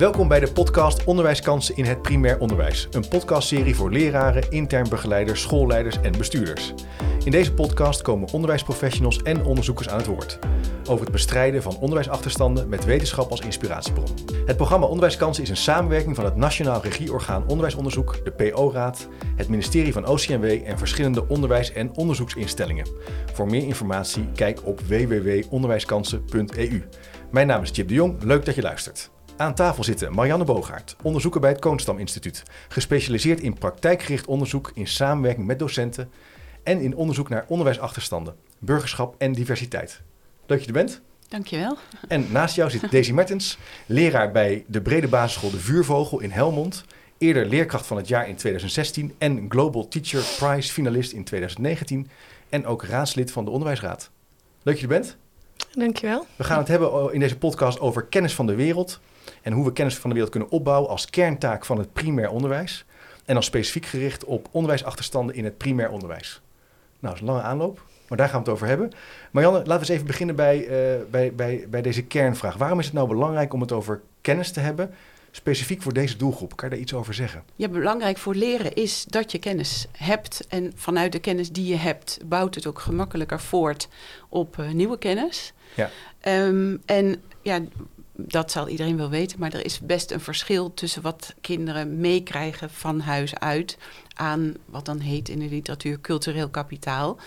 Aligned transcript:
Welkom 0.00 0.28
bij 0.28 0.40
de 0.40 0.52
podcast 0.52 1.04
Onderwijskansen 1.04 1.76
in 1.76 1.84
het 1.84 2.02
primair 2.02 2.38
onderwijs. 2.38 2.88
Een 2.90 3.08
podcastserie 3.08 3.74
voor 3.74 3.90
leraren, 3.90 4.50
intern 4.50 4.88
begeleiders, 4.88 5.40
schoolleiders 5.40 6.00
en 6.00 6.18
bestuurders. 6.18 6.74
In 7.24 7.30
deze 7.30 7.54
podcast 7.54 8.02
komen 8.02 8.32
onderwijsprofessionals 8.32 9.22
en 9.22 9.44
onderzoekers 9.44 9.88
aan 9.88 9.96
het 9.96 10.06
woord. 10.06 10.38
Over 10.88 11.00
het 11.00 11.12
bestrijden 11.12 11.62
van 11.62 11.76
onderwijsachterstanden 11.76 12.68
met 12.68 12.84
wetenschap 12.84 13.30
als 13.30 13.40
inspiratiebron. 13.40 14.06
Het 14.46 14.56
programma 14.56 14.86
Onderwijskansen 14.86 15.42
is 15.42 15.48
een 15.48 15.56
samenwerking 15.56 16.16
van 16.16 16.24
het 16.24 16.36
Nationaal 16.36 16.82
Regieorgaan 16.82 17.42
Onderwijsonderzoek, 17.42 18.24
de 18.24 18.32
PO-raad, 18.32 19.08
het 19.36 19.48
ministerie 19.48 19.92
van 19.92 20.06
OCMW 20.06 20.44
en 20.44 20.78
verschillende 20.78 21.28
onderwijs- 21.28 21.72
en 21.72 21.94
onderzoeksinstellingen. 21.94 22.88
Voor 23.32 23.46
meer 23.46 23.62
informatie 23.62 24.28
kijk 24.34 24.66
op 24.66 24.80
www.onderwijskansen.eu. 24.80 26.82
Mijn 27.30 27.46
naam 27.46 27.62
is 27.62 27.70
Chip 27.72 27.88
de 27.88 27.94
Jong, 27.94 28.22
leuk 28.22 28.44
dat 28.44 28.54
je 28.54 28.62
luistert. 28.62 29.10
Aan 29.40 29.54
tafel 29.54 29.84
zitten 29.84 30.12
Marianne 30.12 30.44
Boogaard, 30.44 30.96
onderzoeker 31.02 31.40
bij 31.40 31.50
het 31.50 31.60
Koonstam 31.60 31.98
Instituut, 31.98 32.42
gespecialiseerd 32.68 33.40
in 33.40 33.58
praktijkgericht 33.58 34.26
onderzoek 34.26 34.70
in 34.74 34.86
samenwerking 34.86 35.46
met 35.46 35.58
docenten 35.58 36.10
en 36.62 36.80
in 36.80 36.96
onderzoek 36.96 37.28
naar 37.28 37.44
onderwijsachterstanden, 37.48 38.36
burgerschap 38.58 39.14
en 39.18 39.32
diversiteit. 39.32 40.02
Leuk 40.46 40.58
dat 40.58 40.60
je 40.60 40.66
er 40.66 40.72
bent. 40.72 41.00
Dankjewel. 41.28 41.78
En 42.08 42.26
naast 42.32 42.54
jou 42.54 42.70
zit 42.70 42.90
Daisy 42.90 43.12
Mertens, 43.12 43.58
leraar 43.86 44.30
bij 44.32 44.64
de 44.66 44.82
brede 44.82 45.08
basisschool 45.08 45.50
De 45.50 45.58
Vuurvogel 45.58 46.20
in 46.20 46.30
Helmond, 46.30 46.84
eerder 47.18 47.46
leerkracht 47.46 47.86
van 47.86 47.96
het 47.96 48.08
jaar 48.08 48.28
in 48.28 48.36
2016 48.36 49.14
en 49.18 49.46
Global 49.48 49.88
Teacher 49.88 50.22
Prize 50.38 50.72
finalist 50.72 51.12
in 51.12 51.24
2019 51.24 52.10
en 52.48 52.66
ook 52.66 52.84
raadslid 52.84 53.32
van 53.32 53.44
de 53.44 53.50
Onderwijsraad. 53.50 54.10
Leuk 54.62 54.74
dat 54.74 54.76
je 54.80 54.82
er 54.82 55.00
bent. 55.00 55.16
Dankjewel. 55.72 56.26
We 56.36 56.44
gaan 56.44 56.58
het 56.58 56.68
hebben 56.68 57.12
in 57.12 57.20
deze 57.20 57.38
podcast 57.38 57.80
over 57.80 58.04
kennis 58.04 58.34
van 58.34 58.46
de 58.46 58.54
wereld 58.54 59.00
en 59.42 59.52
hoe 59.52 59.64
we 59.64 59.72
kennis 59.72 59.96
van 59.96 60.10
de 60.10 60.14
wereld 60.14 60.32
kunnen 60.32 60.50
opbouwen 60.50 60.90
als 60.90 61.10
kerntaak 61.10 61.64
van 61.64 61.78
het 61.78 61.92
primair 61.92 62.30
onderwijs. 62.30 62.84
En 63.24 63.34
dan 63.34 63.42
specifiek 63.42 63.86
gericht 63.86 64.24
op 64.24 64.48
onderwijsachterstanden 64.50 65.34
in 65.34 65.44
het 65.44 65.56
primair 65.56 65.90
onderwijs. 65.90 66.40
Nou, 66.98 67.14
dat 67.14 67.14
is 67.14 67.20
een 67.20 67.26
lange 67.26 67.42
aanloop, 67.42 67.82
maar 68.08 68.18
daar 68.18 68.28
gaan 68.28 68.38
we 68.38 68.44
het 68.44 68.54
over 68.54 68.66
hebben. 68.66 68.92
Marianne, 69.30 69.58
laten 69.58 69.72
we 69.72 69.78
eens 69.78 69.88
even 69.88 70.06
beginnen 70.06 70.36
bij, 70.36 70.58
uh, 70.58 71.02
bij, 71.10 71.34
bij, 71.34 71.66
bij 71.68 71.82
deze 71.82 72.02
kernvraag. 72.02 72.56
Waarom 72.56 72.78
is 72.78 72.84
het 72.84 72.94
nou 72.94 73.08
belangrijk 73.08 73.52
om 73.52 73.60
het 73.60 73.72
over 73.72 74.00
kennis 74.20 74.50
te 74.50 74.60
hebben, 74.60 74.94
specifiek 75.30 75.82
voor 75.82 75.92
deze 75.92 76.16
doelgroep? 76.16 76.56
Kan 76.56 76.68
je 76.68 76.74
daar 76.74 76.82
iets 76.82 76.94
over 76.94 77.14
zeggen? 77.14 77.42
Ja, 77.56 77.68
belangrijk 77.68 78.18
voor 78.18 78.34
leren 78.34 78.74
is 78.74 79.04
dat 79.04 79.32
je 79.32 79.38
kennis 79.38 79.86
hebt. 79.96 80.46
En 80.48 80.72
vanuit 80.74 81.12
de 81.12 81.18
kennis 81.18 81.50
die 81.50 81.66
je 81.66 81.76
hebt, 81.76 82.18
bouwt 82.24 82.54
het 82.54 82.66
ook 82.66 82.78
gemakkelijker 82.78 83.40
voort 83.40 83.88
op 84.28 84.56
uh, 84.56 84.70
nieuwe 84.70 84.98
kennis. 84.98 85.52
Ja. 85.74 85.90
Um, 86.46 86.82
en 86.84 87.22
ja, 87.42 87.60
dat 88.26 88.50
zal 88.50 88.68
iedereen 88.68 88.96
wel 88.96 89.10
weten, 89.10 89.38
maar 89.38 89.52
er 89.52 89.64
is 89.64 89.80
best 89.80 90.10
een 90.10 90.20
verschil 90.20 90.74
tussen 90.74 91.02
wat 91.02 91.34
kinderen 91.40 92.00
meekrijgen 92.00 92.70
van 92.70 93.00
huis 93.00 93.38
uit 93.38 93.78
aan 94.14 94.54
wat 94.64 94.84
dan 94.84 94.98
heet 94.98 95.28
in 95.28 95.38
de 95.38 95.48
literatuur 95.48 96.00
cultureel 96.00 96.48
kapitaal. 96.48 97.18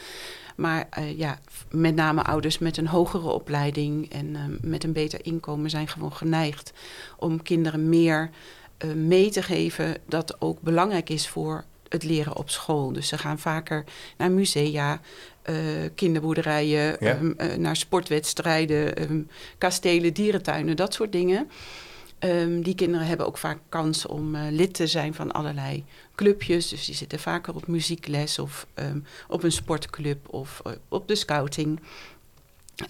Maar 0.55 0.89
uh, 0.99 1.17
ja, 1.17 1.39
met 1.71 1.95
name 1.95 2.23
ouders 2.23 2.57
met 2.57 2.77
een 2.77 2.87
hogere 2.87 3.29
opleiding 3.29 4.11
en 4.11 4.29
uh, 4.29 4.41
met 4.61 4.83
een 4.83 4.93
beter 4.93 5.25
inkomen 5.25 5.69
zijn 5.69 5.87
gewoon 5.87 6.13
geneigd 6.13 6.73
om 7.17 7.41
kinderen 7.41 7.89
meer 7.89 8.29
uh, 8.85 8.93
mee 8.93 9.29
te 9.29 9.41
geven 9.41 9.97
dat 10.05 10.41
ook 10.41 10.61
belangrijk 10.61 11.09
is 11.09 11.27
voor 11.27 11.63
het 11.93 12.03
leren 12.03 12.35
op 12.35 12.49
school. 12.49 12.91
Dus 12.93 13.07
ze 13.07 13.17
gaan 13.17 13.39
vaker 13.39 13.83
naar 14.17 14.31
musea, 14.31 15.01
uh, 15.49 15.55
kinderboerderijen, 15.95 16.97
Ja. 16.99 17.15
um, 17.19 17.33
uh, 17.37 17.53
naar 17.55 17.75
sportwedstrijden, 17.75 19.01
um, 19.01 19.27
kastelen, 19.57 20.13
dierentuinen, 20.13 20.75
dat 20.75 20.93
soort 20.93 21.11
dingen. 21.11 21.49
Um, 22.19 22.61
die 22.63 22.75
kinderen 22.75 23.07
hebben 23.07 23.25
ook 23.27 23.37
vaak 23.37 23.57
kans 23.69 24.05
om 24.05 24.35
uh, 24.35 24.41
lid 24.49 24.73
te 24.73 24.87
zijn 24.87 25.13
van 25.13 25.31
allerlei 25.31 25.83
clubjes. 26.15 26.67
Dus 26.69 26.85
die 26.85 26.95
zitten 26.95 27.19
vaker 27.19 27.55
op 27.55 27.67
muziekles 27.67 28.39
of 28.39 28.67
op 29.27 29.43
een 29.43 29.51
sportclub 29.51 30.33
of 30.33 30.61
op 30.89 31.07
de 31.07 31.15
scouting. 31.15 31.79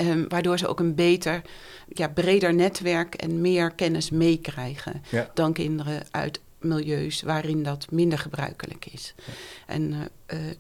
Um, 0.02 0.26
waardoor 0.28 0.58
ze 0.58 0.68
ook 0.68 0.80
een 0.80 0.96
beter, 0.96 1.42
ja, 1.88 2.08
breder 2.08 2.54
netwerk 2.54 3.16
en 3.16 3.42
meer 3.42 3.72
kennis 3.72 4.10
meekrijgen 4.10 5.04
Ja. 5.10 5.32
dan 5.34 5.54
kinderen 5.54 6.04
uit 6.12 6.40
milieus 6.64 7.22
waarin 7.22 7.64
dat 7.64 7.92
minder 7.92 8.20
gebruikelijk 8.20 8.86
is. 8.86 9.14
Ja. 9.18 9.34
En 9.66 9.92
uh, 9.92 10.00
uh, 10.40 10.52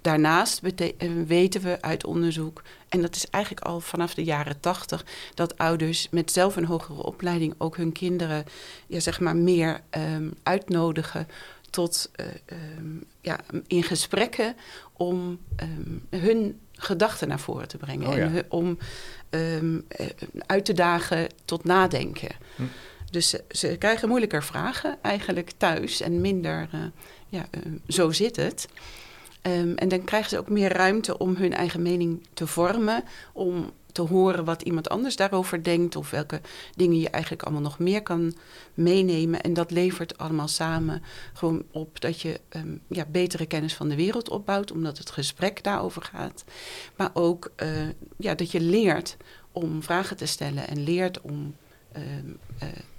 daarnaast 0.00 0.62
uh, 0.62 0.90
weten 1.26 1.60
we 1.60 1.82
uit 1.82 2.04
onderzoek, 2.04 2.62
en 2.88 3.00
dat 3.00 3.14
is 3.14 3.26
eigenlijk 3.30 3.64
al 3.64 3.80
vanaf 3.80 4.14
de 4.14 4.24
jaren 4.24 4.60
tachtig, 4.60 5.04
dat 5.34 5.58
ouders 5.58 6.08
met 6.10 6.32
zelf 6.32 6.56
een 6.56 6.64
hogere 6.64 7.02
opleiding 7.02 7.54
ook 7.58 7.76
hun 7.76 7.92
kinderen 7.92 8.44
ja, 8.86 9.00
zeg 9.00 9.20
maar 9.20 9.36
meer 9.36 9.80
um, 9.90 10.34
uitnodigen 10.42 11.28
tot 11.70 12.10
um, 12.80 13.04
ja, 13.20 13.40
in 13.66 13.82
gesprekken 13.82 14.56
om 14.92 15.38
um, 15.62 16.06
hun 16.10 16.60
gedachten 16.72 17.28
naar 17.28 17.40
voren 17.40 17.68
te 17.68 17.76
brengen. 17.76 18.08
Oh, 18.08 18.16
ja. 18.16 18.22
En 18.22 18.44
om 18.48 18.78
um, 19.30 19.86
uit 20.46 20.64
te 20.64 20.72
dagen 20.72 21.28
tot 21.44 21.64
nadenken. 21.64 22.30
Hm. 22.56 22.62
Dus 23.12 23.34
ze, 23.48 23.76
krijgen 23.78 24.08
moeilijker 24.08 24.44
vragen 24.44 24.98
eigenlijk 25.02 25.52
thuis 25.56 26.00
en 26.00 26.20
minder, 26.20 26.68
uh, 26.74 26.80
ja, 27.28 27.46
uh, 27.50 27.72
zo 27.88 28.10
zit 28.10 28.36
het. 28.36 28.68
Um, 29.42 29.74
en 29.74 29.88
dan 29.88 30.04
krijgen 30.04 30.30
ze 30.30 30.38
ook 30.38 30.48
meer 30.48 30.72
ruimte 30.72 31.18
om 31.18 31.34
hun 31.36 31.52
eigen 31.52 31.82
mening 31.82 32.26
te 32.34 32.46
vormen, 32.46 33.04
om 33.32 33.72
te 33.92 34.02
horen 34.02 34.44
wat 34.44 34.62
iemand 34.62 34.88
anders 34.88 35.16
daarover 35.16 35.62
denkt 35.62 35.96
of 35.96 36.10
welke 36.10 36.40
dingen 36.76 36.98
je 36.98 37.10
eigenlijk 37.10 37.42
allemaal 37.42 37.62
nog 37.62 37.78
meer 37.78 38.02
kan 38.02 38.34
meenemen. 38.74 39.40
En 39.40 39.54
dat 39.54 39.70
levert 39.70 40.18
allemaal 40.18 40.48
samen 40.48 41.02
gewoon 41.32 41.62
op 41.70 42.00
dat 42.00 42.20
je 42.20 42.40
um, 42.56 42.80
ja, 42.88 43.04
betere 43.10 43.46
kennis 43.46 43.74
van 43.74 43.88
de 43.88 43.96
wereld 43.96 44.28
opbouwt, 44.28 44.72
omdat 44.72 44.98
het 44.98 45.10
gesprek 45.10 45.62
daarover 45.62 46.02
gaat. 46.02 46.44
Maar 46.96 47.10
ook 47.12 47.52
uh, 47.62 47.68
ja, 48.16 48.34
dat 48.34 48.50
je 48.50 48.60
leert 48.60 49.16
om 49.52 49.82
vragen 49.82 50.16
te 50.16 50.26
stellen 50.26 50.68
en 50.68 50.84
leert 50.84 51.20
om 51.20 51.54
uh, 51.96 52.02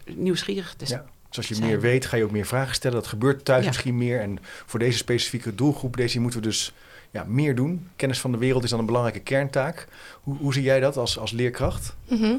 nieuwsgierig 0.06 0.74
te 0.78 0.86
zijn. 0.86 1.02
Ja. 1.06 1.12
Dus 1.28 1.38
als 1.50 1.58
je 1.58 1.66
meer 1.66 1.80
weet, 1.80 2.06
ga 2.06 2.18
je 2.18 2.24
ook 2.24 2.32
meer 2.32 2.46
vragen 2.46 2.76
stellen. 2.76 2.98
Dat 2.98 3.08
gebeurt 3.08 3.46
thuis 3.46 3.62
Ja. 3.62 3.68
misschien 3.68 3.98
meer. 3.98 4.20
En 4.22 4.38
voor 4.66 4.80
deze 4.80 4.98
specifieke 4.98 5.56
doelgroep, 5.56 5.98
deze 5.98 6.20
moeten 6.20 6.40
we 6.40 6.46
dus 6.46 6.74
ja, 7.12 7.24
meer 7.28 7.56
doen. 7.56 7.90
Kennis 7.96 8.20
van 8.20 8.32
de 8.32 8.38
wereld 8.38 8.64
is 8.64 8.70
dan 8.70 8.80
een 8.80 8.86
belangrijke 8.86 9.20
kerntaak. 9.20 9.88
Hoe, 10.22 10.38
hoe 10.38 10.54
zie 10.54 10.64
jij 10.64 10.80
dat 10.80 10.98
als, 10.98 11.20
als 11.20 11.32
leerkracht? 11.32 11.96
Mhm. 12.08 12.38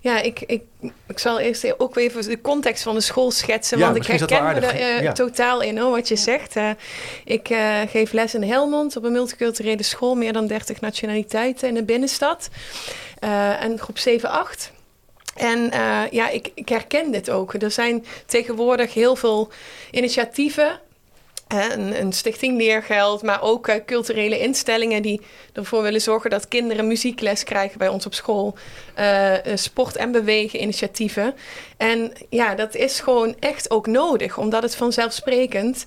Ja, 0.00 0.20
ik, 0.22 0.40
ik, 0.40 0.62
ik 1.06 1.18
zal 1.18 1.38
eerst 1.40 1.78
ook 1.80 1.96
even 1.96 2.22
de 2.28 2.40
context 2.40 2.82
van 2.82 2.94
de 2.94 3.00
school 3.00 3.30
schetsen. 3.30 3.78
Ja, 3.78 3.84
want 3.84 3.96
ik 3.96 4.06
herken 4.06 4.44
me 4.44 4.50
er 4.52 4.64
eh, 4.64 5.02
Ja. 5.02 5.12
totaal 5.12 5.60
in 5.62 5.78
hoor, 5.78 5.90
wat 5.90 6.08
je 6.08 6.16
zegt. 6.16 6.56
Eh, 6.56 6.70
ik 7.24 7.48
eh, 7.48 7.80
geef 7.88 8.12
les 8.12 8.34
in 8.34 8.42
Helmond 8.42 8.96
op 8.96 9.04
een 9.04 9.12
multiculturele 9.12 9.82
school. 9.82 10.14
Meer 10.14 10.32
dan 10.32 10.46
30 10.46 10.80
nationaliteiten 10.80 11.68
in 11.68 11.74
de 11.74 11.84
binnenstad. 11.84 12.48
Eh, 13.18 13.62
en 13.62 13.78
groep 13.78 13.98
7, 13.98 14.30
8. 14.30 14.72
En 15.40 15.70
uh, 15.74 16.02
ja, 16.10 16.28
ik, 16.28 16.50
ik, 16.54 16.68
herken 16.68 17.10
dit 17.10 17.30
ook. 17.30 17.54
Er 17.54 17.70
zijn 17.70 18.04
tegenwoordig 18.26 18.94
heel 18.94 19.16
veel 19.16 19.48
initiatieven. 19.90 20.80
Een, 21.48 22.00
een, 22.00 22.12
stichting 22.12 22.56
Leergeld, 22.56 23.22
maar 23.22 23.42
ook 23.42 23.68
uh, 23.68 23.74
culturele 23.86 24.38
instellingen 24.38 25.02
die 25.02 25.20
ervoor 25.52 25.82
willen 25.82 26.00
zorgen 26.00 26.30
dat 26.30 26.48
kinderen 26.48 26.86
muziekles 26.86 27.44
krijgen 27.44 27.78
bij 27.78 27.88
ons 27.88 28.06
op 28.06 28.14
school. 28.14 28.54
Uh, 28.98 29.34
sport- 29.54 29.96
en 29.96 30.12
bewegen 30.12 30.62
initiatieven. 30.62 31.34
En 31.76 32.12
ja, 32.28 32.54
dat 32.54 32.74
is 32.74 33.00
gewoon 33.00 33.36
echt 33.38 33.70
ook 33.70 33.86
nodig, 33.86 34.38
omdat 34.38 34.62
het 34.62 34.76
vanzelfsprekend 34.76 35.84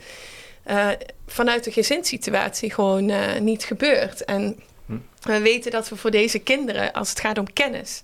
vanuit 1.27 1.63
de 1.63 1.71
gezinssituatie 1.71 2.73
gewoon 2.73 3.11
niet 3.43 3.63
gebeurt. 3.63 4.25
En 4.25 4.59
hm. 4.85 4.97
we 5.21 5.39
weten 5.39 5.71
dat 5.71 5.89
we 5.89 5.95
voor 5.95 6.11
deze 6.11 6.39
kinderen, 6.39 6.91
als 6.91 7.09
het 7.09 7.19
gaat 7.19 7.37
om 7.37 7.53
kennis, 7.53 8.03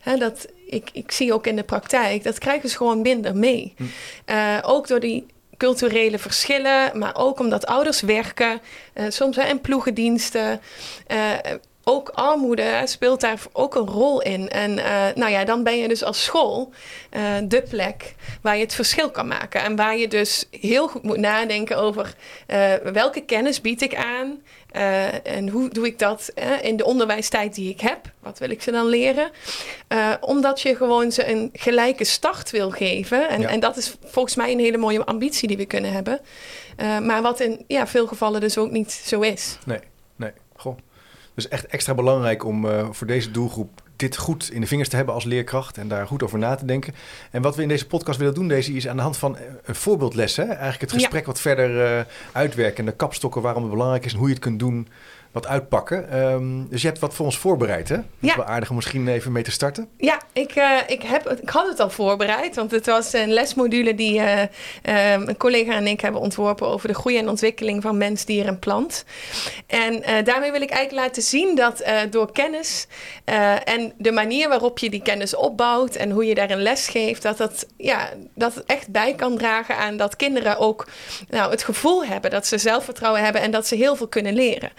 hè, 0.00 0.16
dat 0.16 0.46
ik, 0.70 0.90
ik 0.92 1.12
zie 1.12 1.32
ook 1.32 1.46
in 1.46 1.56
de 1.56 1.62
praktijk, 1.62 2.22
dat 2.22 2.38
krijgen 2.38 2.68
ze 2.68 2.76
gewoon 2.76 3.00
minder 3.00 3.36
mee. 3.36 3.74
Hm. 3.76 3.82
Uh, 4.32 4.58
ook 4.62 4.88
door 4.88 5.00
die 5.00 5.26
culturele 5.56 6.18
verschillen, 6.18 6.98
maar 6.98 7.16
ook 7.16 7.38
omdat 7.38 7.66
ouders 7.66 8.00
werken, 8.00 8.60
uh, 8.94 9.04
soms 9.08 9.36
in 9.36 9.60
ploegendiensten. 9.60 10.60
Uh, 11.08 11.32
ook 11.90 12.08
armoede 12.08 12.82
speelt 12.84 13.20
daar 13.20 13.38
ook 13.52 13.74
een 13.74 13.86
rol 13.86 14.22
in. 14.22 14.48
En 14.48 14.70
uh, 14.70 15.06
nou 15.14 15.30
ja, 15.30 15.44
dan 15.44 15.62
ben 15.62 15.78
je 15.78 15.88
dus 15.88 16.04
als 16.04 16.24
school 16.24 16.72
uh, 17.16 17.22
de 17.44 17.62
plek 17.62 18.14
waar 18.42 18.56
je 18.56 18.62
het 18.62 18.74
verschil 18.74 19.10
kan 19.10 19.26
maken. 19.26 19.62
En 19.62 19.76
waar 19.76 19.96
je 19.96 20.08
dus 20.08 20.46
heel 20.50 20.88
goed 20.88 21.02
moet 21.02 21.16
nadenken 21.16 21.76
over 21.76 22.14
uh, 22.48 22.74
welke 22.74 23.20
kennis 23.20 23.60
bied 23.60 23.82
ik 23.82 23.94
aan. 23.94 24.42
en 25.22 25.48
hoe 25.48 25.68
doe 25.68 25.86
ik 25.86 25.98
dat 25.98 26.32
in 26.62 26.76
de 26.76 26.84
onderwijstijd 26.84 27.54
die 27.54 27.70
ik 27.70 27.80
heb? 27.80 28.00
Wat 28.20 28.38
wil 28.38 28.50
ik 28.50 28.62
ze 28.62 28.70
dan 28.70 28.86
leren? 28.86 29.30
omdat 30.20 30.60
je 30.60 30.76
gewoon 30.76 31.12
ze 31.12 31.30
een 31.30 31.50
gelijke 31.52 32.04
start 32.04 32.50
wil 32.50 32.70
geven. 32.70 33.28
En, 33.28 33.40
Ja. 33.40 33.48
en 33.48 33.60
dat 33.60 33.76
is 33.76 33.94
volgens 34.04 34.34
mij 34.34 34.52
een 34.52 34.58
hele 34.58 34.76
mooie 34.78 35.04
ambitie 35.04 35.48
die 35.48 35.56
we 35.56 35.64
kunnen 35.66 35.92
hebben. 35.92 36.20
maar 37.02 37.22
wat 37.22 37.40
in 37.40 37.64
ja, 37.66 37.86
veel 37.86 38.06
gevallen 38.06 38.40
dus 38.40 38.58
ook 38.58 38.70
niet 38.70 38.92
zo 38.92 39.20
is. 39.20 39.58
Nee. 39.66 39.78
Dus 41.40 41.48
echt 41.48 41.66
extra 41.66 41.94
belangrijk 41.94 42.44
om 42.44 42.64
uh, 42.64 42.88
voor 42.90 43.06
deze 43.06 43.30
doelgroep 43.30 43.82
dit 43.96 44.16
goed 44.16 44.50
in 44.52 44.60
de 44.60 44.66
vingers 44.66 44.88
te 44.88 44.96
hebben 44.96 45.14
als 45.14 45.24
leerkracht 45.24 45.78
en 45.78 45.88
daar 45.88 46.06
goed 46.06 46.22
over 46.22 46.38
na 46.38 46.54
te 46.54 46.64
denken. 46.64 46.94
En 47.30 47.42
wat 47.42 47.56
we 47.56 47.62
in 47.62 47.68
deze 47.68 47.86
podcast 47.86 48.18
willen 48.18 48.34
doen, 48.34 48.48
deze 48.48 48.72
is 48.72 48.88
aan 48.88 48.96
de 48.96 49.02
hand 49.02 49.16
van 49.16 49.36
een 49.64 49.74
voorbeeldles. 49.74 50.36
Hè? 50.36 50.44
Eigenlijk 50.44 50.80
het 50.80 50.92
gesprek 50.92 51.26
wat 51.26 51.40
verder 51.40 51.98
uh, 51.98 52.04
uitwerken 52.32 52.78
en 52.78 52.90
de 52.90 52.96
kapstokken 52.96 53.42
waarom 53.42 53.62
het 53.62 53.72
belangrijk 53.72 54.04
is 54.04 54.12
en 54.12 54.18
hoe 54.18 54.28
je 54.28 54.34
het 54.34 54.42
kunt 54.42 54.58
doen 54.58 54.88
wat 55.32 55.46
uitpakken. 55.46 56.18
Um, 56.18 56.68
dus 56.68 56.82
je 56.82 56.86
hebt 56.86 57.00
wat 57.00 57.14
voor 57.14 57.24
ons 57.24 57.38
voorbereid, 57.38 57.88
hè? 57.88 57.96
Dat 57.96 58.04
ja. 58.18 58.28
is 58.28 58.36
wel 58.36 58.44
aardig 58.44 58.68
om 58.68 58.74
misschien 58.74 59.08
even 59.08 59.32
mee 59.32 59.42
te 59.42 59.50
starten. 59.50 59.88
Ja, 59.96 60.20
ik, 60.32 60.56
uh, 60.56 60.78
ik, 60.86 61.02
heb, 61.02 61.28
ik 61.28 61.48
had 61.48 61.68
het 61.68 61.80
al 61.80 61.90
voorbereid. 61.90 62.56
Want 62.56 62.70
het 62.70 62.86
was 62.86 63.12
een 63.12 63.32
lesmodule 63.32 63.94
die 63.94 64.20
uh, 64.20 64.42
een 65.12 65.36
collega 65.36 65.74
en 65.74 65.86
ik 65.86 66.00
hebben 66.00 66.20
ontworpen... 66.20 66.66
over 66.66 66.88
de 66.88 66.94
groei 66.94 67.18
en 67.18 67.28
ontwikkeling 67.28 67.82
van 67.82 67.96
mens, 67.96 68.24
dier 68.24 68.46
en 68.46 68.58
plant. 68.58 69.04
En 69.66 69.94
uh, 69.94 70.24
daarmee 70.24 70.52
wil 70.52 70.62
ik 70.62 70.70
eigenlijk 70.70 71.06
laten 71.06 71.22
zien 71.22 71.54
dat 71.54 71.84
door 72.10 72.32
kennis... 72.32 72.86
en 73.64 73.92
de 73.98 74.12
manier 74.12 74.48
waarop 74.48 74.78
je 74.78 74.90
die 74.90 75.02
kennis 75.02 75.36
opbouwt... 75.36 75.96
en 75.96 76.10
hoe 76.10 76.24
je 76.24 76.34
daar 76.34 76.50
een 76.50 76.62
les 76.62 76.88
geeft... 76.88 77.22
dat 77.22 77.36
dat, 77.36 77.66
ja, 77.76 78.08
dat 78.34 78.54
het 78.54 78.64
echt 78.64 78.88
bij 78.88 79.14
kan 79.14 79.36
dragen 79.36 79.76
aan 79.76 79.96
dat 79.96 80.16
kinderen 80.16 80.58
ook 80.58 80.86
nou, 81.28 81.50
het 81.50 81.62
gevoel 81.62 82.04
hebben... 82.04 82.30
dat 82.30 82.46
ze 82.46 82.58
zelfvertrouwen 82.58 83.22
hebben 83.22 83.42
en 83.42 83.50
dat 83.50 83.66
ze 83.66 83.74
heel 83.74 83.96
veel 83.96 84.08
kunnen 84.08 84.34
leren. 84.34 84.70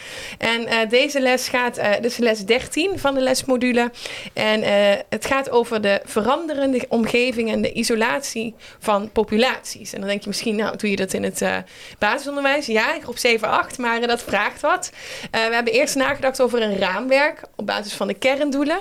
En 0.41 0.61
uh, 0.61 0.89
deze 0.89 1.21
les 1.21 1.47
gaat, 1.47 1.77
uh, 1.77 1.89
dus 2.01 2.17
les 2.17 2.45
13 2.45 2.99
van 2.99 3.13
de 3.13 3.21
lesmodule. 3.21 3.91
En 4.33 4.59
uh, 4.59 4.67
het 5.09 5.25
gaat 5.25 5.49
over 5.49 5.81
de 5.81 6.01
veranderende 6.03 6.85
omgeving 6.89 7.51
en 7.51 7.61
de 7.61 7.71
isolatie 7.71 8.55
van 8.79 9.11
populaties. 9.11 9.93
En 9.93 9.99
dan 9.99 10.09
denk 10.09 10.21
je 10.21 10.27
misschien, 10.27 10.55
nou, 10.55 10.77
doe 10.77 10.89
je 10.89 10.95
dat 10.95 11.13
in 11.13 11.23
het 11.23 11.43
basisonderwijs? 11.99 12.65
Ja, 12.65 12.99
groep 13.01 13.17
7, 13.17 13.47
8, 13.47 13.77
maar 13.77 14.07
dat 14.07 14.23
vraagt 14.23 14.61
wat. 14.61 14.91
we 15.31 15.37
hebben 15.37 15.73
eerst 15.73 15.95
nagedacht 15.95 16.41
over 16.41 16.61
een 16.61 16.77
raamwerk 16.77 17.41
op 17.55 17.65
basis 17.65 17.93
van 17.93 18.07
de 18.07 18.13
kerndoelen. 18.13 18.79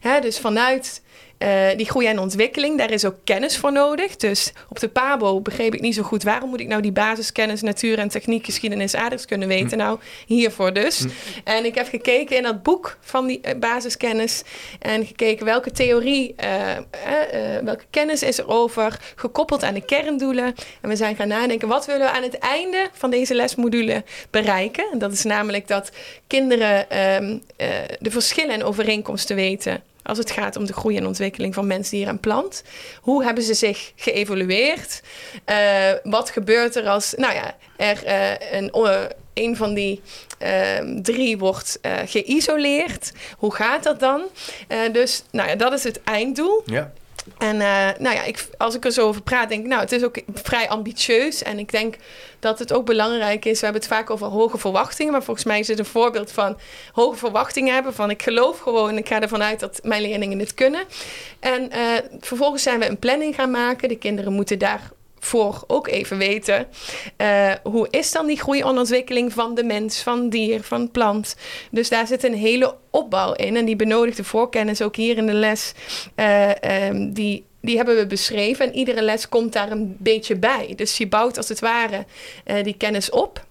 Hè, 0.00 0.20
dus 0.20 0.38
vanuit 0.38 1.02
uh, 1.42 1.76
die 1.76 1.86
groei 1.86 2.06
en 2.06 2.18
ontwikkeling, 2.18 2.78
daar 2.78 2.90
is 2.90 3.04
ook 3.04 3.16
kennis 3.24 3.56
voor 3.56 3.72
nodig. 3.72 4.16
Dus 4.16 4.52
op 4.68 4.80
de 4.80 4.88
PABO 4.88 5.40
begreep 5.40 5.74
ik 5.74 5.80
niet 5.80 5.94
zo 5.94 6.02
goed 6.02 6.22
waarom 6.22 6.48
moet 6.48 6.60
ik 6.60 6.66
nou 6.66 6.82
die 6.82 6.92
basiskennis 6.92 7.62
natuur 7.62 7.98
en 7.98 8.08
techniek, 8.08 8.44
geschiedenis, 8.44 8.94
aardrijkskunde 8.94 9.46
weten. 9.46 9.70
Hm. 9.70 9.76
Nou, 9.76 9.98
hiervoor 10.26 10.72
dus. 10.72 10.98
Hm. 10.98 11.08
En 11.44 11.64
ik 11.64 11.74
heb 11.74 11.88
gekeken 11.88 12.36
in 12.36 12.42
dat 12.42 12.62
boek 12.62 12.98
van 13.00 13.26
die 13.26 13.40
uh, 13.42 13.58
basiskennis 13.58 14.42
en 14.78 15.06
gekeken 15.06 15.44
welke 15.44 15.70
theorie, 15.70 16.34
uh, 16.44 16.76
welke 17.64 17.84
kennis 17.90 18.22
is 18.22 18.38
er 18.38 18.48
over, 18.48 18.98
gekoppeld 19.16 19.62
aan 19.62 19.74
de 19.74 19.84
kerndoelen. 19.84 20.54
En 20.80 20.88
we 20.88 20.96
zijn 20.96 21.16
gaan 21.16 21.28
nadenken, 21.28 21.68
wat 21.68 21.86
willen 21.86 22.06
we 22.06 22.12
aan 22.12 22.22
het 22.22 22.38
einde 22.38 22.88
van 22.92 23.10
deze 23.10 23.34
lesmodule 23.34 24.04
bereiken? 24.30 24.84
En 24.92 24.98
dat 24.98 25.12
is 25.12 25.22
namelijk 25.22 25.68
dat 25.68 25.90
kinderen 26.26 26.90
ehm, 26.90 27.38
de 27.98 28.10
verschillen 28.10 28.54
en 28.54 28.64
overeenkomsten 28.64 29.36
weten 29.36 29.82
als 30.02 30.18
het 30.18 30.30
gaat 30.30 30.56
om 30.56 30.66
de 30.66 30.72
groei 30.72 30.96
en 30.96 31.06
ontwikkeling 31.06 31.54
van 31.54 31.66
mens, 31.66 31.88
dier 31.88 32.08
en 32.08 32.20
plant. 32.20 32.62
Hoe 33.00 33.24
hebben 33.24 33.44
ze 33.44 33.54
zich 33.54 33.92
geëvolueerd? 33.96 35.02
Uh, 35.50 35.90
wat 36.02 36.30
gebeurt 36.30 36.76
er 36.76 36.88
als, 36.88 37.14
nou 37.16 37.34
ja, 37.34 37.56
er 37.76 38.06
uh, 38.06 38.58
een, 38.58 38.70
uh, 38.74 39.00
een 39.34 39.56
van 39.56 39.74
die 39.74 40.00
ehm, 40.38 41.02
drie 41.02 41.38
wordt 41.38 41.78
geïsoleerd? 42.06 43.12
Hoe 43.36 43.54
gaat 43.54 43.82
dat 43.82 44.00
dan? 44.00 44.22
dus, 44.92 45.22
nou 45.30 45.48
ja, 45.48 45.56
dat 45.56 45.72
is 45.72 45.84
het 45.84 46.02
einddoel. 46.02 46.62
Ja. 46.66 46.92
En 47.38 47.56
uh, 47.56 47.88
nou 47.98 48.14
ja, 48.14 48.22
ik, 48.22 48.48
als 48.58 48.74
ik 48.74 48.84
er 48.84 48.92
zo 48.92 49.06
over 49.06 49.22
praat, 49.22 49.48
denk 49.48 49.62
ik, 49.62 49.68
nou, 49.68 49.80
het 49.80 49.92
is 49.92 50.04
ook 50.04 50.22
vrij 50.34 50.68
ambitieus. 50.68 51.42
En 51.42 51.58
ik 51.58 51.70
denk 51.70 51.96
dat 52.38 52.58
het 52.58 52.72
ook 52.72 52.86
belangrijk 52.86 53.44
is. 53.44 53.58
We 53.58 53.64
hebben 53.64 53.82
het 53.82 53.90
vaak 53.90 54.10
over 54.10 54.26
hoge 54.26 54.58
verwachtingen. 54.58 55.12
Maar 55.12 55.22
volgens 55.22 55.46
mij 55.46 55.58
is 55.58 55.68
het 55.68 55.78
een 55.78 55.84
voorbeeld 55.84 56.32
van 56.32 56.58
hoge 56.92 57.16
verwachtingen 57.16 57.74
hebben. 57.74 57.94
Van 57.94 58.10
ik 58.10 58.22
geloof 58.22 58.58
gewoon, 58.58 58.96
ik 58.96 59.08
ga 59.08 59.20
ervan 59.20 59.42
uit 59.42 59.60
dat 59.60 59.80
mijn 59.82 60.02
leerlingen 60.02 60.38
het 60.38 60.54
kunnen. 60.54 60.82
En 61.40 61.70
uh, 61.72 61.78
vervolgens 62.20 62.62
zijn 62.62 62.78
we 62.78 62.88
een 62.88 62.98
planning 62.98 63.34
gaan 63.34 63.50
maken. 63.50 63.88
De 63.88 63.98
kinderen 63.98 64.32
moeten 64.32 64.58
daar 64.58 64.90
voor 65.24 65.64
ook 65.66 65.88
even 65.88 66.18
weten. 66.18 66.66
Uh, 67.18 67.52
hoe 67.62 67.86
is 67.90 68.12
dan 68.12 68.26
die 68.26 68.40
groei 68.40 68.60
en 68.60 68.78
ontwikkeling 68.78 69.32
van 69.32 69.54
de 69.54 69.64
mens, 69.64 70.02
van 70.02 70.28
dier, 70.28 70.62
van 70.62 70.90
plant? 70.90 71.36
Dus 71.70 71.88
daar 71.88 72.06
zit 72.06 72.24
een 72.24 72.34
hele 72.34 72.76
opbouw 72.90 73.32
in. 73.32 73.56
En 73.56 73.64
die 73.64 73.76
benodigde 73.76 74.24
voorkennis 74.24 74.82
ook 74.82 74.96
hier 74.96 75.16
in 75.16 75.26
de 75.26 75.32
les. 75.32 75.72
Uh, 76.16 76.50
um, 76.88 77.12
die, 77.12 77.44
die 77.60 77.76
hebben 77.76 77.96
we 77.96 78.06
beschreven. 78.06 78.66
En 78.66 78.74
iedere 78.74 79.02
les 79.02 79.28
komt 79.28 79.52
daar 79.52 79.70
een 79.70 79.96
beetje 79.98 80.36
bij. 80.36 80.72
Dus 80.76 80.96
je 80.96 81.06
bouwt 81.06 81.36
als 81.36 81.48
het 81.48 81.60
ware 81.60 82.04
uh, 82.46 82.62
die 82.62 82.76
kennis 82.76 83.10
op. 83.10 83.44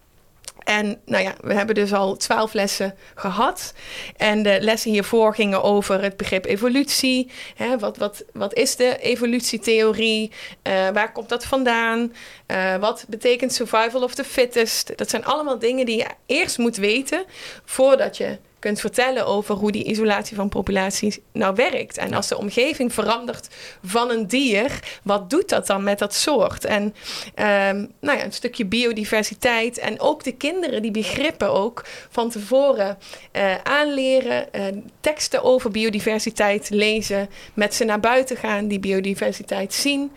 En 0.64 1.02
nou 1.06 1.24
ja, 1.24 1.34
we 1.42 1.54
hebben 1.54 1.76
dus 1.76 1.94
al 1.94 2.18
twaalf 2.18 2.54
lessen 2.54 2.96
gehad. 3.16 3.74
En 4.18 4.44
de 4.44 4.58
lessen 4.62 4.92
hiervoor 4.92 5.36
gingen 5.36 5.64
over 5.64 6.02
het 6.02 6.18
begrip 6.18 6.46
evolutie. 6.46 7.32
Hè, 7.56 7.78
wat, 7.78 7.98
wat, 7.98 8.24
wat 8.34 8.54
is 8.54 8.76
de 8.76 8.98
evolutietheorie? 8.98 10.32
Uh, 10.64 10.90
waar 10.90 11.12
komt 11.12 11.30
dat 11.30 11.46
vandaan? 11.46 12.14
Uh, 12.48 12.76
wat 12.76 13.06
betekent 13.08 13.54
survival 13.54 14.04
of 14.04 14.16
the 14.16 14.24
fittest? 14.24 14.98
Dat 14.98 15.10
zijn 15.10 15.26
allemaal 15.26 15.60
dingen 15.60 15.86
die 15.86 15.98
je 15.98 16.08
eerst 16.26 16.58
moet 16.58 16.78
weten 16.78 17.24
voordat 17.66 18.18
je 18.18 18.38
kunt 18.62 18.80
vertellen 18.80 19.26
over 19.26 19.56
hoe 19.56 19.72
die 19.72 19.84
isolatie 19.84 20.36
van 20.36 20.50
populaties 20.50 21.20
nou 21.32 21.56
werkt. 21.56 21.98
En 21.98 22.14
als 22.14 22.28
de 22.28 22.38
omgeving 22.38 22.94
verandert 22.94 23.48
van 23.84 24.10
een 24.10 24.28
dier, 24.28 24.80
wat 25.04 25.30
doet 25.30 25.50
dat 25.50 25.68
dan 25.68 25.84
met 25.84 26.00
dat 26.00 26.14
soort? 26.14 26.66
En 26.66 26.84
um, 26.84 27.92
nou 28.00 28.18
ja, 28.18 28.24
een 28.24 28.34
stukje 28.34 28.66
biodiversiteit 28.66 29.78
en 29.78 30.00
ook 30.00 30.24
de 30.24 30.32
kinderen 30.32 30.82
die 30.82 30.92
begrippen 30.92 31.52
ook 31.52 31.86
van 32.10 32.30
tevoren 32.30 32.98
uh, 33.32 33.56
aanleren, 33.64 34.48
uh, 34.52 34.66
teksten 35.00 35.44
over 35.44 35.72
biodiversiteit 35.72 36.70
lezen, 36.70 37.30
met 37.54 37.74
ze 37.74 37.84
naar 37.84 38.00
buiten 38.00 38.38
gaan, 38.38 38.68
die 38.68 38.80
biodiversiteit 38.80 39.74
zien. 39.74 40.12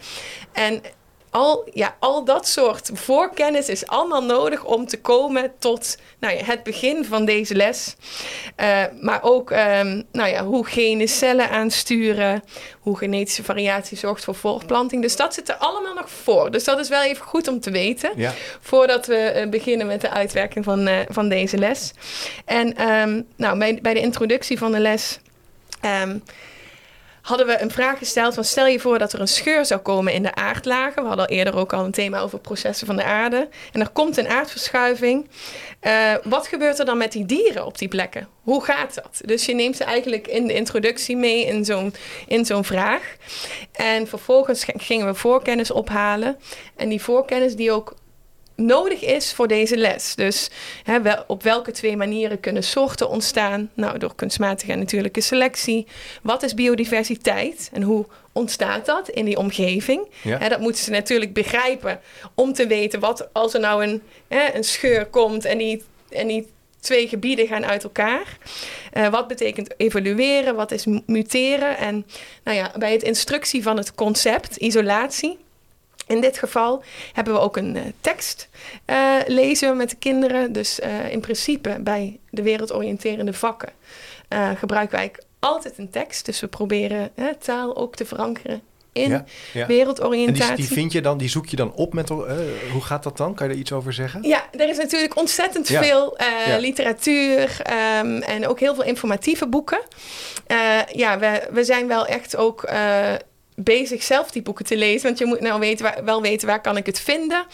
En 0.52 0.82
al, 1.35 1.69
ja, 1.73 1.97
al 1.99 2.25
dat 2.25 2.49
soort 2.49 2.91
voorkennis 2.93 3.69
is 3.69 3.87
allemaal 3.87 4.23
nodig 4.23 4.65
om 4.65 4.87
te 4.87 5.01
komen 5.01 5.53
tot 5.59 5.97
nou 6.19 6.37
ja, 6.37 6.45
het 6.45 6.63
begin 6.63 7.05
van 7.05 7.25
deze 7.25 7.55
les. 7.55 7.97
Uh, 8.61 8.83
maar 9.01 9.23
ook 9.23 9.51
um, 9.51 10.03
nou 10.13 10.29
ja, 10.29 10.45
hoe 10.45 10.67
gene 10.67 11.07
cellen 11.07 11.51
aansturen, 11.51 12.43
hoe 12.81 12.99
genetische 12.99 13.45
variatie 13.45 13.97
zorgt 13.97 14.25
voor 14.25 14.35
voortplanting. 14.35 15.03
Dus 15.03 15.17
dat 15.17 15.35
zit 15.35 15.49
er 15.49 15.55
allemaal 15.55 15.95
nog 15.95 16.11
voor. 16.11 16.51
Dus 16.51 16.65
dat 16.65 16.79
is 16.79 16.89
wel 16.89 17.03
even 17.03 17.25
goed 17.25 17.49
om 17.49 17.61
te 17.61 17.71
weten 17.71 18.11
ja. 18.17 18.33
voordat 18.61 19.07
we 19.07 19.33
uh, 19.37 19.49
beginnen 19.51 19.87
met 19.87 20.01
de 20.01 20.11
uitwerking 20.11 20.65
van, 20.65 20.89
uh, 20.89 20.99
van 21.09 21.29
deze 21.29 21.59
les. 21.59 21.93
En 22.45 22.89
um, 22.89 23.27
nou, 23.37 23.59
bij, 23.59 23.79
bij 23.83 23.95
de 23.95 24.01
introductie 24.01 24.59
van 24.59 24.73
de 24.73 24.81
les. 24.81 25.19
Um, 26.03 26.23
hadden 27.25 27.47
we 27.47 27.61
een 27.61 27.71
vraag 27.71 27.99
gesteld 27.99 28.35
van 28.35 28.45
stel 28.45 28.66
je 28.66 28.81
voor 28.81 28.99
dat 28.99 29.12
er 29.12 29.21
een 29.21 29.28
scheur 29.28 29.64
zou 29.64 29.81
komen 29.81 30.12
in 30.12 30.23
de 30.23 30.35
aardlagen. 30.35 31.02
We 31.02 31.09
hadden 31.09 31.28
eerder 31.28 31.57
ook 31.57 31.73
al 31.73 31.85
een 31.85 31.90
thema 31.90 32.21
over 32.21 32.38
processen 32.38 32.87
van 32.87 32.97
de 32.97 33.04
aarde. 33.04 33.49
En 33.73 33.81
er 33.81 33.88
komt 33.88 34.16
een 34.16 34.28
aardverschuiving. 34.28 35.28
Uh, 35.83 36.14
wat 36.25 36.47
gebeurt 36.47 36.78
er 36.78 36.85
dan 36.85 36.99
met 36.99 37.12
die 37.12 37.26
dieren 37.26 37.66
op 37.66 37.78
die 37.78 37.88
plekken? 37.88 38.28
Hoe 38.43 38.64
gaat 38.64 38.95
dat? 38.95 39.21
Dus 39.25 39.47
je 39.47 39.54
neemt 39.54 39.76
ze 39.76 39.85
eigenlijk 39.85 40.26
in 40.26 40.47
de 40.47 40.54
introductie 40.54 41.16
mee 41.16 41.45
in 41.47 41.64
zo'n, 41.64 41.95
in 42.26 42.45
zo'n 42.45 42.64
vraag. 42.64 43.16
En 43.73 44.07
vervolgens 44.07 44.64
gingen 44.66 45.07
we 45.07 45.14
voorkennis 45.14 45.71
ophalen. 45.71 46.37
En 46.76 46.88
die 46.88 47.02
voorkennis 47.02 47.57
die 47.57 47.73
ook 47.73 47.95
nodig 48.56 49.02
is 49.02 49.32
voor 49.32 49.49
deze 49.49 49.76
les. 49.76 50.14
Dus 50.14 50.50
hè, 50.82 51.02
wel, 51.02 51.25
op 51.26 51.42
welke 51.42 51.70
twee 51.70 51.96
manieren 51.96 52.40
kunnen 52.40 52.64
soorten 52.64 53.08
ontstaan? 53.08 53.70
Nou, 53.75 53.99
door 53.99 54.14
kunstmatige 54.14 54.73
en 54.73 54.78
natuurlijke 54.78 55.20
selectie. 55.20 55.87
Wat 56.23 56.42
is 56.42 56.54
biodiversiteit 56.54 57.70
en 57.73 57.82
hoe 57.82 58.06
ontstaat 58.32 58.87
dat 58.87 59.08
in 59.08 59.25
die 59.25 59.37
omgeving? 59.37 60.08
Ja. 60.23 60.38
Hè, 60.38 60.49
dat 60.49 60.61
moeten 60.61 60.84
ze 60.84 60.90
natuurlijk 60.90 61.32
begrijpen 61.32 62.00
om 62.34 62.52
te 62.52 62.66
weten 62.66 63.00
wat 63.00 63.28
als 63.32 63.54
er 63.54 63.61
nou 63.61 63.84
een, 63.84 64.02
hè, 64.28 64.54
een 64.54 64.64
scheur 64.64 65.06
komt 65.06 65.44
en 65.44 65.58
die, 65.58 65.82
en 66.11 66.26
die 66.26 66.52
twee 66.80 67.08
gebieden 67.08 67.46
gaan 67.46 67.64
uit 67.64 67.84
elkaar. 67.84 68.38
Uh, 68.94 69.08
wat 69.08 69.28
betekent 69.28 69.75
evolueren? 69.76 70.54
Wat 70.54 70.73
is 70.73 70.87
muteren? 71.06 71.76
En 71.76 72.06
nou 72.44 72.56
ja, 72.56 72.73
bij 72.78 72.92
het 72.92 73.02
instructie 73.02 73.62
van 73.62 73.76
het 73.76 73.94
concept 73.94 74.56
isolatie 74.56 75.38
in 76.06 76.20
dit 76.20 76.38
geval 76.38 76.82
hebben 77.12 77.34
we 77.34 77.40
ook 77.40 77.56
een 77.56 77.76
uh, 77.76 77.82
tekst 78.00 78.49
uh, 78.87 79.16
lezen 79.26 79.76
met 79.76 79.90
de 79.90 79.96
kinderen. 79.96 80.52
Dus 80.52 80.80
uh, 80.80 81.12
in 81.12 81.20
principe 81.20 81.78
bij 81.80 82.18
de 82.30 82.42
wereldoriënterende 82.42 83.32
vakken 83.32 83.73
gebruiken 84.56 84.96
wij 84.96 85.12
altijd 85.38 85.78
een 85.78 85.90
tekst. 85.90 86.25
Dus 86.26 86.40
we 86.40 86.46
proberen 86.46 87.11
taal 87.38 87.76
ook 87.76 87.96
te 87.96 88.04
verankeren 88.04 88.62
in 88.92 89.11
ja, 89.11 89.25
ja. 89.52 89.66
wereldoriëntatie. 89.66 90.50
En 90.50 90.56
die, 90.56 90.66
die, 90.66 90.75
vind 90.75 90.92
je 90.92 91.00
dan, 91.00 91.18
die 91.18 91.28
zoek 91.28 91.46
je 91.46 91.56
dan 91.56 91.73
op 91.75 91.94
met, 91.94 92.08
hoe 92.08 92.80
gaat 92.80 93.02
dat 93.02 93.16
dan? 93.16 93.34
Kan 93.34 93.49
je 93.49 93.52
er 93.52 93.58
iets 93.58 93.73
over 93.73 93.92
zeggen? 93.92 94.23
Ja, 94.23 94.44
er 94.52 94.68
is 94.68 94.76
natuurlijk 94.76 95.16
ontzettend 95.16 95.68
ja. 95.68 95.82
veel 95.82 96.16
literatuur 96.58 97.62
um, 98.00 98.23
en 98.23 98.46
ook 98.46 98.61
heel 98.61 98.75
veel 98.75 98.84
informatieve 98.84 99.46
boeken. 99.46 99.80
ja, 100.92 101.18
we, 101.18 101.49
we 101.52 101.64
zijn 101.64 101.88
wel 101.88 102.06
echt 102.06 102.37
ook 102.37 102.64
bezig 103.54 104.02
zelf 104.02 104.30
die 104.30 104.42
boeken 104.42 104.64
te 104.64 104.76
lezen. 104.76 105.06
Want 105.06 105.18
je 105.18 105.26
moet 105.26 105.40
nou 105.40 105.61
weten 105.61 106.04
wel 106.04 106.23
weten 106.23 106.49
waar 106.49 106.61
kan 106.61 106.76
ik 106.76 106.87
het 106.87 107.00
vinden. 107.00 107.44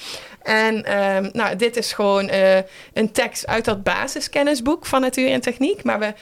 En 0.42 0.98
um, 1.00 1.30
nou, 1.32 1.56
dit 1.56 1.76
is 1.76 1.92
gewoon 1.92 2.28
uh, 2.28 2.56
een 2.92 3.12
tekst 3.12 3.46
uit 3.46 3.64
dat 3.64 3.82
basiskennisboek 3.82 4.86
van 4.86 5.00
natuur 5.00 5.30
en 5.30 5.40
techniek. 5.40 5.84
Maar 5.84 5.98
we 5.98 6.14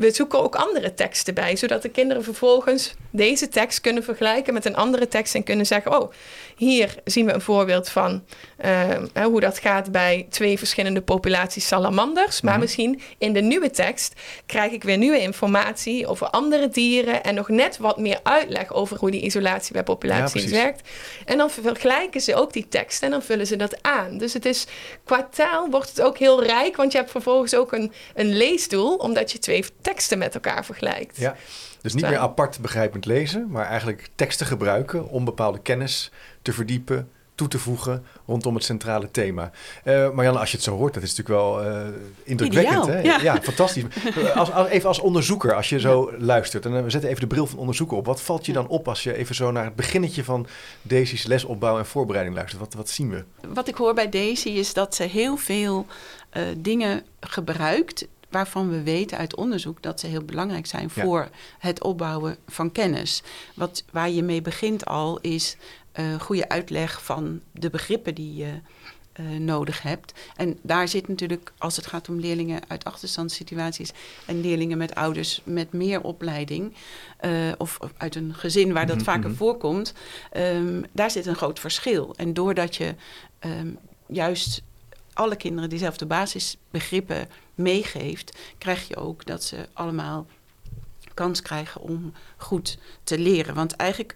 we 0.00 0.10
zoeken 0.10 0.40
ook 0.40 0.54
andere 0.54 0.94
teksten 0.94 1.34
bij, 1.34 1.56
zodat 1.56 1.82
de 1.82 1.88
kinderen 1.88 2.24
vervolgens 2.24 2.94
deze 3.10 3.48
tekst 3.48 3.80
kunnen 3.80 4.04
vergelijken 4.04 4.54
met 4.54 4.64
een 4.64 4.76
andere 4.76 5.08
tekst 5.08 5.34
en 5.34 5.42
kunnen 5.42 5.66
zeggen: 5.66 6.00
Oh, 6.00 6.12
hier 6.56 6.94
zien 7.04 7.26
we 7.26 7.32
een 7.32 7.40
voorbeeld 7.40 7.88
van 7.88 8.24
uh, 8.64 9.24
hoe 9.24 9.40
dat 9.40 9.58
gaat 9.58 9.92
bij 9.92 10.26
twee 10.30 10.58
verschillende 10.58 11.00
populaties 11.00 11.66
salamanders. 11.66 12.40
Maar 12.40 12.52
mhm. 12.52 12.62
misschien 12.62 13.00
in 13.18 13.32
de 13.32 13.40
nieuwe 13.40 13.70
tekst 13.70 14.14
krijg 14.46 14.72
ik 14.72 14.82
weer 14.82 14.96
nieuwe 14.96 15.20
informatie 15.20 16.06
over 16.06 16.26
andere 16.26 16.68
dieren 16.68 17.22
en 17.22 17.34
nog 17.34 17.48
net 17.48 17.78
wat 17.78 17.98
meer 17.98 18.20
uitleg 18.22 18.72
over 18.72 18.96
hoe 18.96 19.10
die 19.10 19.20
isolatie 19.20 19.72
bij 19.72 19.82
populaties 19.82 20.44
werkt. 20.44 20.88
En 21.24 21.38
dan 21.38 21.50
vergelijken 21.50 22.20
ze 22.20 22.34
ook 22.34 22.52
die 22.52 22.68
tekst 22.68 23.02
en 23.02 23.10
dan 23.10 23.22
vullen 23.22 23.46
ze 23.46 23.56
dat 23.56 23.82
aan. 23.82 24.18
Dus 24.18 24.32
het 24.32 24.44
is 24.44 24.66
qua 25.04 25.28
taal 25.34 25.70
wordt 25.70 25.88
het 25.88 26.00
ook 26.00 26.18
heel 26.18 26.44
rijk, 26.44 26.76
want 26.76 26.92
je 26.92 26.98
hebt 26.98 27.10
vervolgens 27.10 27.54
ook 27.54 27.72
een, 27.72 27.92
een 28.14 28.36
leesdoel, 28.36 28.96
omdat 28.96 29.32
je 29.32 29.38
twee 29.38 29.58
teksten 29.60 29.89
met 30.16 30.34
elkaar 30.34 30.64
vergelijkt. 30.64 31.16
Ja. 31.16 31.36
Dus 31.80 31.94
niet 31.94 32.08
meer 32.08 32.18
apart 32.18 32.60
begrijpend 32.60 33.04
lezen, 33.04 33.46
maar 33.50 33.66
eigenlijk 33.66 34.08
teksten 34.14 34.46
gebruiken 34.46 35.08
om 35.08 35.24
bepaalde 35.24 35.58
kennis 35.58 36.10
te 36.42 36.52
verdiepen, 36.52 37.08
toe 37.34 37.48
te 37.48 37.58
voegen 37.58 38.04
rondom 38.26 38.54
het 38.54 38.64
centrale 38.64 39.10
thema. 39.10 39.50
Uh, 39.84 40.10
Marianne, 40.10 40.38
als 40.40 40.50
je 40.50 40.56
het 40.56 40.64
zo 40.64 40.76
hoort, 40.76 40.94
dat 40.94 41.02
is 41.02 41.14
natuurlijk 41.16 41.44
wel 41.44 41.66
uh, 41.66 41.86
indrukwekkend. 42.22 42.86
hè? 42.86 43.00
Ja. 43.00 43.40
fantastisch. 43.42 43.84
Als, 44.34 44.52
als, 44.52 44.68
even 44.68 44.88
als 44.88 44.98
onderzoeker, 44.98 45.54
als 45.54 45.68
je 45.68 45.80
zo 45.80 46.12
luistert, 46.18 46.64
en 46.66 46.84
we 46.84 46.90
zetten 46.90 47.08
even 47.10 47.20
de 47.20 47.26
bril 47.26 47.46
van 47.46 47.58
onderzoeker 47.58 47.96
op. 47.96 48.06
Wat 48.06 48.20
valt 48.22 48.46
je 48.46 48.52
dan 48.52 48.68
op 48.68 48.88
als 48.88 49.02
je 49.02 49.16
even 49.16 49.34
zo 49.34 49.50
naar 49.50 49.64
het 49.64 49.76
beginnetje 49.76 50.24
van 50.24 50.46
Daisy's 50.82 51.26
lesopbouw 51.26 51.78
en 51.78 51.86
voorbereiding 51.86 52.36
luistert? 52.36 52.60
Wat, 52.60 52.74
wat 52.74 52.88
zien 52.88 53.10
we? 53.10 53.24
Wat 53.54 53.68
ik 53.68 53.74
hoor 53.74 53.94
bij 53.94 54.08
Daisy 54.08 54.48
is 54.48 54.72
dat 54.72 54.94
ze 54.94 55.02
heel 55.02 55.36
veel 55.36 55.86
uh, 56.32 56.42
dingen 56.56 57.02
gebruikt 57.20 58.06
waarvan 58.30 58.70
we 58.70 58.82
weten 58.82 59.18
uit 59.18 59.36
onderzoek 59.36 59.82
dat 59.82 60.00
ze 60.00 60.06
heel 60.06 60.24
belangrijk 60.24 60.66
zijn 60.66 60.90
voor 60.90 61.28
het 61.58 61.82
opbouwen 61.82 62.36
van 62.46 62.72
kennis. 62.72 63.22
Wat, 63.54 63.84
waar 63.92 64.10
je 64.10 64.22
mee 64.22 64.42
begint 64.42 64.84
al 64.86 65.18
is 65.20 65.56
uh, 65.94 66.20
goede 66.20 66.48
uitleg 66.48 67.04
van 67.04 67.40
de 67.52 67.70
begrippen 67.70 68.14
die 68.14 68.34
je 68.34 68.60
uh, 69.20 69.38
nodig 69.38 69.82
hebt. 69.82 70.12
En 70.36 70.58
daar 70.62 70.88
zit 70.88 71.08
natuurlijk, 71.08 71.52
als 71.58 71.76
het 71.76 71.86
gaat 71.86 72.08
om 72.08 72.20
leerlingen 72.20 72.60
uit 72.68 72.84
achterstandssituaties 72.84 73.92
en 74.26 74.40
leerlingen 74.40 74.78
met 74.78 74.94
ouders 74.94 75.40
met 75.44 75.72
meer 75.72 76.02
opleiding, 76.02 76.74
uh, 77.24 77.52
of 77.58 77.78
uit 77.96 78.14
een 78.14 78.34
gezin 78.34 78.72
waar 78.72 78.86
dat 78.86 78.96
mhm, 78.96 79.04
vaker 79.04 79.28
mhm. 79.28 79.38
voorkomt, 79.38 79.94
um, 80.36 80.84
daar 80.92 81.10
zit 81.10 81.26
een 81.26 81.36
groot 81.36 81.58
verschil. 81.58 82.14
En 82.16 82.34
doordat 82.34 82.76
je 82.76 82.94
um, 83.40 83.78
juist 84.06 84.62
alle 85.12 85.36
kinderen 85.36 85.68
diezelfde 85.68 86.06
basisbegrippen 86.06 87.28
meegeeft, 87.54 88.38
krijg 88.58 88.88
je 88.88 88.96
ook 88.96 89.26
dat 89.26 89.44
ze 89.44 89.68
allemaal 89.72 90.26
kans 91.14 91.42
krijgen 91.42 91.80
om 91.80 92.12
goed 92.36 92.78
te 93.04 93.18
leren. 93.18 93.54
Want 93.54 93.72
eigenlijk, 93.72 94.14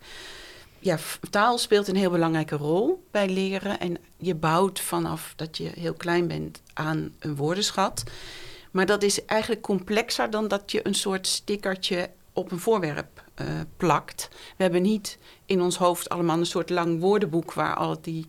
ja, 0.78 0.98
taal 1.30 1.58
speelt 1.58 1.88
een 1.88 1.96
heel 1.96 2.10
belangrijke 2.10 2.56
rol 2.56 3.04
bij 3.10 3.28
leren. 3.28 3.80
En 3.80 3.96
je 4.16 4.34
bouwt 4.34 4.80
vanaf 4.80 5.32
dat 5.36 5.56
je 5.56 5.70
heel 5.74 5.94
klein 5.94 6.28
bent 6.28 6.62
aan 6.72 7.14
een 7.18 7.36
woordenschat. 7.36 8.02
Maar 8.70 8.86
dat 8.86 9.02
is 9.02 9.24
eigenlijk 9.24 9.62
complexer 9.62 10.30
dan 10.30 10.48
dat 10.48 10.72
je 10.72 10.86
een 10.86 10.94
soort 10.94 11.26
stickertje 11.26 12.10
op 12.32 12.52
een 12.52 12.58
voorwerp 12.58 13.24
uh, 13.40 13.46
plakt. 13.76 14.28
We 14.56 14.62
hebben 14.62 14.82
niet 14.82 15.18
in 15.46 15.60
ons 15.60 15.76
hoofd 15.76 16.08
allemaal 16.08 16.38
een 16.38 16.46
soort 16.46 16.70
lang 16.70 17.00
woordenboek 17.00 17.52
waar 17.52 17.74
al 17.74 18.00
die 18.00 18.26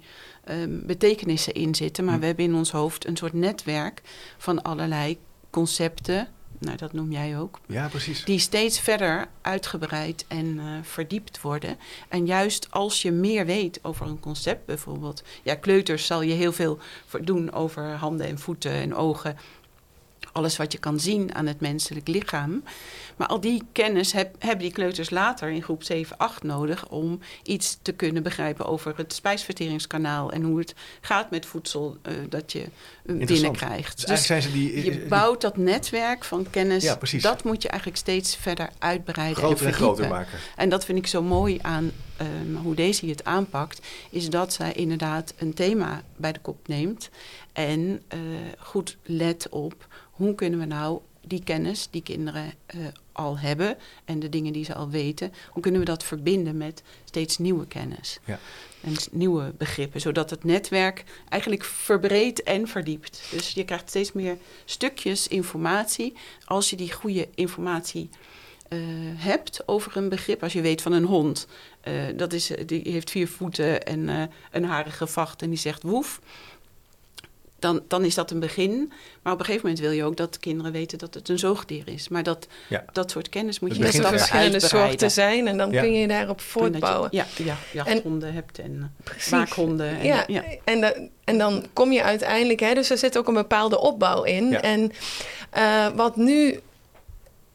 um, 0.49 0.85
betekenissen 0.85 1.53
in 1.53 1.75
zitten. 1.75 2.03
Maar 2.05 2.13
hm. 2.13 2.19
we 2.19 2.25
hebben 2.25 2.45
in 2.45 2.55
ons 2.55 2.71
hoofd 2.71 3.07
een 3.07 3.17
soort 3.17 3.33
netwerk 3.33 4.01
van 4.37 4.61
allerlei 4.61 5.17
concepten. 5.49 6.27
Nou, 6.59 6.77
dat 6.77 6.93
noem 6.93 7.11
jij 7.11 7.39
ook. 7.39 7.59
Ja, 7.67 7.87
precies. 7.87 8.23
Die 8.23 8.39
steeds 8.39 8.79
verder 8.79 9.27
uitgebreid 9.41 10.25
en 10.27 10.45
uh, 10.45 10.63
verdiept 10.81 11.41
worden. 11.41 11.77
En 12.09 12.25
juist 12.25 12.67
als 12.71 13.01
je 13.01 13.11
meer 13.11 13.45
weet 13.45 13.79
over 13.81 14.07
een 14.07 14.19
concept, 14.19 14.65
bijvoorbeeld. 14.65 15.23
Ja, 15.43 15.55
kleuters 15.55 16.05
zal 16.05 16.21
je 16.21 16.33
heel 16.33 16.53
veel 16.53 16.79
doen 17.21 17.53
over 17.53 17.83
handen 17.83 18.27
en 18.27 18.39
voeten 18.39 18.71
en 18.71 18.95
ogen 18.95 19.37
alles 20.35 20.57
wat 20.57 20.71
je 20.71 20.77
kan 20.77 20.99
zien 20.99 21.35
aan 21.35 21.45
het 21.45 21.59
menselijk 21.59 22.07
lichaam. 22.07 22.63
Maar 23.15 23.27
al 23.27 23.39
die 23.39 23.63
kennis 23.71 24.11
heb, 24.11 24.35
hebben 24.39 24.59
die 24.59 24.71
kleuters 24.71 25.09
later 25.09 25.49
in 25.49 25.63
groep 25.63 25.83
7, 25.83 26.17
8 26.17 26.43
nodig 26.43 26.87
om 26.89 27.19
iets 27.43 27.77
te 27.81 27.91
kunnen 27.91 28.23
begrijpen 28.23 28.65
over 28.65 28.93
het 28.97 29.13
spijsverteringskanaal 29.13 30.31
en 30.31 30.41
hoe 30.41 30.59
het 30.59 30.73
gaat 31.01 31.31
met 31.31 31.45
voedsel 31.45 31.97
uh, 32.07 32.13
dat 32.29 32.51
je 32.51 32.65
binnenkrijgt. 33.03 34.07
Dus, 34.07 34.25
zijn 34.25 34.41
ze 34.41 34.51
die, 34.51 34.85
je 34.85 35.05
bouwt 35.07 35.41
dat 35.41 35.57
netwerk 35.57 36.23
van 36.23 36.47
kennis, 36.49 36.83
ja, 36.83 36.97
dat 37.21 37.43
moet 37.43 37.61
je 37.61 37.67
eigenlijk 37.67 37.99
steeds 37.99 38.35
verder 38.35 38.69
uitbreiden 38.79 39.37
groter 39.37 39.65
en, 39.65 39.71
en 39.71 39.77
groter 39.77 40.07
maken. 40.07 40.39
En 40.55 40.69
dat 40.69 40.85
vind 40.85 40.97
ik 40.97 41.07
zo 41.07 41.21
mooi 41.21 41.59
aan 41.61 41.91
um, 42.21 42.55
hoe 42.55 42.75
Daisy 42.75 43.09
het 43.09 43.23
aanpakt, 43.23 43.87
is 44.09 44.29
dat 44.29 44.53
zij 44.53 44.73
inderdaad 44.73 45.33
een 45.37 45.53
thema 45.53 46.01
bij 46.15 46.31
de 46.31 46.39
kop 46.39 46.67
neemt 46.67 47.09
en 47.53 47.79
uh, 48.13 48.19
goed 48.57 48.97
let 49.03 49.49
op 49.49 49.87
hoe 50.15 50.35
kunnen 50.35 50.59
we 50.59 50.65
nou 50.65 50.99
die 51.27 51.43
kennis 51.43 51.87
die 51.91 52.01
kinderen 52.01 52.53
uh, 52.75 52.85
al 53.11 53.39
hebben 53.39 53.77
en 54.05 54.19
de 54.19 54.29
dingen 54.29 54.53
die 54.53 54.65
ze 54.65 54.73
al 54.73 54.89
weten, 54.89 55.33
hoe 55.49 55.61
kunnen 55.61 55.79
we 55.79 55.85
dat 55.85 56.03
verbinden 56.03 56.57
met 56.57 56.83
steeds 57.05 57.37
nieuwe 57.37 57.67
kennis 57.67 58.19
ja. 58.25 58.39
en 58.81 58.93
nieuwe 59.11 59.53
begrippen, 59.57 60.01
zodat 60.01 60.29
het 60.29 60.43
netwerk 60.43 61.03
eigenlijk 61.29 61.63
verbreedt 61.63 62.43
en 62.43 62.67
verdiept. 62.67 63.27
Dus 63.31 63.51
je 63.51 63.65
krijgt 63.65 63.89
steeds 63.89 64.11
meer 64.11 64.37
stukjes 64.65 65.27
informatie 65.27 66.13
als 66.45 66.69
je 66.69 66.75
die 66.75 66.91
goede 66.91 67.27
informatie 67.35 68.09
uh, 68.69 68.79
hebt 69.15 69.67
over 69.67 69.97
een 69.97 70.09
begrip. 70.09 70.43
Als 70.43 70.53
je 70.53 70.61
weet 70.61 70.81
van 70.81 70.91
een 70.91 71.03
hond, 71.03 71.47
uh, 71.87 72.03
dat 72.15 72.33
is, 72.33 72.51
die 72.65 72.91
heeft 72.91 73.11
vier 73.11 73.27
voeten 73.27 73.85
en 73.85 74.29
een 74.51 74.65
harige 74.65 75.07
vacht 75.07 75.41
en 75.41 75.49
die 75.49 75.57
zegt 75.59 75.83
woef 75.83 76.19
dan, 77.59 77.81
dan 77.87 78.05
is 78.05 78.15
dat 78.15 78.31
een 78.31 78.39
begin. 78.39 78.91
Maar 79.21 79.33
op 79.33 79.39
een 79.39 79.45
gegeven 79.45 79.67
moment 79.67 79.85
wil 79.85 79.95
je 79.95 80.03
ook 80.03 80.17
dat 80.17 80.33
de 80.33 80.39
kinderen 80.39 80.71
weten 80.71 80.97
dat 80.97 81.13
het 81.13 81.29
een 81.29 81.39
zoogdier 81.39 81.87
is. 81.87 82.07
Maar 82.07 82.23
dat, 82.23 82.47
dat 82.93 83.11
soort 83.11 83.29
kennis 83.29 83.59
moet 83.59 83.75
je 83.75 83.83
in 83.83 83.91
stappen 83.91 84.19
verschillende 84.19 84.59
soorten 84.59 85.11
zijn 85.11 85.47
en 85.47 85.57
dan 85.57 85.71
kun 85.71 85.93
je 85.93 86.07
daarop 86.07 86.41
voortbouwen. 86.41 87.09
Je, 87.11 87.17
ja, 87.17 87.25
ja, 87.43 87.57
jachthonden 87.71 88.29
en, 88.29 88.35
hebt 88.35 88.59
en 88.59 88.79
eh, 88.81 89.03
precies. 89.03 89.29
waakhonden. 89.29 89.99
En, 89.99 90.05
ja, 90.05 90.23
ja. 90.27 90.43
En, 90.63 91.09
en 91.23 91.37
dan 91.37 91.65
kom 91.73 91.91
je 91.91 92.03
uiteindelijk, 92.03 92.59
hè, 92.59 92.73
dus 92.73 92.89
er 92.89 92.97
zit 92.97 93.17
ook 93.17 93.27
een 93.27 93.33
bepaalde 93.33 93.79
opbouw 93.79 94.23
in. 94.23 94.61
En 94.61 94.91
uh, 95.57 95.87
wat 95.95 96.15
nu 96.15 96.59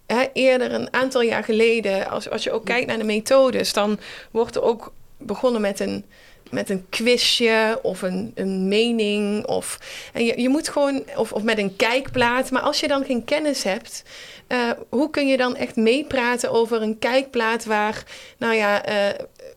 Hè, 0.07 0.27
eerder 0.33 0.73
een 0.73 0.93
aantal 0.93 1.23
jaar 1.23 1.45
geleden, 1.45 2.09
als, 2.11 2.31
als 2.31 2.45
je 2.45 2.53
ook 2.53 2.65
kijkt 2.65 2.87
naar 2.87 2.99
de 2.99 3.05
methodes, 3.05 3.73
dan 3.73 3.99
wordt 4.31 4.57
er 4.57 4.63
ook 4.63 4.93
begonnen 5.19 5.61
met 5.61 5.81
een 5.81 6.05
met 6.51 6.71
een 6.71 6.87
quizje 6.89 7.79
of 7.83 8.03
een, 8.03 8.33
een 8.35 8.69
mening. 8.69 9.47
Of, 9.47 9.79
en 10.13 10.25
je, 10.25 10.41
je 10.41 10.49
moet 10.49 10.69
gewoon, 10.69 11.05
of, 11.17 11.33
of 11.33 11.43
met 11.43 11.59
een 11.59 11.77
kijkplaat. 11.77 12.51
Maar 12.51 12.63
als 12.63 12.81
je 12.81 12.89
dan 12.89 13.05
geen 13.05 13.25
kennis 13.25 13.63
hebt, 13.63 14.03
uh, 14.49 14.71
hoe 14.89 15.11
kun 15.11 15.29
je 15.29 15.37
dan 15.37 15.57
echt 15.57 15.77
meepraten 15.77 16.51
over 16.51 16.83
een 16.83 16.99
kijkplaat 16.99 17.65
waar, 17.65 18.05
nou 18.39 18.55
ja, 18.55 18.89
uh, 18.89 19.15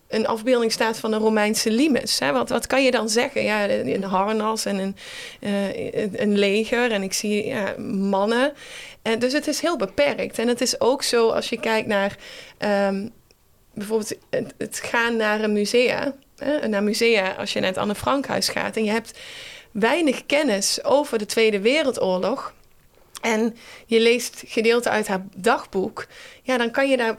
een 0.08 0.26
afbeelding 0.26 0.72
staat 0.72 0.98
van 0.98 1.12
een 1.12 1.20
Romeinse 1.20 1.70
limes? 1.70 2.18
Hè? 2.18 2.32
Wat, 2.32 2.48
wat 2.48 2.66
kan 2.66 2.82
je 2.82 2.90
dan 2.90 3.08
zeggen? 3.08 3.42
Ja, 3.42 3.68
een 3.68 4.02
harnas 4.02 4.64
en 4.64 4.78
een, 4.78 4.96
uh, 5.40 6.20
een 6.20 6.38
leger 6.38 6.90
en 6.90 7.02
ik 7.02 7.12
zie 7.12 7.46
ja, 7.46 7.74
mannen. 7.78 8.52
En 9.02 9.18
dus 9.18 9.32
het 9.32 9.46
is 9.46 9.60
heel 9.60 9.76
beperkt. 9.76 10.38
En 10.38 10.48
het 10.48 10.60
is 10.60 10.80
ook 10.80 11.02
zo 11.02 11.28
als 11.28 11.48
je 11.48 11.60
kijkt 11.60 11.86
naar. 11.88 12.16
Um, 12.88 13.12
bijvoorbeeld 13.74 14.14
het, 14.30 14.54
het, 14.58 14.80
gaan 14.84 15.16
naar 15.16 15.40
een 15.40 15.52
musea 15.52 16.14
naar 16.66 16.82
musea 16.82 17.32
als 17.32 17.52
je 17.52 17.60
naar 17.60 17.68
het 17.68 17.78
Anne 17.78 17.94
Frankhuis 17.94 18.48
gaat. 18.48 18.76
En 18.76 18.84
je 18.84 18.90
hebt 18.90 19.18
weinig 19.70 20.26
kennis 20.26 20.84
over 20.84 21.18
de 21.18 21.26
Tweede 21.26 21.60
Wereldoorlog. 21.60 22.52
En 23.20 23.56
je 23.86 24.00
leest 24.00 24.42
gedeelte 24.46 24.90
uit 24.90 25.08
haar 25.08 25.24
dagboek, 25.36 26.06
ja, 26.42 26.58
dan 26.58 26.70
kan 26.70 26.88
je 26.88 26.96
daar 26.96 27.16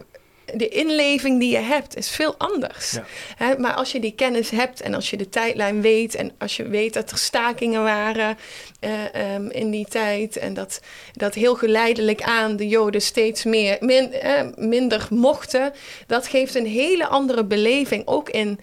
de 0.54 0.68
inleving 0.68 1.40
die 1.40 1.52
je 1.52 1.58
hebt 1.58 1.98
is 1.98 2.10
veel 2.10 2.36
anders. 2.38 2.98
Ja. 3.38 3.56
maar 3.58 3.74
als 3.74 3.92
je 3.92 4.00
die 4.00 4.16
kennis 4.16 4.50
hebt 4.50 4.82
en 4.82 4.94
als 4.94 5.10
je 5.10 5.18
de 5.18 5.30
tijdlijn 5.30 5.82
weet 5.82 6.16
en 6.16 6.32
als 6.38 6.56
je 6.56 6.68
weet 6.68 6.94
dat 6.94 7.12
er 7.12 7.18
stakingen 7.18 7.84
waren 7.84 8.38
uh, 8.82 9.34
um, 9.36 9.52
in 9.52 9.70
die 9.70 9.86
tijd 9.86 10.38
en 10.38 10.54
dat, 10.54 10.82
dat 11.14 11.34
heel 11.34 11.56
geleidelijk 11.56 12.22
aan 12.22 12.56
de 12.56 12.68
Joden 12.68 13.02
steeds 13.02 13.44
meer, 13.44 13.78
min, 13.80 14.14
uh, 14.24 14.42
minder 14.56 15.08
mochten, 15.10 15.74
dat 16.08 16.28
geeft 16.28 16.56
een 16.56 16.68
hele 16.68 17.08
andere 17.08 17.46
beleving. 17.46 18.08
Ook 18.08 18.30
in 18.30 18.60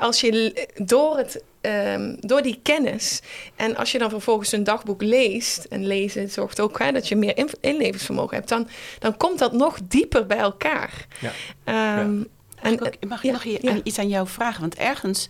als 0.00 0.20
je 0.20 0.66
door 0.74 1.16
het 1.16 1.42
um, 1.66 2.16
door 2.20 2.42
die 2.42 2.58
kennis. 2.62 3.20
En 3.56 3.76
als 3.76 3.92
je 3.92 3.98
dan 3.98 4.10
vervolgens 4.10 4.52
een 4.52 4.64
dagboek 4.64 5.02
leest, 5.02 5.64
en 5.64 5.86
lezen 5.86 6.30
zorgt 6.30 6.60
ook 6.60 6.78
hè, 6.78 6.92
dat 6.92 7.08
je 7.08 7.16
meer 7.16 7.46
inlevingsvermogen 7.60 8.36
hebt, 8.36 8.48
dan, 8.48 8.68
dan 8.98 9.16
komt 9.16 9.38
dat 9.38 9.52
nog 9.52 9.78
dieper 9.84 10.26
bij 10.26 10.38
elkaar. 10.38 11.06
Ja. 11.20 11.98
Um, 12.00 12.18
ja. 12.18 12.24
En, 12.62 12.74
mag 12.78 12.88
ik, 12.88 13.08
mag, 13.08 13.24
mag 13.24 13.44
je 13.44 13.80
iets 13.82 13.98
aan 13.98 14.08
jou 14.08 14.28
vragen? 14.28 14.60
Want 14.60 14.74
ergens 14.74 15.28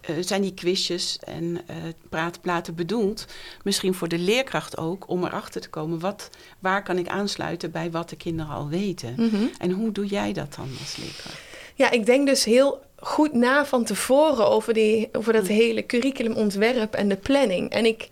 eh, 0.00 0.16
zijn 0.20 0.42
die 0.42 0.54
quizjes 0.54 1.18
en 1.20 1.44
uh, 1.44 1.76
praatplaten 2.08 2.74
bedoeld, 2.74 3.26
misschien 3.62 3.94
voor 3.94 4.08
de 4.08 4.18
leerkracht 4.18 4.76
ook, 4.76 5.08
om 5.08 5.24
erachter 5.24 5.60
te 5.60 5.68
komen 5.68 5.98
wat, 5.98 6.30
waar 6.58 6.82
kan 6.82 6.98
ik 6.98 7.08
aansluiten 7.08 7.70
bij 7.70 7.90
wat 7.90 8.08
de 8.08 8.16
kinderen 8.16 8.52
al 8.52 8.68
weten. 8.68 9.14
Mhm. 9.16 9.44
En 9.58 9.70
hoe 9.70 9.92
doe 9.92 10.06
jij 10.06 10.32
dat 10.32 10.54
dan 10.54 10.68
als 10.80 10.96
leerkracht? 10.96 11.38
Ja, 11.74 11.90
ik 11.90 12.06
denk 12.06 12.26
dus 12.26 12.44
heel 12.44 12.82
goed 13.04 13.32
na 13.32 13.64
van 13.66 13.84
tevoren 13.84 14.48
over, 14.48 14.74
die, 14.74 15.08
over 15.12 15.32
dat 15.32 15.46
hele 15.46 15.86
curriculumontwerp 15.86 16.94
en 16.94 17.08
de 17.08 17.16
planning. 17.16 17.70
En 17.70 17.86
ik, 17.86 18.08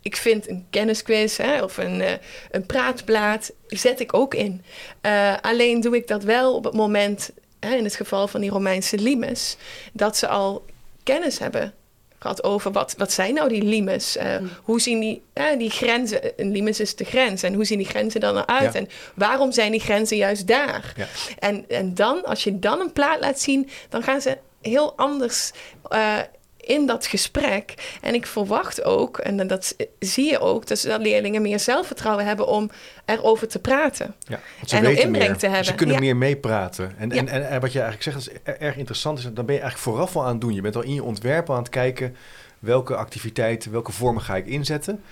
ik 0.00 0.16
vind 0.16 0.48
een 0.48 0.66
kennisquiz 0.70 1.36
hè, 1.36 1.62
of 1.62 1.76
een, 1.76 2.00
uh, 2.00 2.10
een 2.50 2.66
praatplaat 2.66 3.52
zet 3.66 4.00
ik 4.00 4.14
ook 4.14 4.34
in. 4.34 4.62
Uh, 5.02 5.34
alleen 5.40 5.80
doe 5.80 5.96
ik 5.96 6.08
dat 6.08 6.22
wel 6.22 6.54
op 6.54 6.64
het 6.64 6.74
moment, 6.74 7.30
hè, 7.60 7.74
in 7.74 7.84
het 7.84 7.94
geval 7.94 8.28
van 8.28 8.40
die 8.40 8.50
Romeinse 8.50 8.98
limes, 8.98 9.56
dat 9.92 10.16
ze 10.16 10.28
al 10.28 10.64
kennis 11.02 11.38
hebben 11.38 11.74
gehad 12.20 12.44
over 12.44 12.72
wat, 12.72 12.94
wat 12.98 13.12
zijn 13.12 13.34
nou 13.34 13.48
die 13.48 13.62
limes? 13.62 14.16
Uh, 14.16 14.38
mm. 14.38 14.50
Hoe 14.62 14.80
zien 14.80 15.00
die, 15.00 15.22
uh, 15.34 15.58
die 15.58 15.70
grenzen? 15.70 16.32
Een 16.36 16.50
limes 16.50 16.80
is 16.80 16.96
de 16.96 17.04
grens. 17.04 17.42
En 17.42 17.54
hoe 17.54 17.64
zien 17.64 17.78
die 17.78 17.86
grenzen 17.86 18.20
dan 18.20 18.36
eruit? 18.36 18.72
Ja. 18.72 18.78
En 18.78 18.88
waarom 19.14 19.52
zijn 19.52 19.70
die 19.70 19.80
grenzen 19.80 20.16
juist 20.16 20.46
daar? 20.46 20.92
Ja. 20.96 21.06
En, 21.38 21.64
en 21.68 21.94
dan, 21.94 22.24
als 22.24 22.44
je 22.44 22.58
dan 22.58 22.80
een 22.80 22.92
plaat 22.92 23.20
laat 23.20 23.40
zien, 23.40 23.68
dan 23.88 24.02
gaan 24.02 24.20
ze 24.20 24.38
heel 24.60 24.96
anders 24.96 25.50
uh, 25.92 26.18
in 26.60 26.86
dat 26.86 27.06
gesprek. 27.06 27.74
En 28.00 28.14
ik 28.14 28.26
verwacht 28.26 28.84
ook, 28.84 29.18
en 29.18 29.46
dat 29.46 29.76
zie 29.98 30.30
je 30.30 30.38
ook, 30.38 30.66
dus 30.66 30.82
dat 30.82 31.00
leerlingen 31.00 31.42
meer 31.42 31.60
zelfvertrouwen 31.60 32.26
hebben 32.26 32.46
om 32.46 32.70
erover 33.04 33.48
te 33.48 33.58
praten. 33.58 34.14
Ja, 34.26 34.40
ze 34.66 34.76
en 34.76 34.86
ook 34.86 34.92
inbreng 34.92 35.28
meer. 35.28 35.36
te 35.36 35.46
hebben. 35.46 35.64
Ze 35.64 35.74
kunnen 35.74 35.94
ja. 35.94 36.00
meer 36.00 36.16
meepraten. 36.16 36.92
En, 36.98 37.10
Ja. 37.10 37.16
en, 37.16 37.28
en, 37.28 37.48
en 37.48 37.60
wat 37.60 37.72
je 37.72 37.80
eigenlijk 37.80 38.16
zegt, 38.16 38.30
is 38.44 38.52
erg 38.58 38.76
interessant. 38.76 39.18
Is, 39.18 39.24
dan 39.24 39.46
ben 39.46 39.54
je 39.54 39.60
eigenlijk 39.60 39.78
vooraf 39.78 40.16
al 40.16 40.24
aan 40.24 40.32
het 40.32 40.40
doen. 40.40 40.54
Je 40.54 40.60
bent 40.60 40.76
al 40.76 40.82
in 40.82 40.94
je 40.94 41.02
ontwerp 41.02 41.48
al 41.48 41.54
aan 41.54 41.62
het 41.62 41.70
kijken 41.70 42.16
welke 42.58 42.96
activiteiten, 42.96 43.72
welke 43.72 43.92
vormen 43.92 44.22
ga 44.22 44.36
ik 44.36 44.46
inzetten. 44.46 45.02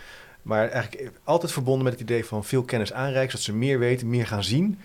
Maar 0.43 0.69
eigenlijk 0.69 1.11
altijd 1.25 1.53
verbonden 1.53 1.85
met 1.85 1.93
het 1.93 2.03
idee 2.03 2.25
van 2.25 2.45
veel 2.45 2.63
kennis 2.63 2.93
aanreiken, 2.93 3.31
zodat 3.31 3.47
ze 3.47 3.53
meer 3.55 3.79
weten, 3.79 4.09
meer 4.09 4.27
gaan 4.27 4.45
zien, 4.45 4.79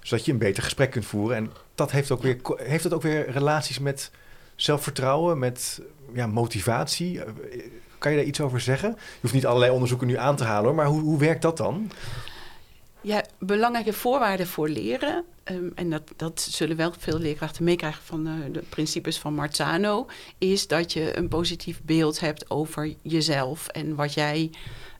zodat 0.00 0.24
je 0.24 0.32
een 0.32 0.38
beter 0.38 0.62
gesprek 0.62 0.90
kunt 0.90 1.06
voeren. 1.06 1.36
En 1.36 1.50
dat 1.74 1.90
heeft 1.90 2.10
ook 2.10 2.22
weer, 2.22 2.36
heeft 2.56 2.82
dat 2.82 2.92
ook 2.92 3.02
weer 3.02 3.30
relaties 3.30 3.78
met 3.78 4.10
zelfvertrouwen, 4.56 5.38
met 5.38 5.80
ja, 6.14 6.26
motivatie. 6.26 7.20
Kan 7.98 8.10
je 8.10 8.16
daar 8.16 8.26
iets 8.26 8.40
over 8.40 8.60
zeggen? 8.60 8.88
Je 8.98 9.18
hoeft 9.20 9.34
niet 9.34 9.46
allerlei 9.46 9.72
onderzoeken 9.72 10.06
nu 10.06 10.16
aan 10.16 10.36
te 10.36 10.44
halen, 10.44 10.64
hoor, 10.64 10.74
maar 10.74 10.86
hoe, 10.86 11.00
hoe 11.00 11.18
werkt 11.18 11.42
dat 11.42 11.56
dan? 11.56 11.90
Ja, 13.00 13.24
belangrijke 13.38 13.92
voorwaarden 13.92 14.46
voor 14.46 14.68
leren. 14.68 15.24
Um, 15.44 15.72
en 15.74 15.90
dat, 15.90 16.02
dat 16.16 16.40
zullen 16.40 16.76
wel 16.76 16.92
veel 16.98 17.18
leerkrachten 17.18 17.64
meekrijgen 17.64 18.02
van 18.02 18.26
uh, 18.26 18.34
de 18.52 18.62
principes 18.68 19.18
van 19.18 19.34
Marzano. 19.34 20.06
Is 20.38 20.66
dat 20.66 20.92
je 20.92 21.16
een 21.16 21.28
positief 21.28 21.80
beeld 21.84 22.20
hebt 22.20 22.50
over 22.50 22.94
jezelf 23.02 23.68
en 23.68 23.94
wat 23.94 24.14
jij 24.14 24.50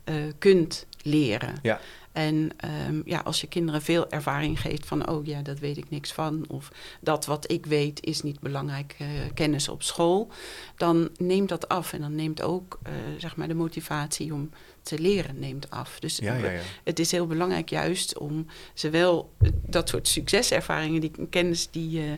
uh, 0.05 0.15
kunt 0.37 0.85
leren. 1.03 1.55
Ja. 1.61 1.79
En 2.11 2.51
um, 2.87 3.01
ja, 3.05 3.19
als 3.19 3.41
je 3.41 3.47
kinderen 3.47 3.81
veel 3.81 4.09
ervaring 4.09 4.61
geeft 4.61 4.85
van, 4.85 5.09
oh 5.09 5.25
ja, 5.25 5.41
dat 5.41 5.59
weet 5.59 5.77
ik 5.77 5.89
niks 5.89 6.11
van, 6.11 6.45
of 6.47 6.71
dat 7.01 7.25
wat 7.25 7.51
ik 7.51 7.65
weet 7.65 8.05
is 8.05 8.21
niet 8.21 8.39
belangrijk 8.39 8.95
uh, 9.01 9.07
kennis 9.33 9.69
op 9.69 9.83
school, 9.83 10.29
dan 10.77 11.09
neemt 11.17 11.49
dat 11.49 11.67
af 11.67 11.93
en 11.93 12.01
dan 12.01 12.15
neemt 12.15 12.41
ook 12.41 12.79
uh, 12.87 12.93
zeg 13.17 13.35
maar 13.35 13.47
de 13.47 13.53
motivatie 13.53 14.33
om 14.33 14.49
te 14.81 14.99
leren 14.99 15.39
neemt 15.39 15.69
af. 15.69 15.99
Dus 15.99 16.17
ja, 16.17 16.35
ja, 16.35 16.49
ja. 16.49 16.61
het 16.83 16.99
is 16.99 17.11
heel 17.11 17.27
belangrijk 17.27 17.69
juist 17.69 18.17
om 18.17 18.45
zowel 18.73 19.33
dat 19.67 19.89
soort 19.89 20.07
succeservaringen, 20.07 21.01
die 21.01 21.11
kennis 21.29 21.69
die 21.71 21.89
je, 21.89 22.17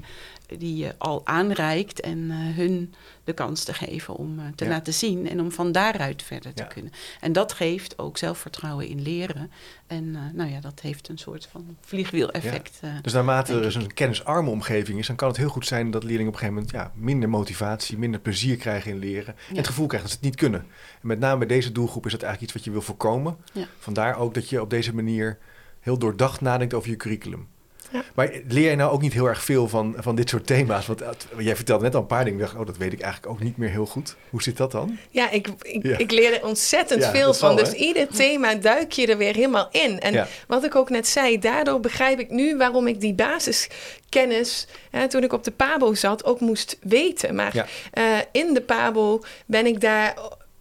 die 0.57 0.75
je 0.75 0.95
al 0.97 1.21
aanreikt 1.25 1.99
en 1.99 2.17
uh, 2.17 2.55
hun 2.55 2.93
de 3.23 3.33
kans 3.33 3.63
te 3.63 3.73
geven 3.73 4.15
om 4.15 4.39
uh, 4.39 4.45
te 4.55 4.63
Ja. 4.63 4.69
laten 4.69 4.93
zien 4.93 5.29
en 5.29 5.39
om 5.41 5.51
van 5.51 5.71
daaruit 5.71 6.23
verder 6.23 6.53
te 6.53 6.65
kunnen. 6.67 6.91
En 7.21 7.33
dat 7.33 7.53
geeft 7.53 7.99
ook 7.99 8.17
zelfvertrouwen 8.17 8.87
in 8.87 9.01
leren. 9.01 9.51
En 9.87 10.03
uh, 10.03 10.19
nou 10.33 10.51
ja, 10.51 10.59
dat 10.59 10.79
heeft 10.79 11.09
een 11.09 11.17
soort 11.17 11.47
van 11.51 11.77
vliegwiel-effect. 11.81 12.79
Dus 13.01 13.13
naarmate 13.13 13.53
er 13.53 13.61
dus 13.61 13.75
een 13.75 13.93
kennisarme 13.93 14.49
omgeving 14.49 14.99
is, 14.99 15.07
dan 15.07 15.15
kan 15.15 15.27
het 15.27 15.37
heel 15.37 15.49
goed 15.49 15.65
zijn 15.67 15.91
dat 15.91 16.03
leerlingen 16.03 16.27
op 16.27 16.33
een 16.33 16.39
gegeven 16.39 16.61
moment 16.63 16.75
ja, 16.75 16.91
minder 16.95 17.29
motivatie, 17.29 17.97
minder 17.97 18.19
plezier 18.19 18.57
krijgen 18.57 18.91
in 18.91 18.99
leren. 18.99 19.35
En 19.49 19.55
het 19.55 19.67
gevoel 19.67 19.87
krijgen 19.87 20.09
dat 20.09 20.17
ze 20.19 20.25
het 20.25 20.31
niet 20.31 20.41
kunnen. 20.41 20.59
En 21.01 21.07
met 21.07 21.19
name 21.19 21.37
bij 21.37 21.47
deze 21.47 21.71
doelgroep 21.71 22.05
is 22.05 22.11
dat 22.11 22.21
eigenlijk 22.21 22.53
iets 22.53 22.63
wat 22.63 22.73
je 22.73 22.79
wil 22.79 22.87
voorkomen. 22.87 23.37
Vandaar 23.79 24.17
ook 24.17 24.33
dat 24.33 24.49
je 24.49 24.61
op 24.61 24.69
deze 24.69 24.95
manier 24.95 25.37
heel 25.79 25.97
doordacht 25.97 26.41
nadenkt 26.41 26.73
over 26.73 26.89
je 26.89 26.95
curriculum. 26.95 27.47
Ja. 27.91 28.03
Maar 28.15 28.31
leer 28.47 28.69
je 28.69 28.75
nou 28.75 28.91
ook 28.91 29.01
niet 29.01 29.13
heel 29.13 29.25
erg 29.27 29.43
veel 29.43 29.67
van, 29.67 29.95
van 29.97 30.15
dit 30.15 30.29
soort 30.29 30.47
thema's? 30.47 30.85
Want 30.87 31.01
uh, 31.01 31.07
jij 31.37 31.55
vertelde 31.55 31.83
net 31.83 31.95
al 31.95 32.01
een 32.01 32.07
paar 32.07 32.23
dingen. 32.23 32.39
Ik 32.39 32.45
dacht, 32.45 32.57
oh, 32.59 32.65
dat 32.65 32.77
weet 32.77 32.93
ik 32.93 33.01
eigenlijk 33.01 33.33
ook 33.33 33.39
niet 33.43 33.57
meer 33.57 33.69
heel 33.69 33.85
goed. 33.85 34.15
Hoe 34.29 34.41
zit 34.43 34.57
dat 34.57 34.71
dan? 34.71 34.97
Ja, 35.11 35.29
ik, 35.31 35.47
ik, 35.61 35.83
Ja. 35.83 35.97
ik 35.97 36.11
leer 36.11 36.33
er 36.33 36.45
ontzettend 36.45 37.01
Ja, 37.03 37.11
veel 37.11 37.33
van. 37.33 37.55
dus 37.55 37.71
ieder 37.71 38.07
thema 38.07 38.55
duik 38.55 38.91
je 38.91 39.07
er 39.07 39.17
weer 39.17 39.35
helemaal 39.35 39.69
in. 39.71 39.99
En 39.99 40.27
wat 40.47 40.63
ik 40.63 40.75
ook 40.75 40.89
net 40.89 41.07
zei, 41.07 41.39
daardoor 41.39 41.79
begrijp 41.79 42.19
ik 42.19 42.29
nu 42.29 42.57
waarom 42.57 42.87
ik 42.87 42.99
die 43.01 43.13
basiskennis, 43.13 44.67
hè, 44.91 45.07
toen 45.07 45.23
ik 45.23 45.33
op 45.33 45.43
de 45.43 45.51
PABO 45.51 45.93
zat, 45.93 46.25
ook 46.25 46.39
moest 46.39 46.77
weten. 46.81 47.35
Maar 47.35 47.67
eh, 47.91 48.03
in 48.31 48.53
de 48.53 48.61
PABO 48.61 49.21
ben 49.45 49.65
ik 49.65 49.81
daar. 49.81 50.17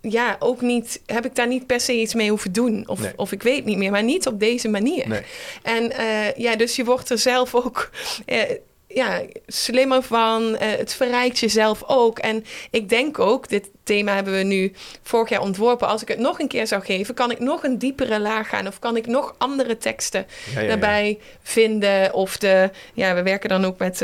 Ja, 0.09 0.37
ook 0.39 0.61
niet, 0.61 1.01
heb 1.07 1.25
ik 1.25 1.35
daar 1.35 1.47
niet 1.47 1.67
per 1.67 1.81
se 1.81 1.93
iets 1.93 2.15
mee 2.15 2.29
hoeven 2.29 2.53
doen. 2.53 2.85
Of, 2.89 3.01
Nee. 3.01 3.13
of 3.17 3.33
ik 3.33 3.43
weet 3.43 3.65
niet 3.65 3.77
meer, 3.79 3.91
maar 3.91 4.03
niet 4.03 4.27
op 4.27 4.41
deze 4.41 4.69
manier. 4.69 5.09
Nee. 5.09 5.23
En 5.63 5.93
eh, 5.93 6.33
ja, 6.37 6.57
dus 6.57 6.77
je 6.77 6.85
wordt 6.85 7.11
er 7.11 7.19
zelf 7.19 7.55
ook 7.55 7.91
eh, 8.27 8.41
ja, 8.89 9.23
slimmer 9.47 10.03
van. 10.03 10.57
Eh, 10.57 10.69
het 10.79 10.95
verrijkt 10.95 11.39
jezelf 11.39 11.83
ook. 11.87 12.19
En 12.19 12.45
ik 12.71 12.89
denk 12.89 13.19
ook, 13.19 13.49
dit 13.49 13.69
thema 13.83 14.15
hebben 14.15 14.33
we 14.37 14.43
nu 14.43 14.73
vorig 15.03 15.29
jaar 15.29 15.41
ontworpen. 15.41 15.89
Als 15.89 16.03
ik 16.03 16.09
het 16.09 16.19
nog 16.19 16.39
een 16.41 16.49
keer 16.49 16.67
zou 16.67 16.83
geven, 16.85 17.15
kan 17.15 17.31
ik 17.31 17.39
nog 17.39 17.63
een 17.65 17.79
diepere 17.79 18.21
laag 18.21 18.49
gaan. 18.49 18.67
Of 18.67 18.79
kan 18.79 18.97
ik 18.97 19.07
nog 19.07 19.35
andere 19.39 19.77
teksten 19.77 20.27
Ja, 20.47 20.53
ja, 20.55 20.61
ja. 20.61 20.69
daarbij 20.69 21.19
vinden. 21.43 22.13
Of 22.15 22.37
de, 22.39 22.71
ja, 22.95 23.15
we 23.15 23.23
werken 23.23 23.49
dan 23.49 23.65
ook 23.65 23.79
met, 23.79 24.03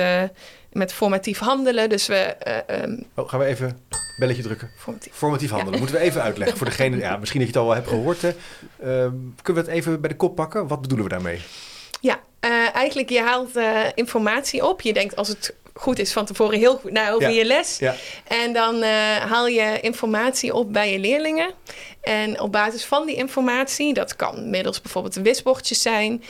met 0.72 0.92
formatief 0.92 1.38
handelen. 1.38 1.88
Dus 1.88 2.06
we. 2.06 2.14
eh, 2.14 2.82
ehm, 2.82 2.96
Oh, 3.16 3.28
gaan 3.28 3.40
we 3.40 3.46
even 3.46 3.78
belletje 4.20 4.42
drukken. 4.42 4.70
formatief. 4.76 5.12
Formatief 5.14 5.50
handelen. 5.50 5.72
Ja. 5.74 5.78
Moeten 5.80 5.96
we 5.96 6.02
even 6.02 6.22
uitleggen 6.22 6.56
voor 6.56 6.66
degene... 6.66 6.96
Ja, 7.06 7.16
misschien 7.16 7.40
dat 7.40 7.48
je 7.48 7.54
het 7.58 7.62
al 7.62 7.66
wel 7.66 7.74
hebt 7.82 7.88
gehoord. 7.88 8.22
Hè. 8.22 8.28
Ehm, 8.82 9.14
kunnen 9.42 9.64
we 9.64 9.68
het 9.70 9.78
even 9.78 10.00
bij 10.00 10.10
de 10.10 10.16
kop 10.16 10.34
pakken? 10.36 10.66
Wat 10.66 10.80
bedoelen 10.80 11.06
we 11.06 11.12
daarmee? 11.12 11.40
Ja, 12.00 12.20
eh, 12.40 12.74
eigenlijk 12.74 13.08
je 13.10 13.20
haalt 13.20 13.56
eh, 13.56 13.80
informatie 13.94 14.66
op. 14.68 14.80
Je 14.80 14.92
denkt 14.92 15.16
als 15.16 15.28
het 15.28 15.54
goed 15.74 15.98
is 15.98 16.12
van 16.12 16.24
tevoren 16.26 16.58
heel 16.58 16.76
goed 16.76 16.92
na 16.92 17.10
over 17.10 17.28
Ja. 17.30 17.36
je 17.36 17.44
les. 17.44 17.78
Ja. 17.78 17.94
En 18.28 18.52
dan 18.52 18.82
eh, 18.82 19.16
haal 19.16 19.46
je 19.46 19.78
informatie 19.80 20.54
op 20.54 20.72
bij 20.72 20.92
je 20.92 20.98
leerlingen. 20.98 21.50
En 22.00 22.40
op 22.40 22.52
basis 22.52 22.84
van 22.84 23.06
die 23.06 23.16
informatie, 23.16 23.94
dat 23.94 24.16
kan 24.16 24.50
middels 24.50 24.80
bijvoorbeeld 24.80 25.14
wisbordjes 25.14 25.82
zijn, 25.82 26.22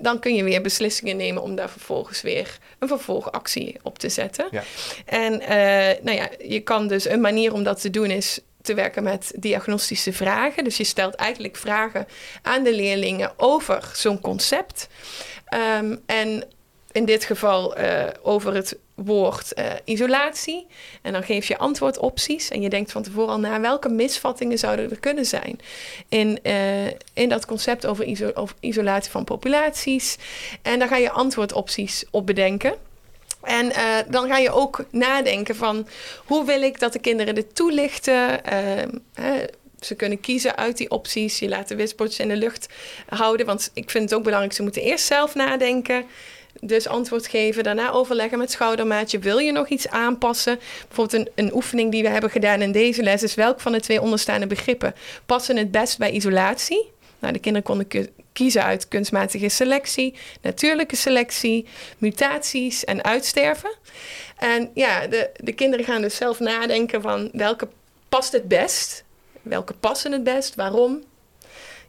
dan 0.00 0.18
kun 0.18 0.34
je 0.34 0.44
weer 0.44 0.62
beslissingen 0.62 1.16
nemen 1.16 1.42
om 1.42 1.54
daar 1.56 1.70
vervolgens 1.70 2.22
weer 2.22 2.58
een 2.78 2.88
vervolgactie 2.88 3.78
op 3.82 3.98
te 3.98 4.08
zetten. 4.08 4.46
Ja. 4.50 4.62
En 5.04 5.40
eh, 5.40 6.02
nou 6.02 6.16
ja, 6.16 6.28
je 6.44 6.60
kan 6.60 6.88
dus 6.88 7.08
een 7.08 7.20
manier 7.20 7.52
om 7.52 7.62
dat 7.62 7.80
te 7.80 7.90
doen 7.90 8.10
is 8.10 8.40
te 8.62 8.74
werken 8.74 9.02
met 9.02 9.32
diagnostische 9.36 10.12
vragen. 10.12 10.64
Dus 10.64 10.76
je 10.76 10.84
stelt 10.84 11.14
eigenlijk 11.14 11.56
vragen 11.56 12.06
aan 12.42 12.62
de 12.62 12.74
leerlingen 12.74 13.32
over 13.36 13.90
zo'n 13.94 14.20
concept. 14.20 14.88
Ehm, 15.46 15.96
en 16.06 16.44
in 16.96 17.04
dit 17.04 17.24
geval 17.24 17.76
eh, 17.76 18.04
over 18.22 18.54
het 18.54 18.76
woord 18.94 19.52
eh, 19.52 19.72
isolatie. 19.84 20.66
En 21.02 21.12
dan 21.12 21.22
geef 21.22 21.48
je 21.48 21.58
antwoordopties. 21.58 22.50
En 22.50 22.60
je 22.60 22.68
denkt 22.68 22.92
van 22.92 23.02
tevoren 23.02 23.28
al 23.28 23.38
na 23.38 23.60
welke 23.60 23.88
misvattingen 23.88 24.58
zouden 24.58 24.90
er 24.90 25.00
kunnen 25.00 25.26
zijn 25.26 25.60
in, 26.08 26.38
eh, 26.42 26.86
in 27.14 27.28
dat 27.28 27.46
concept 27.46 27.86
over, 27.86 28.04
iso- 28.04 28.30
over 28.34 28.56
isolatie 28.60 29.10
van 29.10 29.24
populaties. 29.24 30.16
En 30.62 30.78
daar 30.78 30.88
ga 30.88 30.96
je 30.96 31.10
antwoordopties 31.10 32.04
op 32.10 32.26
bedenken. 32.26 32.74
En 33.42 33.72
dan 34.08 34.28
ga 34.28 34.38
je 34.38 34.50
ook 34.50 34.84
nadenken 34.90 35.56
van 35.56 35.86
hoe 36.24 36.44
wil 36.44 36.62
ik 36.62 36.80
dat 36.80 36.92
de 36.92 36.98
kinderen 36.98 37.34
dit 37.34 37.54
toelichten. 37.54 38.44
Ehm, 38.44 38.88
ze 39.80 39.94
kunnen 39.94 40.20
kiezen 40.20 40.56
uit 40.56 40.76
die 40.76 40.90
opties. 40.90 41.38
Je 41.38 41.48
laat 41.48 41.68
de 41.68 41.76
wisbordjes 41.76 42.20
in 42.20 42.28
de 42.28 42.36
lucht 42.36 42.68
houden. 43.08 43.46
Want 43.46 43.70
ik 43.74 43.90
vind 43.90 44.04
het 44.04 44.14
ook 44.14 44.24
belangrijk, 44.24 44.54
ze 44.54 44.62
moeten 44.62 44.82
eerst 44.82 45.06
zelf 45.06 45.34
nadenken. 45.34 46.04
Dus 46.60 46.88
antwoord 46.88 47.26
geven, 47.26 47.62
daarna 47.62 47.90
overleggen 47.90 48.38
met 48.38 48.50
schoudermaatje. 48.50 49.18
Wil 49.18 49.38
je 49.38 49.52
nog 49.52 49.68
iets 49.68 49.88
aanpassen? 49.88 50.58
Bijvoorbeeld 50.88 51.26
een, 51.26 51.44
een 51.44 51.54
oefening 51.54 51.90
die 51.90 52.02
we 52.02 52.08
hebben 52.08 52.30
gedaan 52.30 52.62
in 52.62 52.72
deze 52.72 53.02
les 53.02 53.22
is 53.22 53.34
welk 53.34 53.60
van 53.60 53.72
de 53.72 53.80
twee 53.80 54.00
onderstaande 54.00 54.46
begrippen 54.46 54.94
passen 55.26 55.56
het 55.56 55.70
best 55.70 55.98
bij 55.98 56.10
isolatie? 56.10 56.90
Nou, 57.18 57.32
de 57.32 57.38
kinderen 57.38 57.68
konden 57.68 58.10
kiezen 58.32 58.62
uit 58.62 58.88
kunstmatige 58.88 59.48
selectie, 59.48 60.14
natuurlijke 60.42 60.96
selectie, 60.96 61.66
mutaties 61.98 62.84
en 62.84 63.04
uitsterven. 63.04 63.74
En 64.36 64.70
ja, 64.74 65.06
de, 65.06 65.30
de 65.36 65.52
kinderen 65.52 65.84
gaan 65.84 66.02
dus 66.02 66.16
zelf 66.16 66.40
nadenken 66.40 67.02
van 67.02 67.28
welke 67.32 67.68
past 68.08 68.32
het 68.32 68.48
best? 68.48 69.04
Welke 69.42 69.72
passen 69.72 70.12
het 70.12 70.24
best? 70.24 70.54
Waarom? 70.54 71.02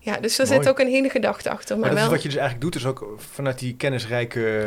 Ja, 0.08 0.20
dus 0.20 0.36
daar 0.36 0.48
Mooi. 0.48 0.60
zit 0.60 0.70
ook 0.70 0.80
een 0.80 0.88
hele 0.88 1.10
gedachte 1.10 1.50
achter. 1.50 1.78
Maar, 1.78 1.80
Maar 1.80 1.89
dat 1.89 1.98
wel, 1.98 2.08
is 2.08 2.13
wat 2.13 2.22
je 2.24 2.30
dus 2.30 2.38
eigenlijk 2.38 2.72
doet, 2.72 2.82
is 2.82 2.88
ook 2.88 3.13
vanuit 3.32 3.60
die 3.60 3.76
kennisrijke 3.76 4.60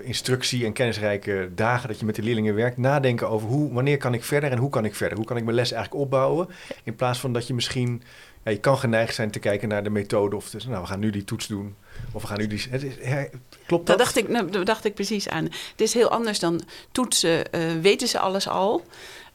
eh, 0.00 0.08
instructie 0.08 0.64
en 0.64 0.72
kennisrijke 0.72 1.50
dagen 1.54 1.88
dat 1.88 1.98
je 1.98 2.06
met 2.06 2.14
de 2.14 2.22
leerlingen 2.22 2.54
werkt, 2.54 2.76
nadenken 2.76 3.28
over 3.28 3.48
hoe, 3.48 3.72
wanneer 3.72 3.96
kan 3.96 4.14
ik 4.14 4.24
verder 4.24 4.50
en 4.50 4.58
hoe 4.58 4.70
kan 4.70 4.84
ik 4.84 4.94
verder? 4.94 5.16
Hoe 5.16 5.26
kan 5.26 5.36
ik 5.36 5.44
mijn 5.44 5.56
les 5.56 5.72
eigenlijk 5.72 6.02
opbouwen? 6.02 6.48
In 6.82 6.94
plaats 6.94 7.18
van 7.18 7.32
dat 7.32 7.46
je 7.46 7.54
misschien, 7.54 8.02
ja, 8.44 8.50
je 8.50 8.60
kan 8.60 8.78
geneigd 8.78 9.14
zijn 9.14 9.30
te 9.30 9.38
kijken 9.38 9.68
naar 9.68 9.82
de 9.84 9.90
methode 9.90 10.36
of, 10.36 10.48
te, 10.48 10.58
nou, 10.68 10.80
we 10.80 10.86
gaan 10.86 11.00
nu 11.00 11.10
die 11.10 11.24
toets 11.24 11.46
doen 11.46 11.76
of 12.12 12.22
we 12.22 12.28
gaan 12.28 12.38
nu 12.38 12.46
die. 12.46 12.66
Het 12.70 12.82
is, 12.82 12.94
klopt 13.66 13.86
dat? 13.86 13.86
Daar 13.86 14.06
dacht, 14.06 14.16
ik, 14.16 14.28
nou, 14.28 14.50
daar 14.50 14.64
dacht 14.64 14.84
ik 14.84 14.94
precies 14.94 15.28
aan. 15.28 15.44
Het 15.44 15.80
is 15.80 15.94
heel 15.94 16.10
anders 16.10 16.38
dan 16.38 16.62
toetsen. 16.92 17.52
eh, 17.52 17.60
weten 17.80 18.08
ze 18.08 18.18
alles 18.18 18.48
al? 18.48 18.82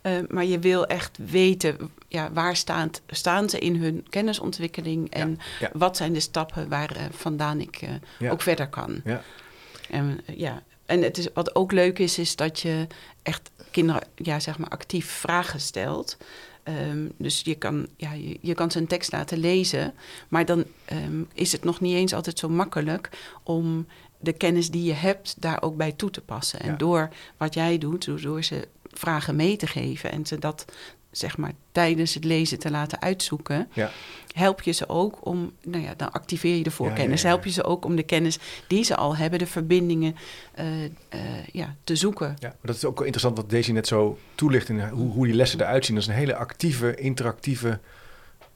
Eh, 0.01 0.17
maar 0.29 0.45
je 0.45 0.59
wil 0.59 0.87
echt 0.87 1.17
weten 1.17 1.91
ja, 2.07 2.31
waar 2.31 2.55
staat, 2.55 3.01
staan 3.07 3.49
ze 3.49 3.59
in 3.59 3.75
hun 3.75 4.05
kennisontwikkeling 4.09 5.09
en 5.09 5.39
ja. 5.59 5.69
wat 5.73 5.97
zijn 5.97 6.13
de 6.13 6.19
stappen 6.19 6.69
waar 6.69 6.95
eh, 6.95 7.03
vandaan 7.11 7.59
ik 7.59 7.87
eh, 8.19 8.31
ook 8.31 8.41
verder 8.41 8.67
kan. 8.67 9.01
Ja. 9.05 9.21
En, 9.89 10.21
ja. 10.35 10.63
en 10.85 11.01
het 11.01 11.17
is, 11.17 11.27
wat 11.33 11.55
ook 11.55 11.71
leuk 11.71 11.99
is, 11.99 12.17
is 12.17 12.35
dat 12.35 12.59
je 12.59 12.87
echt 13.23 13.51
kinderen 13.71 14.03
ja, 14.15 14.39
zeg 14.39 14.57
maar 14.57 14.69
actief 14.69 15.09
vragen 15.09 15.59
stelt. 15.59 16.17
Ehm, 16.63 17.07
dus 17.17 17.41
je 17.43 17.55
kan, 17.55 17.87
ja, 17.97 18.13
je, 18.13 18.37
je 18.41 18.53
kan 18.53 18.71
ze 18.71 18.79
een 18.79 18.87
tekst 18.87 19.11
laten 19.11 19.37
lezen, 19.37 19.93
maar 20.27 20.45
dan 20.45 20.65
ehm, 20.85 21.23
is 21.33 21.51
het 21.51 21.63
nog 21.63 21.79
niet 21.79 21.95
eens 21.95 22.13
altijd 22.13 22.39
zo 22.39 22.49
makkelijk 22.49 23.09
om 23.43 23.87
de 24.19 24.33
kennis 24.33 24.71
die 24.71 24.83
je 24.83 24.93
hebt 24.93 25.35
daar 25.39 25.61
ook 25.61 25.77
bij 25.77 25.91
toe 25.91 26.09
te 26.09 26.21
passen. 26.21 26.59
En 26.59 26.71
Ja. 26.71 26.75
door 26.75 27.09
wat 27.37 27.53
jij 27.53 27.77
doet, 27.77 28.21
door 28.21 28.43
ze 28.43 28.67
vragen 28.93 29.35
mee 29.35 29.55
te 29.55 29.67
geven 29.67 30.11
en 30.11 30.25
ze 30.25 30.39
dat 30.39 30.65
zeg 31.11 31.37
maar 31.37 31.51
tijdens 31.71 32.13
het 32.13 32.23
lezen 32.23 32.59
te 32.59 32.71
laten 32.71 33.01
uitzoeken, 33.01 33.67
Ja. 33.73 33.91
help 34.33 34.61
je 34.61 34.71
ze 34.71 34.89
ook 34.89 35.25
om, 35.25 35.51
nou 35.63 35.83
ja, 35.83 35.93
dan 35.97 36.11
activeer 36.11 36.55
je 36.55 36.63
de 36.63 36.71
voorkennis. 36.71 37.21
Ja. 37.21 37.27
Help 37.27 37.43
je 37.43 37.51
ze 37.51 37.63
ook 37.63 37.85
om 37.85 37.95
de 37.95 38.03
kennis 38.03 38.39
die 38.67 38.83
ze 38.83 38.95
al 38.95 39.15
hebben, 39.15 39.39
de 39.39 39.47
verbindingen 39.47 40.15
eh, 40.53 40.83
eh, 40.83 40.89
ja, 41.51 41.75
te 41.83 41.95
zoeken. 41.95 42.27
Ja, 42.39 42.47
maar 42.47 42.57
dat 42.61 42.75
is 42.75 42.85
ook 42.85 42.97
wel 42.97 43.05
interessant 43.05 43.37
wat 43.37 43.49
Daisy 43.49 43.71
net 43.71 43.87
zo 43.87 44.17
toelicht 44.35 44.69
in 44.69 44.81
hoe, 44.81 45.11
hoe 45.11 45.25
die 45.25 45.35
lessen 45.35 45.59
eruit 45.59 45.85
zien. 45.85 45.95
Dat 45.95 46.03
is 46.03 46.09
een 46.09 46.15
hele 46.15 46.35
actieve, 46.35 46.95
interactieve 46.95 47.79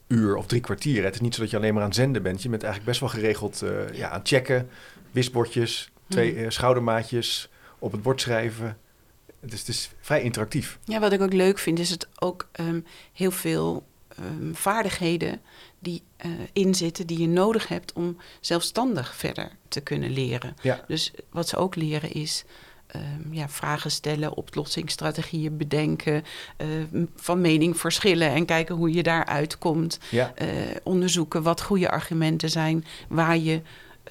uur 0.06 0.36
of 0.36 0.46
drie 0.46 0.60
kwartier. 0.60 1.04
Het 1.04 1.14
is 1.14 1.20
niet 1.20 1.34
zo 1.34 1.40
dat 1.40 1.50
je 1.50 1.56
alleen 1.56 1.72
maar 1.72 1.82
aan 1.82 1.88
het 1.88 1.98
zenden 1.98 2.22
bent. 2.22 2.42
Je 2.42 2.48
bent 2.48 2.62
eigenlijk 2.62 2.90
best 2.98 3.12
wel 3.12 3.20
geregeld 3.20 3.62
eh, 3.62 3.98
ja, 3.98 4.08
aan 4.08 4.18
het 4.18 4.28
checken, 4.28 4.68
wisbordjes, 5.10 5.90
twee 6.08 6.34
eh, 6.36 6.50
schoudermaatjes, 6.50 7.48
op 7.78 7.92
het 7.92 8.02
bord 8.02 8.20
schrijven. 8.20 8.78
Het 9.40 9.52
is, 9.52 9.58
het 9.58 9.68
is 9.68 9.90
vrij 10.00 10.22
interactief. 10.22 10.78
Ja, 10.84 11.00
wat 11.00 11.12
ik 11.12 11.20
ook 11.20 11.32
leuk 11.32 11.58
vind, 11.58 11.78
is 11.78 11.90
het 11.90 12.08
ook 12.18 12.48
ehm, 12.52 12.80
heel 13.12 13.30
veel 13.30 13.86
ehm, 14.16 14.52
vaardigheden 14.54 15.40
die 15.78 16.02
eh 16.16 16.30
inzitten 16.52 17.06
die 17.06 17.18
je 17.18 17.28
nodig 17.28 17.68
hebt 17.68 17.92
om 17.92 18.16
zelfstandig 18.40 19.14
verder 19.14 19.50
te 19.68 19.80
kunnen 19.80 20.10
leren. 20.10 20.56
Ja, 20.62 20.84
Dus 20.88 21.12
wat 21.30 21.48
ze 21.48 21.56
ook 21.56 21.74
leren 21.76 22.12
is 22.12 22.44
ehm, 22.86 23.32
ja, 23.32 23.48
vragen 23.48 23.90
stellen, 23.90 24.36
oplossingsstrategieën 24.36 25.56
bedenken, 25.56 26.24
van 27.16 27.40
mening 27.40 27.78
verschillen 27.80 28.30
en 28.30 28.44
kijken 28.44 28.74
hoe 28.74 28.92
je 28.92 29.02
daaruit 29.02 29.58
komt. 29.58 29.98
ja, 30.10 30.32
eh, 30.34 30.48
onderzoeken 30.82 31.42
wat 31.42 31.62
goede 31.62 31.90
argumenten 31.90 32.50
zijn, 32.50 32.84
waar 33.08 33.38
je 33.38 33.60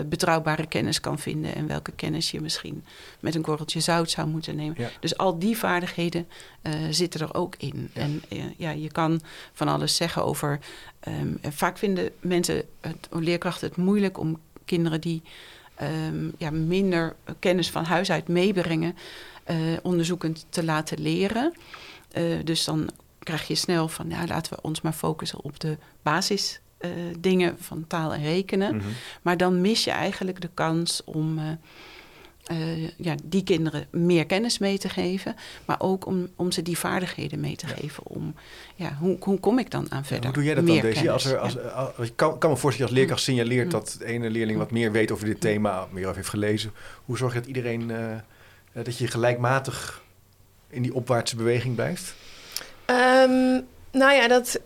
betrouwbare 0.05 0.67
kennis 0.67 0.99
kan 0.99 1.19
vinden 1.19 1.55
en 1.55 1.67
welke 1.67 1.91
kennis 1.91 2.31
je 2.31 2.41
misschien 2.41 2.83
met 3.19 3.35
een 3.35 3.41
korreltje 3.41 3.79
zout 3.79 4.09
zou 4.09 4.27
moeten 4.27 4.55
nemen. 4.55 4.75
Ja. 4.77 4.89
Dus 4.99 5.17
al 5.17 5.39
die 5.39 5.57
vaardigheden 5.57 6.27
eh, 6.61 6.73
zitten 6.89 7.19
er 7.21 7.33
ook 7.33 7.55
in. 7.57 7.89
Ja. 7.93 8.01
En 8.01 8.23
eh, 8.29 8.43
ja, 8.57 8.69
je 8.69 8.91
kan 8.91 9.21
van 9.53 9.67
alles 9.67 9.95
zeggen 9.95 10.23
over. 10.23 10.59
ehm, 10.99 11.33
vaak 11.41 11.77
vinden 11.77 12.11
mensen, 12.19 12.63
het, 12.81 13.07
leerkrachten, 13.11 13.67
het 13.67 13.77
moeilijk 13.77 14.17
om 14.17 14.39
kinderen 14.65 15.01
die 15.01 15.21
ehm, 15.75 16.29
ja, 16.37 16.51
minder 16.51 17.15
kennis 17.39 17.69
van 17.69 17.83
huis 17.83 18.11
uit 18.11 18.27
meebrengen, 18.27 18.95
eh, 19.43 19.57
onderzoekend 19.81 20.45
te 20.49 20.63
laten 20.63 21.01
leren. 21.01 21.53
Eh, 22.11 22.23
dus 22.43 22.63
dan 22.63 22.89
krijg 23.19 23.47
je 23.47 23.55
snel 23.55 23.87
van, 23.87 24.09
ja, 24.09 24.27
laten 24.27 24.53
we 24.53 24.61
ons 24.61 24.81
maar 24.81 24.93
focussen 24.93 25.43
op 25.43 25.59
de 25.59 25.77
basis. 26.01 26.59
Eh, 26.85 27.15
dingen 27.19 27.55
van 27.59 27.85
taal 27.87 28.13
en 28.13 28.23
rekenen. 28.23 28.75
mhm. 28.75 28.85
Maar 29.21 29.37
dan 29.37 29.61
mis 29.61 29.83
je 29.83 29.91
eigenlijk 29.91 30.41
de 30.41 30.49
kans 30.53 31.01
om 31.05 31.37
eh, 31.39 31.45
eh, 32.45 32.89
ja, 32.97 33.15
die 33.23 33.43
kinderen 33.43 33.87
meer 33.91 34.25
kennis 34.25 34.57
mee 34.57 34.77
te 34.77 34.89
geven. 34.89 35.35
Maar 35.65 35.75
ook 35.79 36.05
om, 36.05 36.27
om 36.35 36.51
ze 36.51 36.61
die 36.61 36.77
vaardigheden 36.77 37.39
mee 37.39 37.55
te 37.55 37.67
Ja. 37.67 37.73
geven. 37.73 38.03
Om, 38.07 38.35
ja, 38.75 38.97
hoe, 38.99 39.17
hoe 39.19 39.39
kom 39.39 39.59
ik 39.59 39.71
dan 39.71 39.85
aan 39.91 39.97
Ja, 39.99 40.03
verder? 40.05 40.25
hoe 40.25 40.33
doe 40.33 40.43
jij 40.43 40.53
dat 40.55 40.63
Meer 40.63 40.81
dan, 40.81 40.91
Daisy? 40.91 41.09
Als 41.09 41.25
er, 41.25 41.37
als, 41.37 41.53
ja. 41.53 41.59
als- 41.59 42.07
ik 42.07 42.15
kan, 42.15 42.37
kan 42.37 42.49
me 42.49 42.57
voorstellen 42.57 42.89
als 42.91 42.99
leerkracht 42.99 43.21
signaleert 43.23 43.65
Mm. 43.65 43.71
dat 43.71 43.95
de 43.99 44.05
ene 44.05 44.29
leerling 44.29 44.57
wat 44.57 44.71
meer 44.71 44.91
weet 44.91 45.11
over 45.11 45.25
dit 45.25 45.41
thema, 45.41 45.87
meer 45.91 46.03
over 46.03 46.15
heeft 46.15 46.29
gelezen. 46.29 46.71
Hoe 47.05 47.17
zorg 47.17 47.33
je 47.33 47.39
dat 47.39 47.47
iedereen, 47.47 47.91
dat 48.73 48.97
je 48.97 49.07
gelijkmatig 49.07 50.03
in 50.69 50.81
die 50.81 50.93
opwaartse 50.93 51.35
beweging 51.35 51.75
blijft? 51.75 52.15
Ehm, 52.85 53.61
nou 53.91 54.13
ja, 54.13 54.27
dat, 54.27 54.59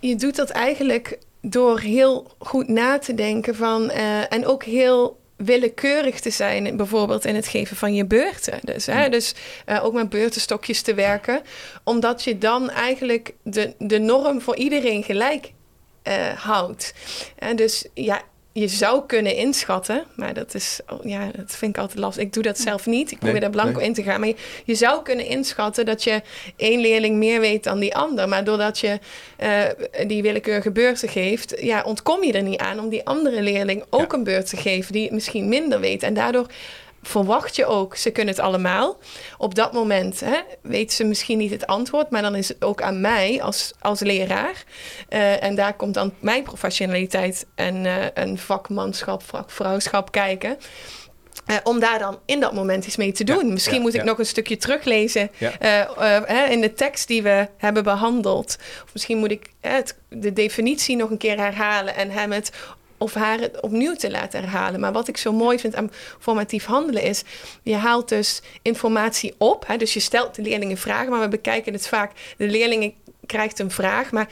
je 0.00 0.16
doet 0.16 0.36
dat 0.36 0.50
eigenlijk 0.50 1.18
door 1.42 1.80
heel 1.80 2.30
goed 2.38 2.68
na 2.68 2.98
te 2.98 3.14
denken 3.14 3.54
van... 3.54 3.90
eh, 3.90 4.32
en 4.32 4.46
ook 4.46 4.64
heel 4.64 5.20
willekeurig 5.36 6.20
te 6.20 6.30
zijn, 6.30 6.76
bijvoorbeeld 6.76 7.24
in 7.24 7.34
het 7.34 7.46
geven 7.46 7.76
van 7.76 7.94
je 7.94 8.04
beurten. 8.04 8.58
Dus, 8.62 8.86
hè, 8.86 9.08
dus 9.08 9.34
eh, 9.64 9.84
ook 9.84 9.92
met 9.92 10.08
beurtenstokjes 10.08 10.82
te 10.82 10.94
werken. 10.94 11.42
Omdat 11.84 12.24
je 12.24 12.38
dan 12.38 12.70
eigenlijk 12.70 13.34
de, 13.42 13.74
de 13.78 13.98
norm 13.98 14.40
voor 14.40 14.56
iedereen 14.56 15.02
gelijk 15.02 15.52
eh, 16.02 16.28
houdt. 16.28 16.94
En 17.38 17.56
dus 17.56 17.86
ja, 17.94 18.22
je 18.52 18.68
zou 18.68 19.06
kunnen 19.06 19.36
inschatten, 19.36 20.04
maar 20.16 20.34
dat 20.34 20.54
is, 20.54 20.80
ja, 21.02 21.30
dat 21.36 21.54
vind 21.56 21.76
ik 21.76 21.82
altijd 21.82 21.98
lastig. 21.98 22.22
Ik 22.22 22.32
doe 22.32 22.42
dat 22.42 22.58
zelf 22.58 22.86
niet. 22.86 23.10
Ik 23.10 23.16
probeer 23.18 23.32
Nee, 23.32 23.40
daar 23.40 23.50
blanco 23.62 23.78
nee. 23.78 23.86
in 23.88 23.94
te 23.94 24.02
gaan. 24.02 24.20
Maar 24.20 24.28
je, 24.28 24.36
je 24.64 24.74
zou 24.74 25.02
kunnen 25.02 25.26
inschatten 25.26 25.86
dat 25.86 26.04
je 26.04 26.22
één 26.56 26.80
leerling 26.80 27.16
meer 27.16 27.40
weet 27.40 27.64
dan 27.64 27.78
die 27.78 27.96
ander. 27.96 28.28
Maar 28.28 28.44
doordat 28.44 28.78
je 28.78 28.98
eh, 29.36 29.62
die 30.06 30.22
willekeurige 30.22 30.70
beurten 30.70 31.08
geeft, 31.08 31.54
ja, 31.60 31.82
ontkom 31.82 32.24
je 32.24 32.32
er 32.32 32.42
niet 32.42 32.60
aan 32.60 32.78
om 32.80 32.88
die 32.88 33.04
andere 33.06 33.42
leerling 33.42 33.84
ook 33.90 34.12
Ja. 34.12 34.18
een 34.18 34.24
beurt 34.24 34.48
te 34.48 34.56
geven 34.56 34.92
die 34.92 35.12
misschien 35.12 35.48
minder 35.48 35.80
weet. 35.80 36.02
En 36.02 36.14
daardoor 36.14 36.46
verwacht 37.02 37.56
je 37.56 37.66
ook, 37.66 37.96
ze 37.96 38.10
kunnen 38.10 38.34
het 38.34 38.42
allemaal. 38.42 38.98
Op 39.38 39.54
dat 39.54 39.72
moment 39.72 40.20
hè, 40.20 40.38
weten 40.62 40.96
ze 40.96 41.04
misschien 41.04 41.38
niet 41.38 41.50
het 41.50 41.66
antwoord, 41.66 42.10
maar 42.10 42.22
dan 42.22 42.34
is 42.34 42.48
het 42.48 42.64
ook 42.64 42.82
aan 42.82 43.00
mij 43.00 43.42
als, 43.42 43.72
als 43.80 44.00
leraar. 44.00 44.64
Eh, 45.08 45.42
en 45.42 45.54
daar 45.54 45.74
komt 45.74 45.94
dan 45.94 46.12
mijn 46.20 46.42
professionaliteit 46.42 47.46
en 47.54 47.84
een 48.14 48.38
vakmanschap, 48.38 49.22
vakvrouwschap 49.22 50.12
kijken. 50.12 50.58
Eh, 51.46 51.56
om 51.62 51.80
daar 51.80 51.98
dan 51.98 52.18
in 52.26 52.40
dat 52.40 52.52
moment 52.52 52.86
iets 52.86 52.96
mee 52.96 53.12
te 53.12 53.26
Ja, 53.26 53.34
doen. 53.34 53.52
Misschien 53.52 53.76
ja, 53.76 53.80
moet 53.80 53.94
ik 53.94 54.00
ja. 54.00 54.06
nog 54.06 54.18
een 54.18 54.26
stukje 54.26 54.56
teruglezen 54.56 55.30
in 56.48 56.60
de 56.60 56.72
tekst 56.76 57.08
die 57.08 57.22
we 57.22 57.48
hebben 57.56 57.82
behandeld. 57.82 58.56
Of 58.84 58.92
misschien 58.92 59.18
moet 59.18 59.30
ik 59.30 59.50
het, 59.60 59.98
de 60.08 60.32
definitie 60.32 60.96
nog 60.96 61.10
een 61.10 61.18
keer 61.18 61.38
herhalen 61.38 61.94
en 61.94 62.10
hem 62.10 62.32
het 62.32 62.52
of 63.02 63.14
haar 63.14 63.38
het 63.38 63.60
opnieuw 63.60 63.94
te 63.94 64.10
laten 64.10 64.40
herhalen. 64.40 64.80
Maar 64.80 64.92
wat 64.92 65.08
ik 65.08 65.16
zo 65.16 65.32
mooi 65.32 65.58
vind 65.58 65.74
aan 65.74 65.90
formatief 66.20 66.64
handelen 66.64 67.02
is... 67.02 67.22
je 67.62 67.74
haalt 67.74 68.08
dus 68.08 68.42
informatie 68.62 69.34
op. 69.38 69.66
Hè, 69.66 69.76
dus 69.76 69.94
je 69.94 70.00
stelt 70.00 70.34
de 70.34 70.42
leerlingen 70.42 70.76
vragen, 70.78 71.10
maar 71.10 71.20
we 71.20 71.28
bekijken 71.28 71.72
het 71.72 71.88
vaak... 71.88 72.12
de 72.36 72.46
leerlingen 72.46 72.92
krijgt 73.26 73.58
een 73.58 73.70
vraag, 73.70 74.10
maar 74.10 74.28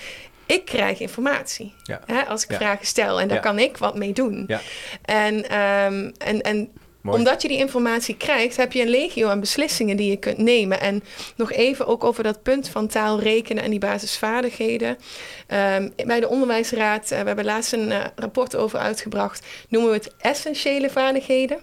ik 0.47 0.65
krijg 0.65 1.01
informatie. 1.01 1.75
Ja. 1.83 2.01
Hè, 2.07 2.23
als 2.23 2.45
ik 2.45 2.51
Ja. 2.51 2.57
vragen 2.57 2.87
stel 2.87 3.21
en 3.21 3.29
daar 3.29 3.37
Ja. 3.37 3.43
kan 3.43 3.59
ik 3.59 3.77
wat 3.77 3.97
mee 3.97 4.13
doen. 4.13 4.45
Ja. 4.47 4.61
En, 5.05 5.49
ehm, 5.49 6.11
en, 6.19 6.41
en 6.41 6.71
Omdat 7.05 7.43
je 7.43 7.49
die 7.49 7.57
informatie 7.59 8.17
krijgt, 8.17 8.57
heb 8.57 8.73
je 8.73 8.83
een 8.83 8.89
legio 8.89 9.29
aan 9.29 9.41
beslissingen 9.41 9.97
die 9.97 10.11
je 10.11 10.17
kunt 10.17 10.39
nemen. 10.39 10.81
En 10.81 11.03
nog 11.37 11.53
even 11.53 11.87
ook 11.87 12.05
over 12.05 12.23
dat 12.23 12.43
punt 12.43 12.69
van 12.69 12.87
taal, 12.87 13.21
rekenen 13.21 13.63
en 13.63 13.71
die 13.71 13.79
basisvaardigheden. 13.79 14.99
Ehm, 15.47 15.89
bij 16.07 16.21
de 16.21 16.29
Onderwijsraad, 16.29 17.11
eh, 17.11 17.21
we 17.21 17.27
hebben 17.27 17.45
laatst 17.45 17.73
een 17.73 17.93
eh, 17.93 18.05
rapport 18.15 18.57
over 18.57 18.79
uitgebracht, 18.79 19.47
noemen 19.69 19.91
we 19.91 19.97
het 19.97 20.15
essentiële 20.19 20.91
vaardigheden. 20.91 21.59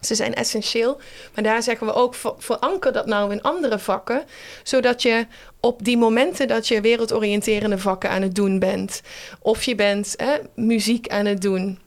Ze 0.00 0.14
zijn 0.14 0.34
essentieel, 0.34 1.00
maar 1.34 1.44
daar 1.44 1.62
zeggen 1.62 1.86
we 1.86 1.92
ook, 1.92 2.14
ver- 2.14 2.34
veranker 2.38 2.92
dat 2.92 3.06
nou 3.06 3.32
in 3.32 3.42
andere 3.42 3.78
vakken, 3.78 4.24
zodat 4.62 5.02
je 5.02 5.26
op 5.60 5.84
die 5.84 5.96
momenten 5.96 6.48
dat 6.48 6.68
je 6.68 6.80
wereldoriënterende 6.80 7.78
vakken 7.78 8.10
aan 8.10 8.22
het 8.22 8.34
doen 8.34 8.58
bent, 8.58 9.02
of 9.40 9.62
je 9.62 9.74
bent 9.74 10.16
muziek 10.54 11.08
aan 11.08 11.26
het 11.26 11.42
doen, 11.42 11.78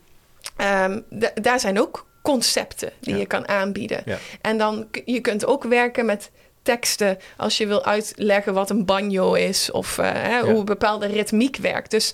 ehm, 0.55 0.99
da- 1.09 1.31
daar 1.41 1.59
zijn 1.59 1.79
ook 1.81 2.09
concepten 2.21 2.91
die 2.99 3.13
Ja. 3.13 3.19
je 3.19 3.25
kan 3.25 3.47
aanbieden. 3.47 4.01
Ja. 4.05 4.17
En 4.41 4.57
dan 4.57 4.87
je 5.05 5.19
kunt 5.19 5.45
ook 5.45 5.63
werken 5.63 6.05
met 6.05 6.31
teksten 6.63 7.17
als 7.37 7.57
je 7.57 7.67
wil 7.67 7.85
uitleggen 7.85 8.53
wat 8.53 8.69
een 8.69 8.85
banjo 8.85 9.33
is 9.33 9.71
of 9.71 9.97
eh, 9.97 10.11
hè, 10.13 10.39
hoe 10.41 10.59
een 10.59 10.65
bepaalde 10.65 11.05
ritmiek 11.05 11.57
werkt. 11.57 11.91
Dus 11.91 12.13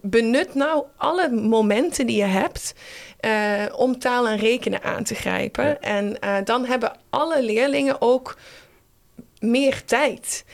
benut 0.00 0.54
nou 0.54 0.84
alle 0.96 1.30
momenten 1.30 2.06
die 2.06 2.16
je 2.16 2.24
hebt 2.24 2.74
eh, 3.20 3.64
om 3.76 3.98
taal 3.98 4.28
en 4.28 4.36
rekenen 4.36 4.82
aan 4.82 5.04
te 5.04 5.14
grijpen. 5.14 5.64
Ja. 5.64 5.78
En 5.80 6.20
eh, 6.20 6.36
dan 6.44 6.66
hebben 6.66 6.96
alle 7.10 7.42
leerlingen 7.42 8.00
ook 8.00 8.38
meer 9.38 9.84
tijd. 9.84 10.44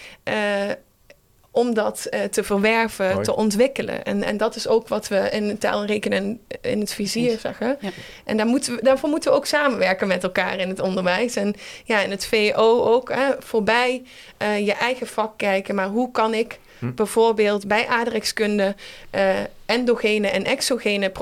Om 1.56 1.74
dat 1.74 2.04
eh, 2.04 2.20
te 2.22 2.44
verwerven, 2.44 3.22
te 3.22 3.36
ontwikkelen. 3.36 4.04
En, 4.04 4.22
en 4.22 4.36
dat 4.36 4.56
is 4.56 4.68
ook 4.68 4.88
wat 4.88 5.08
we 5.08 5.28
in 5.32 5.58
taal 5.58 5.80
en 5.80 5.86
rekenen 5.86 6.40
in 6.60 6.80
het 6.80 6.92
vizier 6.92 7.30
Eens. 7.30 7.40
zeggen. 7.40 7.76
Ja. 7.80 7.90
En 8.24 8.36
daar 8.36 8.46
moeten 8.46 8.74
we, 8.76 8.82
daarvoor 8.82 9.08
moeten 9.08 9.30
we 9.30 9.36
ook 9.36 9.46
samenwerken 9.46 10.06
met 10.08 10.22
elkaar 10.22 10.58
in 10.58 10.68
het 10.68 10.80
onderwijs. 10.80 11.36
En 11.36 11.54
ja, 11.84 12.00
in 12.00 12.10
het 12.10 12.26
VO 12.26 12.82
ook, 12.84 13.12
hè, 13.12 13.30
voorbij 13.38 14.02
eh, 14.36 14.66
je 14.66 14.72
eigen 14.72 15.06
vak 15.06 15.32
kijken. 15.38 15.74
Maar 15.74 15.88
hoe 15.88 16.10
kan 16.10 16.34
ik 16.34 16.58
Hm. 16.78 16.94
bijvoorbeeld 16.94 17.66
bij 17.68 17.86
aardrijkskunde 17.86 18.74
eh, 19.10 19.28
endogene 19.66 20.28
en 20.28 20.44
exogene, 20.44 21.12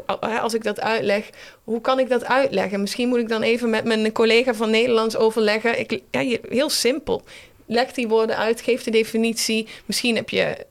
als 0.42 0.54
ik 0.54 0.64
dat 0.64 0.80
uitleg, 0.80 1.30
hoe 1.64 1.80
kan 1.80 1.98
ik 1.98 2.08
dat 2.08 2.24
uitleggen? 2.24 2.80
Misschien 2.80 3.08
moet 3.08 3.18
ik 3.18 3.28
dan 3.28 3.42
even 3.42 3.70
met 3.70 3.84
mijn 3.84 4.12
collega 4.12 4.54
van 4.54 4.70
Nederlands 4.70 5.16
overleggen. 5.16 5.78
Ik, 5.78 6.00
ja, 6.10 6.20
je- 6.20 6.40
heel 6.48 6.70
simpel. 6.70 7.22
Leg 7.66 7.92
die 7.92 8.08
woorden 8.08 8.36
uit, 8.36 8.60
geef 8.60 8.82
de 8.82 8.90
definitie. 8.90 9.68
Misschien 9.86 10.16
heb 10.16 10.28
je 10.30 10.66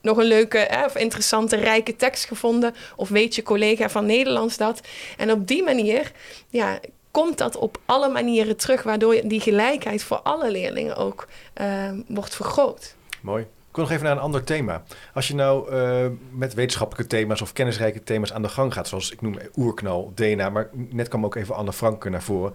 nog 0.00 0.16
een 0.16 0.24
leuke 0.24 0.58
hè, 0.58 0.84
of 0.84 0.96
interessante, 0.96 1.56
rijke 1.56 1.96
tekst 1.96 2.24
gevonden. 2.24 2.74
Of 2.96 3.08
weet 3.08 3.34
je 3.34 3.42
collega 3.42 3.88
van 3.88 4.06
Nederlands 4.06 4.56
dat. 4.56 4.80
En 5.16 5.30
op 5.30 5.46
die 5.46 5.62
manier 5.62 6.12
ja, 6.48 6.78
komt 7.10 7.38
dat 7.38 7.56
op 7.56 7.78
alle 7.84 8.08
manieren 8.08 8.56
terug, 8.56 8.82
waardoor 8.82 9.20
die 9.24 9.40
gelijkheid 9.40 10.02
voor 10.02 10.20
alle 10.20 10.50
leerlingen 10.50 10.96
ook 10.96 11.28
eh, 11.52 11.90
wordt 12.06 12.34
vergroot. 12.34 12.94
Mooi. 13.20 13.42
Ik 13.42 13.80
wil 13.80 13.88
nog 13.88 13.98
even 13.98 14.08
naar 14.08 14.16
een 14.16 14.30
ander 14.30 14.44
thema. 14.44 14.82
Als 15.14 15.28
je 15.28 15.34
nou 15.34 15.70
eh, 15.70 16.06
met 16.30 16.54
wetenschappelijke 16.54 17.16
thema's 17.16 17.40
of 17.40 17.52
kennisrijke 17.52 18.02
thema's 18.02 18.32
aan 18.32 18.42
de 18.42 18.48
gang 18.48 18.72
gaat, 18.72 18.88
zoals 18.88 19.10
ik 19.10 19.20
noem 19.20 19.38
oerknal, 19.56 20.12
DNA, 20.14 20.50
maar 20.50 20.70
net 20.72 21.08
kwam 21.08 21.24
ook 21.24 21.34
even 21.34 21.54
Anne 21.54 21.72
Franke 21.72 22.08
naar 22.08 22.22
voren. 22.22 22.52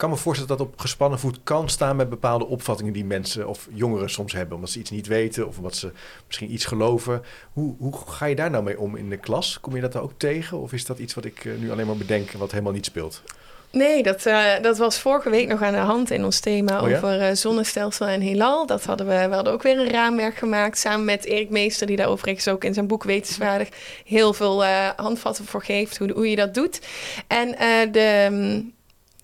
Ik 0.00 0.06
kan 0.06 0.14
me 0.14 0.22
voorstellen 0.22 0.56
dat 0.56 0.66
dat 0.66 0.74
op 0.74 0.80
gespannen 0.80 1.18
voet 1.18 1.40
kan 1.42 1.68
staan 1.68 1.96
met 1.96 2.08
bepaalde 2.08 2.46
opvattingen 2.46 2.92
die 2.92 3.04
mensen 3.04 3.48
of 3.48 3.68
jongeren 3.72 4.10
soms 4.10 4.32
hebben, 4.32 4.54
omdat 4.54 4.70
ze 4.70 4.78
iets 4.78 4.90
niet 4.90 5.06
weten 5.06 5.46
of 5.46 5.56
omdat 5.56 5.76
ze 5.76 5.92
misschien 6.26 6.52
iets 6.52 6.64
geloven. 6.64 7.22
Hoe, 7.52 7.74
hoe 7.78 7.92
ga 8.06 8.26
je 8.26 8.34
daar 8.34 8.50
nou 8.50 8.64
mee 8.64 8.78
om 8.78 8.96
in 8.96 9.10
de 9.10 9.16
klas? 9.16 9.60
Kom 9.60 9.74
je 9.74 9.80
dat 9.80 9.96
ook 9.96 10.12
tegen 10.16 10.58
of 10.58 10.72
is 10.72 10.86
dat 10.86 10.98
iets 10.98 11.14
wat 11.14 11.24
ik 11.24 11.44
eh, 11.44 11.52
nu 11.58 11.70
alleen 11.70 11.86
maar 11.86 11.96
bedenk 11.96 12.30
en 12.30 12.38
wat 12.38 12.50
helemaal 12.50 12.72
niet 12.72 12.84
speelt? 12.84 13.22
Nee, 13.70 14.02
dat, 14.02 14.26
eh, 14.26 14.62
dat 14.62 14.78
was 14.78 14.98
vorige 14.98 15.30
week 15.30 15.48
nog 15.48 15.62
aan 15.62 15.72
de 15.72 15.78
hand 15.78 16.10
in 16.10 16.24
ons 16.24 16.40
thema 16.40 16.82
Oh 16.82 16.88
ja? 16.88 16.96
over 16.96 17.20
eh, 17.20 17.34
zonnestelsel 17.34 18.06
en 18.06 18.20
heelal. 18.20 18.66
Dat 18.66 18.84
hadden 18.84 19.06
we, 19.06 19.28
we 19.28 19.34
hadden 19.34 19.52
ook 19.52 19.62
weer 19.62 19.78
een 19.78 19.90
raamwerk 19.90 20.36
gemaakt 20.36 20.78
samen 20.78 21.04
met 21.04 21.24
Erik 21.24 21.50
Meester, 21.50 21.86
die 21.86 21.96
daar 21.96 22.08
overigens 22.08 22.48
ook 22.48 22.64
in 22.64 22.74
zijn 22.74 22.86
boek 22.86 23.04
Wetenswaardig 23.04 23.68
heel 24.04 24.32
veel 24.32 24.64
handvatten 24.96 25.44
voor 25.44 25.62
geeft, 25.62 25.98
hoe, 25.98 26.12
hoe 26.12 26.30
je 26.30 26.36
dat 26.36 26.54
doet. 26.54 26.80
En 27.26 27.50
de, 27.92 28.28
mm, 28.30 28.78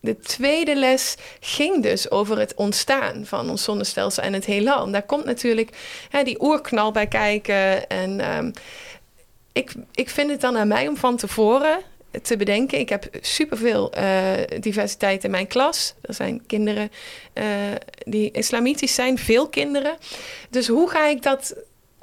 de 0.07 0.19
tweede 0.19 0.77
les 0.77 1.17
ging 1.41 1.83
dus 1.83 2.11
over 2.11 2.39
het 2.39 2.55
ontstaan 2.55 3.27
van 3.27 3.51
ons 3.51 3.65
zonnestelsel 3.65 4.23
en 4.23 4.33
het 4.33 4.45
heelal. 4.45 4.85
En 4.85 4.93
daar 4.93 5.03
komt 5.03 5.25
natuurlijk 5.25 5.71
hè, 6.09 6.23
die 6.23 6.43
oerknal 6.43 6.93
bij 6.93 7.07
kijken. 7.07 7.89
En 7.89 8.21
ehm, 8.21 8.51
ik, 9.53 9.73
ik 9.95 10.11
vind 10.11 10.31
het 10.31 10.41
dan 10.41 10.57
aan 10.57 10.69
mij 10.69 10.89
om 10.89 10.97
van 10.97 11.17
tevoren 11.17 11.79
te 12.23 12.37
bedenken. 12.37 12.79
Ik 12.79 12.89
heb 12.89 13.09
superveel 13.21 13.93
eh 13.93 14.61
diversiteit 14.61 15.25
in 15.25 15.31
mijn 15.31 15.47
klas. 15.47 15.95
Er 16.01 16.15
zijn 16.15 16.47
kinderen 16.47 16.91
eh, 17.33 17.45
die 18.05 18.31
islamitisch 18.31 18.95
zijn, 18.95 19.19
veel 19.19 19.49
kinderen. 19.49 19.97
Dus 20.51 20.69
hoe 20.69 20.91
ga 20.91 21.07
ik 21.07 21.23
dat 21.23 21.55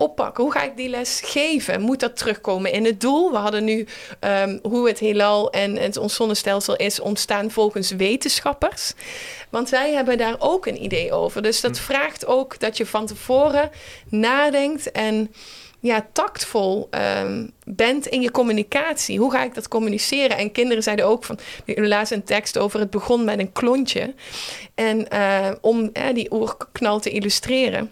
oppakken? 0.03 0.43
Hoe 0.43 0.53
ga 0.53 0.63
ik 0.63 0.77
die 0.77 0.89
les 0.89 1.21
geven? 1.25 1.81
Moet 1.81 1.99
dat 1.99 2.17
terugkomen 2.17 2.71
in 2.71 2.85
het 2.85 3.01
doel? 3.01 3.31
We 3.31 3.37
hadden 3.37 3.63
nu 3.63 3.87
ehm, 4.19 4.59
hoe 4.61 4.87
het 4.87 4.99
heelal 4.99 5.51
en 5.51 5.75
het 5.75 5.97
ons 5.97 6.15
zonnestelsel 6.15 6.75
is 6.75 6.99
ontstaan 6.99 7.51
volgens 7.51 7.91
wetenschappers. 7.91 8.93
Want 9.49 9.69
zij 9.69 9.93
hebben 9.93 10.17
daar 10.17 10.35
ook 10.39 10.65
een 10.65 10.83
idee 10.83 11.11
over. 11.11 11.41
Dus 11.41 11.61
dat 11.61 11.79
vraagt 11.79 12.25
ook 12.25 12.59
dat 12.59 12.77
je 12.77 12.85
van 12.85 13.05
tevoren 13.05 13.69
nadenkt 14.09 14.91
en 14.91 15.33
ja, 15.79 16.07
tactvol 16.11 16.87
ehm, 16.89 17.47
bent 17.63 18.07
in 18.07 18.21
je 18.21 18.31
communicatie. 18.31 19.19
Hoe 19.19 19.31
ga 19.31 19.43
ik 19.43 19.53
dat 19.53 19.67
communiceren? 19.67 20.37
En 20.37 20.51
kinderen 20.51 20.83
zeiden 20.83 21.05
ook 21.05 21.23
van... 21.23 21.39
Las 21.65 22.09
een 22.09 22.23
tekst 22.23 22.57
over 22.57 22.79
het 22.79 22.89
begon 22.89 23.23
met 23.23 23.39
een 23.39 23.51
klontje. 23.51 24.13
En 24.75 25.09
eh, 25.09 25.51
om 25.61 25.89
eh, 25.93 26.13
die 26.13 26.31
oerknal 26.31 26.99
te 26.99 27.09
illustreren... 27.09 27.91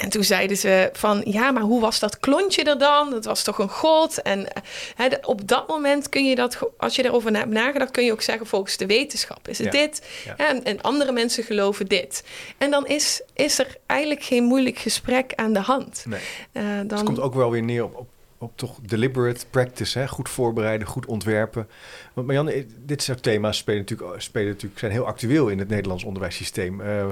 En 0.00 0.08
toen 0.08 0.24
zeiden 0.24 0.56
ze 0.56 0.90
van, 0.92 1.20
ja, 1.24 1.50
maar 1.50 1.62
hoe 1.62 1.80
was 1.80 1.98
dat 1.98 2.18
klontje 2.20 2.62
er 2.64 2.78
dan? 2.78 3.10
Dat 3.10 3.24
was 3.24 3.42
toch 3.42 3.58
een 3.58 3.68
god? 3.68 4.22
En 4.22 4.52
eh, 4.52 4.62
hè, 4.94 5.08
op 5.22 5.48
dat 5.48 5.68
moment 5.68 6.08
kun 6.08 6.24
je 6.24 6.34
dat, 6.34 6.58
als 6.78 6.96
je 6.96 7.04
erover 7.04 7.30
na- 7.30 7.38
hebt 7.38 7.50
nagedacht, 7.50 7.90
kun 7.90 8.04
je 8.04 8.12
ook 8.12 8.22
zeggen 8.22 8.46
volgens 8.46 8.76
de 8.76 8.86
wetenschap 8.86 9.48
is 9.48 9.58
het 9.58 9.72
Ja, 9.72 9.80
dit. 9.80 10.06
ja. 10.24 10.36
En, 10.36 10.64
en 10.64 10.80
andere 10.80 11.12
mensen 11.12 11.44
geloven 11.44 11.86
dit. 11.86 12.24
En 12.58 12.70
dan 12.70 12.86
is, 12.86 13.22
is 13.34 13.58
er 13.58 13.76
eigenlijk 13.86 14.22
geen 14.22 14.44
moeilijk 14.44 14.78
gesprek 14.78 15.32
aan 15.34 15.52
de 15.52 15.60
hand. 15.60 16.04
Nee. 16.08 16.20
Eh, 16.52 16.62
dan, 16.64 16.98
het 16.98 17.02
komt 17.02 17.20
ook 17.20 17.34
wel 17.34 17.50
weer 17.50 17.62
neer 17.62 17.84
op, 17.84 17.94
op, 17.96 18.08
op 18.38 18.52
toch 18.56 18.78
deliberate 18.82 19.46
practice, 19.50 19.98
hè? 19.98 20.08
goed 20.08 20.28
voorbereiden, 20.28 20.86
goed 20.86 21.06
ontwerpen. 21.06 21.68
Want 22.12 22.26
Marianne, 22.26 22.52
eh, 22.52 22.64
dit 22.78 23.02
soort 23.02 23.22
thema's 23.22 23.56
spelen 23.56 23.80
natuurlijk, 23.80 24.20
spelen 24.20 24.48
natuurlijk, 24.48 24.80
zijn 24.80 24.92
heel 24.92 25.06
actueel 25.06 25.48
in 25.48 25.58
het 25.58 25.68
Nederlands 25.68 26.04
onderwijssysteem. 26.04 26.80
Eh, 26.80 27.06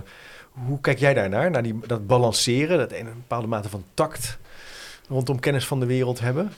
hoe 0.53 0.81
kijk 0.81 0.99
jij 0.99 1.15
daarnaar, 1.15 1.51
naar 1.51 1.63
die, 1.63 1.79
dat 1.87 2.07
balanceren, 2.07 2.79
dat 2.79 2.93
een 2.93 3.05
bepaalde 3.05 3.47
mate 3.47 3.69
van 3.69 3.85
tact 3.95 4.39
rondom 5.09 5.41
kennis 5.41 5.67
van 5.67 5.81
de 5.81 5.87
wereld 5.87 6.21
hebben? 6.21 6.53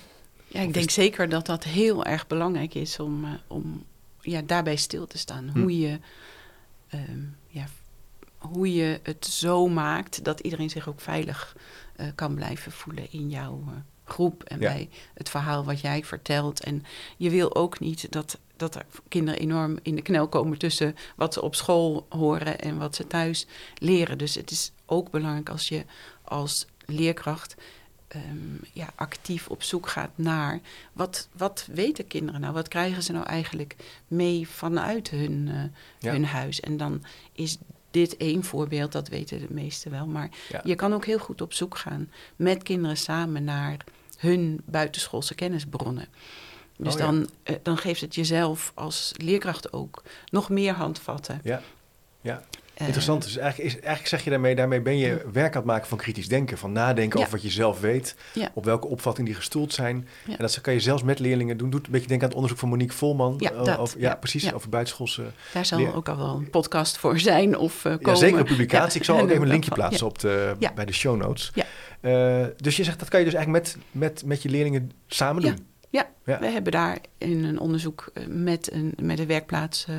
Ja, 0.46 0.60
ik 0.60 0.74
denk 0.74 0.90
zeker 0.90 1.28
dat 1.28 1.46
dat 1.46 1.64
heel 1.64 2.04
erg 2.04 2.26
belangrijk 2.26 2.74
is 2.74 2.98
om, 3.00 3.24
eh, 3.24 3.30
om 3.46 3.84
ja, 4.20 4.42
daarbij 4.42 4.76
stil 4.76 5.06
te 5.06 5.18
staan. 5.18 5.48
Hm. 5.52 5.60
Hoe, 5.60 5.78
je, 5.78 5.98
ehm, 6.88 7.20
ja, 7.48 7.64
hoe 8.38 8.74
je 8.74 9.00
het 9.02 9.26
zo 9.26 9.68
maakt 9.68 10.24
dat 10.24 10.40
iedereen 10.40 10.70
zich 10.70 10.88
ook 10.88 11.00
veilig 11.00 11.56
eh, 11.96 12.06
kan 12.14 12.34
blijven 12.34 12.72
voelen 12.72 13.12
in 13.12 13.30
jouw 13.30 13.62
eh, 13.66 13.72
groep 14.04 14.42
en 14.44 14.60
Ja. 14.60 14.72
bij 14.72 14.88
het 15.14 15.28
verhaal 15.28 15.64
wat 15.64 15.80
jij 15.80 16.04
vertelt. 16.04 16.64
En 16.64 16.84
je 17.16 17.30
wil 17.30 17.54
ook 17.54 17.80
niet 17.80 18.12
dat, 18.12 18.38
dat 18.60 18.74
er 18.74 18.86
kinderen 19.08 19.40
enorm 19.40 19.78
in 19.82 19.94
de 19.94 20.02
knel 20.02 20.28
komen 20.28 20.58
tussen 20.58 20.96
wat 21.16 21.34
ze 21.34 21.42
op 21.42 21.54
school 21.54 22.06
horen 22.08 22.58
en 22.58 22.78
wat 22.78 22.94
ze 22.94 23.06
thuis 23.06 23.46
leren. 23.78 24.18
Dus 24.18 24.34
het 24.34 24.50
is 24.50 24.72
ook 24.86 25.10
belangrijk 25.10 25.48
als 25.48 25.68
je 25.68 25.84
als 26.22 26.66
leerkracht 26.86 27.54
ehm, 28.08 28.56
ja, 28.72 28.88
actief 28.94 29.48
op 29.48 29.62
zoek 29.62 29.88
gaat 29.88 30.10
naar 30.14 30.60
wat, 30.92 31.28
wat 31.36 31.68
weten 31.72 32.06
kinderen 32.06 32.40
nou? 32.40 32.52
Wat 32.54 32.68
krijgen 32.68 33.02
ze 33.02 33.12
nou 33.12 33.26
eigenlijk 33.26 33.76
mee 34.08 34.48
vanuit 34.48 35.10
hun, 35.10 35.48
eh, 35.48 35.62
Ja. 35.98 36.12
hun 36.12 36.24
huis? 36.24 36.60
En 36.60 36.76
dan 36.76 37.02
is 37.32 37.56
dit 37.90 38.16
één 38.16 38.44
voorbeeld, 38.44 38.92
dat 38.92 39.08
weten 39.08 39.38
de 39.40 39.46
meesten 39.50 39.90
wel. 39.90 40.06
Maar 40.06 40.30
Ja. 40.48 40.60
je 40.64 40.74
kan 40.74 40.94
ook 40.94 41.04
heel 41.04 41.18
goed 41.18 41.40
op 41.40 41.52
zoek 41.52 41.76
gaan 41.78 42.10
met 42.36 42.62
kinderen 42.62 42.96
samen 42.96 43.44
naar 43.44 43.76
hun 44.18 44.60
buitenschoolse 44.64 45.34
kennisbronnen. 45.34 46.06
Dus 46.82 46.92
Oh 46.94 46.98
ja. 47.00 47.06
dan, 47.06 47.28
eh, 47.42 47.54
dan 47.62 47.76
geeft 47.76 48.00
het 48.00 48.14
jezelf 48.14 48.72
als 48.74 49.12
leerkracht 49.16 49.72
ook 49.72 50.02
nog 50.30 50.48
meer 50.48 50.72
handvatten. 50.72 51.40
Ja, 51.42 51.60
ja. 52.20 52.42
Eh, 52.74 52.86
interessant. 52.86 53.22
Dus 53.24 53.36
eigenlijk, 53.36 53.68
is, 53.70 53.74
eigenlijk 53.80 54.08
zeg 54.08 54.24
je 54.24 54.30
daarmee, 54.30 54.54
daarmee 54.54 54.80
ben 54.80 54.98
je 54.98 55.26
werk 55.32 55.52
aan 55.52 55.56
het 55.56 55.64
maken 55.70 55.88
van 55.88 55.98
kritisch 55.98 56.28
denken, 56.28 56.58
van 56.58 56.72
nadenken 56.72 57.18
Ja. 57.18 57.24
over 57.24 57.36
wat 57.36 57.46
je 57.46 57.50
zelf 57.52 57.80
weet, 57.80 58.14
Ja. 58.34 58.50
op 58.54 58.64
welke 58.64 58.86
opvatting 58.86 59.26
die 59.26 59.36
gestoeld 59.36 59.72
zijn. 59.72 60.08
Ja. 60.26 60.32
En 60.32 60.38
dat 60.38 60.60
kan 60.60 60.72
je 60.72 60.80
zelfs 60.80 61.02
met 61.02 61.18
leerlingen 61.18 61.56
doen. 61.56 61.70
Doet 61.70 61.86
een 61.86 61.92
beetje 61.92 62.06
denken 62.06 62.22
aan 62.24 62.28
het 62.28 62.36
onderzoek 62.36 62.58
van 62.60 62.68
Monique 62.68 62.96
Volman. 62.96 63.34
Ja, 63.38 63.50
eh, 63.52 63.80
over, 63.80 64.00
ja, 64.00 64.08
ja. 64.08 64.14
precies, 64.14 64.42
Ja. 64.42 64.52
over 64.52 64.68
buitenschoolse 64.68 65.22
Daar 65.52 65.64
zal 65.66 65.78
leer- 65.78 65.94
ook 65.94 66.08
al 66.08 66.16
wel 66.16 66.34
een 66.36 66.50
podcast 66.50 66.98
voor 66.98 67.18
zijn 67.18 67.58
of 67.58 67.82
komen. 67.82 67.98
Ja, 68.06 68.14
zeker 68.14 68.38
een 68.38 68.44
publicatie. 68.44 68.98
Ik 69.00 69.04
zal 69.06 69.20
ook 69.20 69.28
even 69.30 69.42
een 69.42 69.48
linkje 69.48 69.70
plaatsen 69.70 70.06
op 70.06 70.18
de, 70.18 70.56
bij 70.74 70.84
de 70.84 70.92
show 70.92 71.16
notes. 71.16 71.52
Ja. 71.54 71.64
Dus 72.56 72.76
je 72.76 72.84
zegt, 72.84 72.98
dat 72.98 73.08
kan 73.08 73.18
je 73.18 73.24
dus 73.24 73.34
eigenlijk 73.34 73.64
met, 73.64 73.76
met, 73.90 74.24
met 74.24 74.42
je 74.42 74.48
leerlingen 74.48 74.90
samen 75.06 75.42
doen. 75.42 75.68
Ja. 75.90 76.10
Ja. 76.24 76.38
We 76.38 76.46
hebben 76.46 76.72
daar 76.72 76.98
in 77.18 77.44
een 77.44 77.58
onderzoek 77.58 78.10
eh, 78.14 78.26
met 78.26 78.72
een, 78.72 78.94
met 79.02 79.16
de 79.16 79.26
werkplaats 79.26 79.86
eh, 79.86 79.94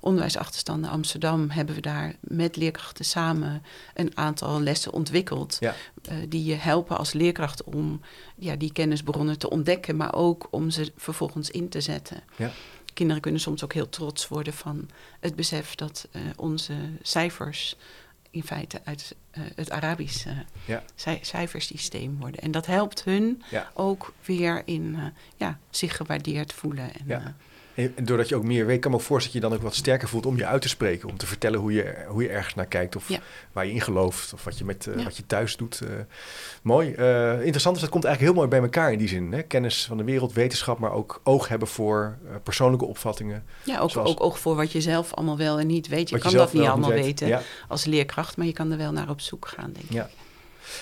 onderwijsachterstanden 0.00 0.90
Amsterdam... 0.90 1.50
hebben 1.50 1.74
we 1.74 1.80
daar 1.80 2.14
met 2.20 2.56
leerkrachten 2.56 3.04
samen 3.04 3.62
een 3.94 4.16
aantal 4.16 4.60
lessen 4.60 4.92
ontwikkeld... 4.92 5.56
Ja. 5.60 5.74
eh, 6.02 6.16
die 6.28 6.44
je 6.44 6.54
helpen 6.54 6.98
als 6.98 7.12
leerkracht 7.12 7.64
om 7.64 8.00
ja, 8.36 8.56
die 8.56 8.72
kennisbronnen 8.72 9.38
te 9.38 9.50
ontdekken... 9.50 9.96
maar 9.96 10.14
ook 10.14 10.48
om 10.50 10.70
ze 10.70 10.92
vervolgens 10.96 11.50
in 11.50 11.68
te 11.68 11.80
zetten. 11.80 12.22
Ja. 12.36 12.50
Kinderen 12.94 13.22
kunnen 13.22 13.40
soms 13.40 13.64
ook 13.64 13.72
heel 13.72 13.88
trots 13.88 14.28
worden 14.28 14.52
van 14.52 14.88
het 15.20 15.36
besef 15.36 15.74
dat 15.74 16.08
onze 16.36 16.74
cijfers... 17.02 17.76
in 18.36 18.44
feite 18.44 18.80
uit 18.84 19.14
eh, 19.30 19.42
het 19.54 19.70
Arabisch 19.70 20.26
eh, 20.26 20.32
Ja. 20.64 20.82
cijfersysteem 21.20 22.16
worden. 22.18 22.40
En 22.40 22.50
dat 22.50 22.66
helpt 22.66 23.04
hun 23.04 23.42
ook 23.74 24.14
weer 24.24 24.62
in 24.64 24.94
eh, 24.98 25.04
ja, 25.36 25.58
zich 25.70 25.96
gewaardeerd 25.96 26.52
voelen. 26.52 26.90
En 26.94 27.36
doordat 28.02 28.28
je 28.28 28.36
ook 28.36 28.44
meer 28.44 28.66
weet, 28.66 28.80
kan 28.80 28.90
me 28.90 28.96
ook 28.96 29.02
voorstellen 29.02 29.40
dat 29.40 29.50
je 29.50 29.56
dan 29.56 29.66
ook 29.66 29.72
wat 29.72 29.80
sterker 29.80 30.08
voelt 30.08 30.26
om 30.26 30.36
je 30.36 30.46
uit 30.46 30.62
te 30.62 30.68
spreken. 30.68 31.08
Om 31.08 31.16
te 31.16 31.26
vertellen 31.26 31.60
hoe 31.60 31.72
je, 31.72 31.94
hoe 32.08 32.22
je 32.22 32.28
ergens 32.28 32.54
naar 32.54 32.66
kijkt 32.66 32.96
of 32.96 33.08
Ja. 33.08 33.18
waar 33.52 33.66
je 33.66 33.72
in 33.72 33.80
gelooft. 33.80 34.32
Of 34.32 34.44
wat 34.44 34.58
je, 34.58 34.64
met, 34.64 34.86
eh, 34.86 34.96
Ja. 34.96 35.02
wat 35.04 35.16
je 35.16 35.26
thuis 35.26 35.56
doet. 35.56 35.80
eh. 35.80 35.88
mooi. 36.62 36.92
Eh, 36.92 37.42
interessant 37.42 37.76
is, 37.76 37.82
dat 37.82 37.90
komt 37.90 38.04
eigenlijk 38.04 38.34
heel 38.34 38.44
mooi 38.44 38.48
bij 38.48 38.60
elkaar 38.68 38.92
in 38.92 38.98
die 38.98 39.08
zin. 39.08 39.32
Hè? 39.32 39.42
Kennis 39.42 39.84
van 39.86 39.96
de 39.96 40.04
wereld, 40.04 40.32
wetenschap, 40.32 40.78
maar 40.78 40.92
ook 40.92 41.20
oog 41.24 41.48
hebben 41.48 41.68
voor 41.68 42.16
persoonlijke 42.42 42.84
opvattingen. 42.84 43.44
ja, 43.64 43.78
ook, 43.78 43.90
Zoals- 43.90 44.10
ook 44.10 44.22
oog 44.22 44.38
voor 44.38 44.56
wat 44.56 44.72
je 44.72 44.80
zelf 44.80 45.14
allemaal 45.14 45.36
wel 45.36 45.58
en 45.58 45.66
niet 45.66 45.88
weet. 45.88 46.08
Je 46.08 46.18
kan 46.18 46.32
dat 46.32 46.52
niet 46.52 46.62
allemaal 46.66 46.90
weten 46.90 47.26
Ja, 47.28 47.40
als 47.68 47.84
leerkracht, 47.84 48.36
maar 48.36 48.46
je 48.46 48.52
kan 48.52 48.70
er 48.70 48.78
wel 48.78 48.92
naar 48.92 49.08
op 49.08 49.20
zoek 49.20 49.48
gaan, 49.48 49.72
denk 49.72 49.90
ik. 49.90 50.06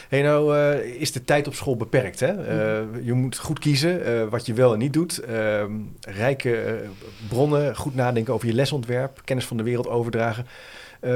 Hey, 0.09 0.23
nou 0.23 0.57
uh, 0.57 1.01
is 1.01 1.13
de 1.13 1.25
tijd 1.25 1.47
op 1.47 1.55
school 1.55 1.77
beperkt. 1.77 2.21
Hè? 2.21 2.33
Uh, 2.33 3.05
je 3.07 3.13
moet 3.13 3.39
goed 3.39 3.59
kiezen 3.59 4.09
uh, 4.09 4.29
wat 4.29 4.47
je 4.47 4.55
wel 4.55 4.73
en 4.73 4.79
niet 4.79 4.93
doet. 4.93 5.19
Ehm, 5.19 5.73
rijke 6.01 6.83
bronnen, 7.29 7.77
goed 7.77 7.95
nadenken 7.95 8.35
over 8.35 8.47
je 8.47 8.55
lesontwerp, 8.55 9.21
kennis 9.25 9.47
van 9.47 9.57
de 9.57 9.63
wereld 9.63 9.89
overdragen. 9.89 10.47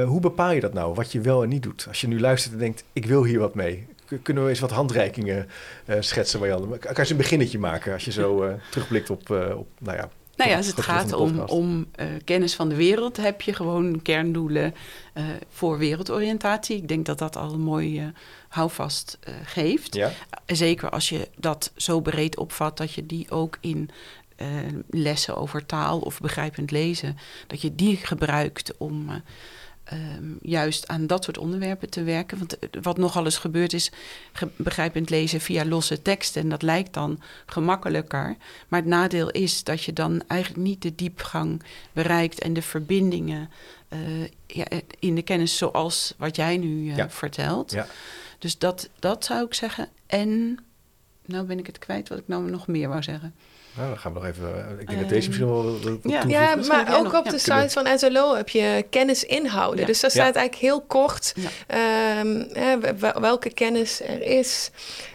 hoe 0.05 0.19
bepaal 0.19 0.51
je 0.51 0.59
dat 0.59 0.73
nou, 0.73 0.93
wat 0.93 1.11
je 1.11 1.21
wel 1.21 1.43
en 1.43 1.49
niet 1.49 1.63
doet? 1.63 1.85
Als 1.87 2.01
je 2.01 2.07
nu 2.07 2.19
luistert 2.19 2.53
en 2.53 2.59
denkt, 2.59 2.83
ik 2.93 3.05
wil 3.05 3.23
hier 3.23 3.39
wat 3.39 3.55
mee. 3.55 3.87
Kunnen 4.23 4.43
we 4.43 4.49
eens 4.49 4.59
wat 4.59 4.71
handreikingen 4.71 5.47
schetsen, 5.99 6.39
Marianne? 6.39 6.77
Kan 6.77 6.91
je 6.93 6.99
eens 6.99 7.09
een 7.09 7.17
beginnetje 7.17 7.59
maken 7.59 7.93
als 7.93 8.05
je 8.05 8.11
zo 8.11 8.45
terugblikt 8.71 9.09
op, 9.09 9.29
op 9.55 9.67
nou 9.79 9.97
ja, 9.97 10.09
nou 10.39 10.51
ja, 10.51 10.57
als 10.57 10.67
het 10.67 10.81
gaat 10.81 11.13
om, 11.13 11.39
om 11.39 11.87
uh, 11.99 12.05
kennis 12.23 12.55
van 12.55 12.69
de 12.69 12.75
wereld, 12.75 13.17
heb 13.17 13.41
je 13.41 13.53
gewoon 13.53 14.01
kerndoelen 14.01 14.75
uh, 15.13 15.23
voor 15.49 15.77
wereldoriëntatie. 15.77 16.77
Ik 16.77 16.87
denk 16.87 17.05
dat 17.05 17.17
dat 17.17 17.35
al 17.35 17.53
een 17.53 17.61
mooi 17.61 18.01
uh, 18.01 18.07
houvast 18.47 19.19
geeft. 19.43 19.95
Ja. 19.95 20.11
zeker 20.45 20.89
als 20.89 21.09
je 21.09 21.27
dat 21.37 21.71
zo 21.75 21.99
breed 21.99 22.37
opvat 22.37 22.77
dat 22.77 22.93
je 22.93 23.05
die 23.05 23.31
ook 23.31 23.57
in 23.61 23.89
lessen 24.89 25.37
over 25.37 25.65
taal 25.65 25.99
of 25.99 26.19
begrijpend 26.19 26.71
lezen, 26.71 27.17
dat 27.47 27.61
je 27.61 27.75
die 27.75 27.95
gebruikt 27.95 28.77
om 28.77 29.21
um, 29.93 30.37
juist 30.41 30.87
aan 30.87 31.07
dat 31.07 31.23
soort 31.23 31.37
onderwerpen 31.37 31.89
te 31.89 32.03
werken. 32.03 32.37
Want 32.37 32.59
eh, 32.59 32.69
wat 32.81 32.97
nogal 32.97 33.25
eens 33.25 33.37
gebeurt 33.37 33.73
is 33.73 33.91
begrijpend 34.55 35.09
lezen 35.09 35.41
via 35.41 35.65
losse 35.65 36.01
teksten. 36.01 36.41
En 36.41 36.49
dat 36.49 36.61
lijkt 36.61 36.93
dan 36.93 37.21
gemakkelijker. 37.45 38.35
Maar 38.67 38.79
het 38.79 38.89
nadeel 38.89 39.29
is 39.29 39.63
dat 39.63 39.83
je 39.83 39.93
dan 39.93 40.23
eigenlijk 40.27 40.63
niet 40.63 40.81
de 40.81 40.95
diepgang 40.95 41.63
bereikt 41.93 42.39
en 42.39 42.53
de 42.53 42.61
verbindingen 42.61 43.49
uh, 43.89 44.27
ja, 44.47 44.65
in 44.99 45.15
de 45.15 45.21
kennis 45.21 45.57
zoals 45.57 46.13
wat 46.17 46.35
jij 46.35 46.57
nu 46.57 46.89
uh, 46.89 46.95
ja. 46.95 47.09
vertelt. 47.09 47.71
Ja. 47.71 47.87
Dus 48.39 48.57
dat, 48.57 48.89
dat 48.99 49.25
zou 49.25 49.45
ik 49.45 49.53
zeggen. 49.53 49.89
En, 50.07 50.57
nou 51.25 51.45
ben 51.45 51.59
ik 51.59 51.65
het 51.65 51.79
kwijt 51.79 52.09
wat 52.09 52.17
ik 52.17 52.27
nou 52.27 52.49
nog 52.49 52.67
meer 52.67 52.89
wou 52.89 53.03
zeggen. 53.03 53.33
Nou, 53.79 53.91
dan 53.91 53.99
gaan 53.99 54.13
we 54.13 54.19
nog 54.19 54.27
even. 54.27 54.65
Eh, 54.65 54.79
ik 54.79 54.87
denk 54.87 54.99
dat 54.99 55.09
deze 55.09 55.27
misschien 55.27 55.47
wel. 55.47 55.79
ja, 56.03 56.23
ja 56.27 56.55
maar 56.55 56.97
ook 56.99 57.13
op 57.13 57.29
de 57.29 57.37
site 57.37 57.69
van 57.69 57.99
SLO 57.99 58.35
heb 58.35 58.49
je 58.49 58.85
kennis 58.89 59.23
inhouden. 59.23 59.85
Dus 59.85 59.99
daar 59.99 60.11
staat 60.11 60.35
eigenlijk 60.35 60.55
heel 60.55 60.81
kort 60.81 61.33
um, 62.21 62.47
welke 63.21 63.49
kennis 63.49 64.01
er 64.01 64.21
is. 64.21 64.71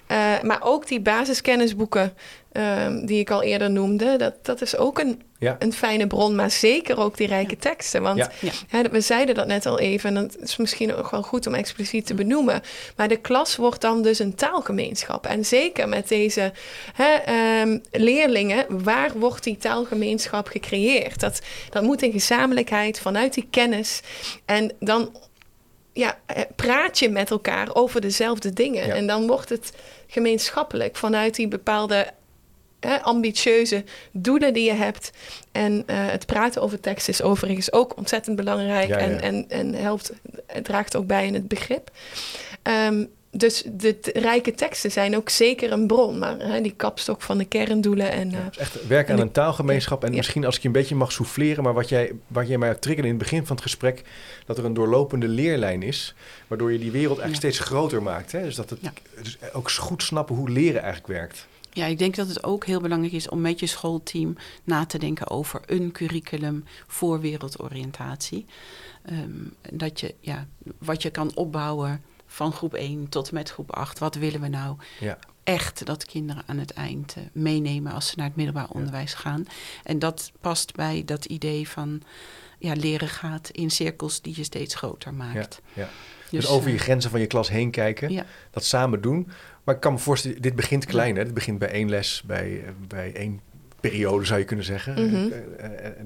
Uh, 0.09 0.43
maar 0.43 0.63
ook 0.63 0.87
die 0.87 1.01
basiskennisboeken 1.01 2.13
um, 2.57 3.07
die 3.07 3.19
ik 3.19 3.31
al 3.31 3.43
eerder 3.43 3.71
noemde, 3.71 4.17
dat, 4.17 4.35
dat 4.43 4.61
is 4.61 4.77
ook 4.77 4.99
een, 4.99 5.23
een 5.59 5.73
fijne 5.73 6.07
bron, 6.07 6.35
maar 6.35 6.51
zeker 6.51 6.99
ook 6.99 7.17
die 7.17 7.27
rijke 7.27 7.57
teksten. 7.57 8.03
Want 8.03 8.29
hè, 8.69 8.83
we 8.83 9.01
zeiden 9.01 9.35
dat 9.35 9.47
net 9.47 9.67
al 9.67 9.79
even, 9.79 10.17
en 10.17 10.23
dat 10.23 10.37
is 10.41 10.57
misschien 10.57 10.95
ook 10.95 11.11
wel 11.11 11.23
goed 11.23 11.47
om 11.47 11.55
expliciet 11.55 12.07
te 12.07 12.15
benoemen. 12.15 12.63
Maar 12.97 13.09
de 13.09 13.17
klas 13.17 13.57
wordt 13.57 13.81
dan 13.81 14.03
dus 14.03 14.19
een 14.19 14.35
taalgemeenschap. 14.35 15.27
En 15.27 15.45
zeker 15.45 15.89
met 15.89 16.09
deze 16.09 16.53
hè, 16.95 17.61
um, 17.63 17.83
leerlingen, 17.91 18.85
waar 18.85 19.11
wordt 19.19 19.45
die 19.45 19.57
taalgemeenschap 19.57 20.49
gecreëerd? 20.49 21.21
Dat, 21.21 21.41
dat 21.71 21.83
moet 21.83 22.03
in 22.03 22.13
gezamenlijkheid 22.13 23.01
vanuit 23.01 23.35
die 23.35 23.47
kennis. 23.51 24.01
En 24.45 24.73
dan 24.81 25.17
ja, 25.93 26.19
eh, 26.27 26.43
praat 26.57 26.99
je 26.99 27.09
met 27.09 27.31
elkaar 27.31 27.75
over 27.75 28.01
dezelfde 28.01 28.53
dingen. 28.53 28.95
En 28.95 29.07
dan 29.07 29.27
wordt 29.27 29.49
het 29.49 29.73
gemeenschappelijk 30.07 30.97
vanuit 30.97 31.35
die 31.35 31.49
bepaalde 31.49 32.07
ambitieuze 33.03 33.85
doelen 34.13 34.53
die 34.55 34.65
je 34.65 34.73
hebt. 34.73 35.11
En 35.53 35.73
uh, 35.73 35.83
het 35.87 36.27
praten 36.27 36.63
over 36.63 36.81
tekst 36.81 37.09
is 37.09 37.23
overigens 37.23 37.73
ook 37.73 37.97
ontzettend 37.97 38.37
belangrijk 38.37 38.91
En, 38.91 39.21
en, 39.21 39.45
en 39.49 39.75
helpt, 39.75 40.13
draagt 40.63 40.97
ook 40.97 41.07
bij 41.07 41.27
in 41.27 41.35
het 41.35 41.49
begrip. 41.49 41.91
Um, 42.63 43.11
dus 43.37 43.63
de 43.67 43.97
rijke 44.13 44.53
teksten 44.53 44.91
zijn 44.91 45.17
ook 45.17 45.29
zeker 45.29 45.73
een 45.73 45.87
bron, 45.87 46.19
maar 46.19 46.39
hè, 46.39 46.61
die 46.61 46.75
kapstok 46.77 47.23
van 47.23 47.39
de 47.39 47.45
kerndoelen. 47.45 48.11
En, 48.11 48.31
ja, 48.31 48.49
dus 48.49 48.59
echt 48.59 48.87
werken 48.87 49.15
aan 49.15 49.21
een 49.21 49.33
taalgemeenschap. 49.33 50.05
En 50.05 50.15
misschien 50.15 50.45
als 50.45 50.57
ik 50.57 50.63
je 50.63 50.67
een 50.67 50.75
beetje 50.75 50.95
mag 50.95 51.13
souffleren, 51.13 51.65
maar 51.65 51.75
wat 51.75 51.89
jij, 51.89 52.13
wat 52.27 52.49
jij 52.49 52.59
mij 52.59 52.75
triggerde 52.75 53.09
in 53.09 53.15
het 53.15 53.23
begin 53.23 53.47
van 53.47 53.57
het 53.57 53.65
gesprek, 53.65 54.03
dat 54.47 54.59
er 54.59 54.65
een 54.65 54.75
doorlopende 54.75 55.29
leerlijn 55.29 55.83
is, 55.83 56.15
waardoor 56.47 56.73
je 56.73 56.79
die 56.79 56.91
wereld 56.91 57.19
eigenlijk 57.19 57.55
steeds 57.55 57.69
groter 57.69 58.03
maakt. 58.03 58.33
Hè? 58.33 58.43
Dus 58.43 58.55
dat 58.55 58.71
het 58.71 58.79
dus 59.23 59.39
ook 59.53 59.71
goed 59.71 60.03
snappen 60.03 60.35
hoe 60.35 60.51
leren 60.51 60.83
eigenlijk 60.83 61.13
werkt. 61.13 61.47
Ja, 61.75 61.87
ik 61.87 61.99
denk 61.99 62.15
dat 62.15 62.29
het 62.29 62.45
ook 62.45 62.65
heel 62.65 62.81
belangrijk 62.81 63.13
is 63.13 63.29
om 63.29 63.41
met 63.41 63.61
je 63.61 63.67
schoolteam 63.67 64.37
na 64.65 64.87
te 64.87 64.99
denken 64.99 65.31
over 65.31 65.61
een 65.67 65.93
curriculum 65.93 66.65
voor 66.87 67.21
wereldoriëntatie. 67.21 68.47
Um, 69.11 69.55
dat 69.73 70.01
je, 70.01 70.15
ja, 70.21 70.47
wat 70.79 71.03
je 71.03 71.11
kan 71.11 71.35
opbouwen 71.35 72.03
van 72.27 72.53
groep 72.53 72.75
1 72.75 73.09
tot 73.09 73.29
en 73.29 73.35
met 73.35 73.51
groep 73.51 73.73
8. 73.73 73.99
Wat 73.99 74.15
willen 74.15 74.41
we 74.41 74.49
nou 74.49 74.77
ja. 75.01 75.19
echt 75.45 75.87
dat 75.87 76.05
kinderen 76.05 76.43
aan 76.47 76.59
het 76.59 76.71
eind 76.71 77.15
uh, 77.19 77.25
meenemen 77.33 77.93
als 77.93 78.09
ze 78.09 78.15
naar 78.17 78.27
het 78.27 78.37
middelbaar 78.37 78.69
onderwijs 78.69 79.15
gaan? 79.15 79.47
En 79.83 79.99
dat 79.99 80.33
past 80.41 80.75
bij 80.75 81.03
dat 81.05 81.25
idee 81.25 81.69
van 81.69 82.03
ja, 82.59 82.73
leren 82.73 83.09
gaat 83.09 83.51
in 83.51 83.71
cirkels 83.71 84.21
die 84.21 84.37
je 84.37 84.45
steeds 84.45 84.75
groter 84.75 85.15
maakt. 85.15 85.61
Ja, 85.73 85.89
dus, 86.31 86.41
dus, 86.41 86.49
over 86.49 86.69
je 86.69 86.77
eh, 86.77 86.83
grenzen 86.83 87.11
van 87.11 87.21
je 87.21 87.27
klas 87.27 87.49
heen 87.49 87.71
kijken, 87.71 88.27
dat 88.51 88.65
samen 88.65 89.01
doen. 89.01 89.31
Maar 89.65 89.75
ik 89.75 89.81
kan 89.81 89.93
me 89.93 89.99
voorstellen, 89.99 90.43
dit 90.43 90.57
begint 90.57 90.85
klein. 90.85 91.17
Hè? 91.17 91.25
Dit 91.25 91.35
begint 91.35 91.59
bij 91.59 91.69
één 91.69 91.89
les, 91.89 92.23
bij, 92.27 92.63
eh, 92.65 92.71
bij 92.89 93.13
één 93.15 93.41
periode 93.81 94.25
zou 94.25 94.39
je 94.39 94.45
kunnen 94.45 94.65
zeggen. 94.65 94.93
Mhm. 94.93 95.29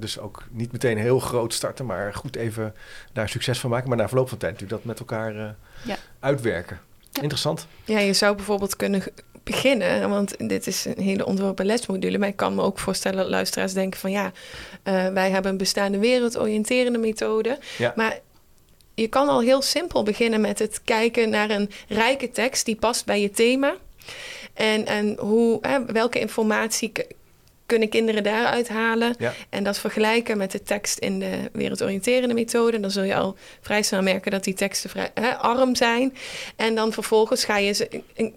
dus 0.00 0.18
ook 0.18 0.44
niet 0.50 0.72
meteen 0.72 0.98
heel 0.98 1.18
groot 1.18 1.54
starten, 1.54 1.86
maar 1.86 2.14
goed 2.14 2.36
even 2.36 2.74
daar 3.12 3.28
succes 3.28 3.58
van 3.58 3.70
maken. 3.70 3.88
Maar 3.88 3.98
na 3.98 4.08
verloop 4.08 4.28
van 4.28 4.38
tijd 4.38 4.52
natuurlijk 4.52 4.82
dat 4.82 4.90
met 4.90 4.98
elkaar 4.98 5.56
ja. 5.82 5.96
uitwerken. 6.20 6.80
Interessant. 7.12 7.66
Ja, 7.84 7.98
je 7.98 8.12
zou 8.12 8.36
bijvoorbeeld 8.36 8.76
kunnen 8.76 9.02
beginnen, 9.50 10.08
want 10.08 10.48
dit 10.48 10.66
is 10.66 10.84
een 10.84 11.02
hele 11.02 11.26
ontworpen 11.26 11.66
lesmodule. 11.66 12.18
Maar 12.18 12.28
ik 12.28 12.36
kan 12.36 12.54
me 12.54 12.62
ook 12.62 12.78
voorstellen 12.78 13.18
dat 13.18 13.28
luisteraars 13.28 13.72
denken 13.72 14.00
van 14.00 14.10
ja, 14.10 14.32
uh, 14.84 15.08
wij 15.08 15.30
hebben 15.30 15.50
een 15.50 15.58
bestaande 15.58 15.98
wereldoriënterende 15.98 16.98
methode. 16.98 17.58
Ja. 17.78 17.92
Maar 17.96 18.18
je 19.00 19.08
kan 19.08 19.28
al 19.28 19.40
heel 19.40 19.62
simpel 19.62 20.02
beginnen 20.02 20.40
met 20.40 20.58
het 20.58 20.80
kijken 20.84 21.30
naar 21.30 21.50
een 21.50 21.70
rijke 21.88 22.30
tekst 22.30 22.64
die 22.64 22.76
past 22.76 23.04
bij 23.04 23.20
je 23.20 23.30
thema. 23.30 23.76
En, 24.54 24.86
en 24.86 25.16
hoe, 25.18 25.58
hè, 25.60 25.84
welke 25.84 26.18
informatie 26.18 26.92
kunnen 27.66 27.88
kinderen 27.88 28.22
daaruit 28.22 28.68
halen. 28.68 29.16
En 29.48 29.64
dat 29.64 29.78
vergelijken 29.78 30.38
met 30.38 30.50
de 30.50 30.62
tekst 30.62 30.98
in 30.98 31.18
de 31.18 31.50
wereldoriënterende 31.52 32.34
methode. 32.34 32.80
Dan 32.80 32.90
zul 32.90 33.02
je 33.02 33.14
al 33.14 33.36
vrij 33.60 33.82
snel 33.82 34.02
merken 34.02 34.30
dat 34.30 34.44
die 34.44 34.54
teksten 34.54 34.90
vrij 34.90 35.10
hè, 35.14 35.36
arm 35.36 35.74
zijn. 35.74 36.16
En 36.56 36.74
dan 36.74 36.92
vervolgens 36.92 37.44
ga 37.44 37.56
je 37.56 37.72
ze 37.72 38.02
een, 38.14 38.34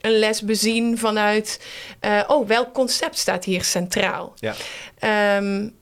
een 0.00 0.18
les 0.18 0.42
bezien 0.42 0.98
vanuit... 0.98 1.66
Uh, 2.04 2.22
oh, 2.26 2.48
welk 2.48 2.72
concept 2.72 3.18
staat 3.18 3.44
hier 3.44 3.64
centraal? 3.64 4.34
Ja. 4.36 4.54
Um, 5.36 5.74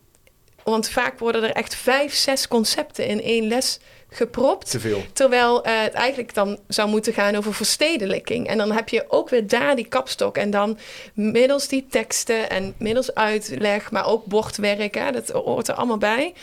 want 0.64 0.88
vaak 0.88 1.18
worden 1.18 1.42
er 1.42 1.52
echt 1.52 1.74
vijf, 1.74 2.14
zes 2.14 2.48
concepten 2.48 3.06
in 3.06 3.22
één 3.22 3.46
les 3.46 3.80
gepropt. 4.12 4.70
Te 4.70 4.80
veel. 4.80 5.04
Terwijl 5.12 5.66
uh, 5.66 5.82
het 5.82 5.92
eigenlijk 5.92 6.34
dan 6.34 6.58
zou 6.68 6.88
moeten 6.88 7.12
gaan 7.12 7.36
over 7.36 7.54
verstedelijking. 7.54 8.46
En 8.46 8.58
dan 8.58 8.72
heb 8.72 8.88
je 8.88 9.04
ook 9.08 9.28
weer 9.28 9.46
daar 9.46 9.76
die 9.76 9.88
kapstok. 9.88 10.36
En 10.36 10.50
dan 10.50 10.78
middels 11.14 11.68
die 11.68 11.86
teksten 11.90 12.50
en 12.50 12.74
middels 12.78 13.14
uitleg, 13.14 13.90
maar 13.90 14.06
ook 14.06 14.24
bordwerk, 14.24 14.94
hè, 14.94 15.12
dat 15.12 15.28
hoort 15.28 15.68
er 15.68 15.74
allemaal 15.74 15.98
bij. 15.98 16.34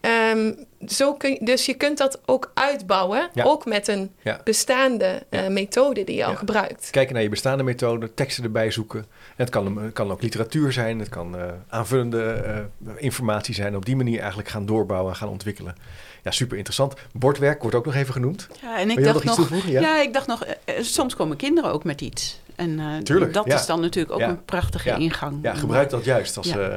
Um, 0.00 0.66
zo 0.88 1.14
kun 1.14 1.38
dus 1.40 1.66
je 1.66 1.74
kunt 1.74 1.98
dat 1.98 2.20
ook 2.26 2.50
uitbouwen, 2.54 3.30
ook 3.42 3.66
met 3.66 3.88
een 3.88 4.10
bestaande 4.44 5.22
uh, 5.30 5.46
methode 5.46 6.04
die 6.04 6.16
je 6.16 6.24
al 6.24 6.36
gebruikt. 6.36 6.90
Kijken 6.90 7.14
naar 7.14 7.22
je 7.22 7.28
bestaande 7.28 7.62
methode, 7.62 8.14
teksten 8.14 8.44
erbij 8.44 8.70
zoeken. 8.70 9.06
het 9.36 9.50
kan, 9.50 9.90
kan 9.92 10.10
ook 10.10 10.22
literatuur 10.22 10.72
zijn, 10.72 10.98
het 10.98 11.08
kan 11.08 11.36
uh, 11.36 11.44
aanvullende 11.68 12.44
uh, 12.86 12.92
informatie 12.96 13.54
zijn. 13.54 13.76
Op 13.76 13.84
die 13.84 13.96
manier 13.96 14.18
eigenlijk 14.18 14.48
gaan 14.48 14.66
doorbouwen 14.66 15.12
en 15.12 15.18
gaan 15.18 15.28
ontwikkelen. 15.28 15.74
Ja, 16.22 16.30
super 16.30 16.56
interessant. 16.56 16.94
Bordwerk 17.12 17.60
wordt 17.60 17.76
ook 17.76 17.84
nog 17.84 17.94
even 17.94 18.12
genoemd. 18.12 18.48
Ja, 18.62 18.78
en 18.78 18.90
ik 18.90 19.04
dacht 19.04 19.24
nog, 19.24 19.66
ja? 19.66 20.00
ik 20.00 20.12
dacht 20.12 20.26
nog, 20.26 20.44
soms 20.80 21.16
komen 21.16 21.36
kinderen 21.36 21.72
ook 21.72 21.84
met 21.84 22.00
iets. 22.00 22.40
En 22.60 22.78
uh, 23.08 23.32
dat 23.32 23.46
is 23.46 23.66
dan 23.66 23.80
natuurlijk 23.80 24.14
ook 24.14 24.20
een 24.20 24.44
prachtige 24.44 24.94
ingang. 24.98 25.38
Ja, 25.42 25.54
gebruik 25.54 25.90
dat 25.90 26.04
juist 26.04 26.36
als, 26.36 26.46
uh, 26.46 26.76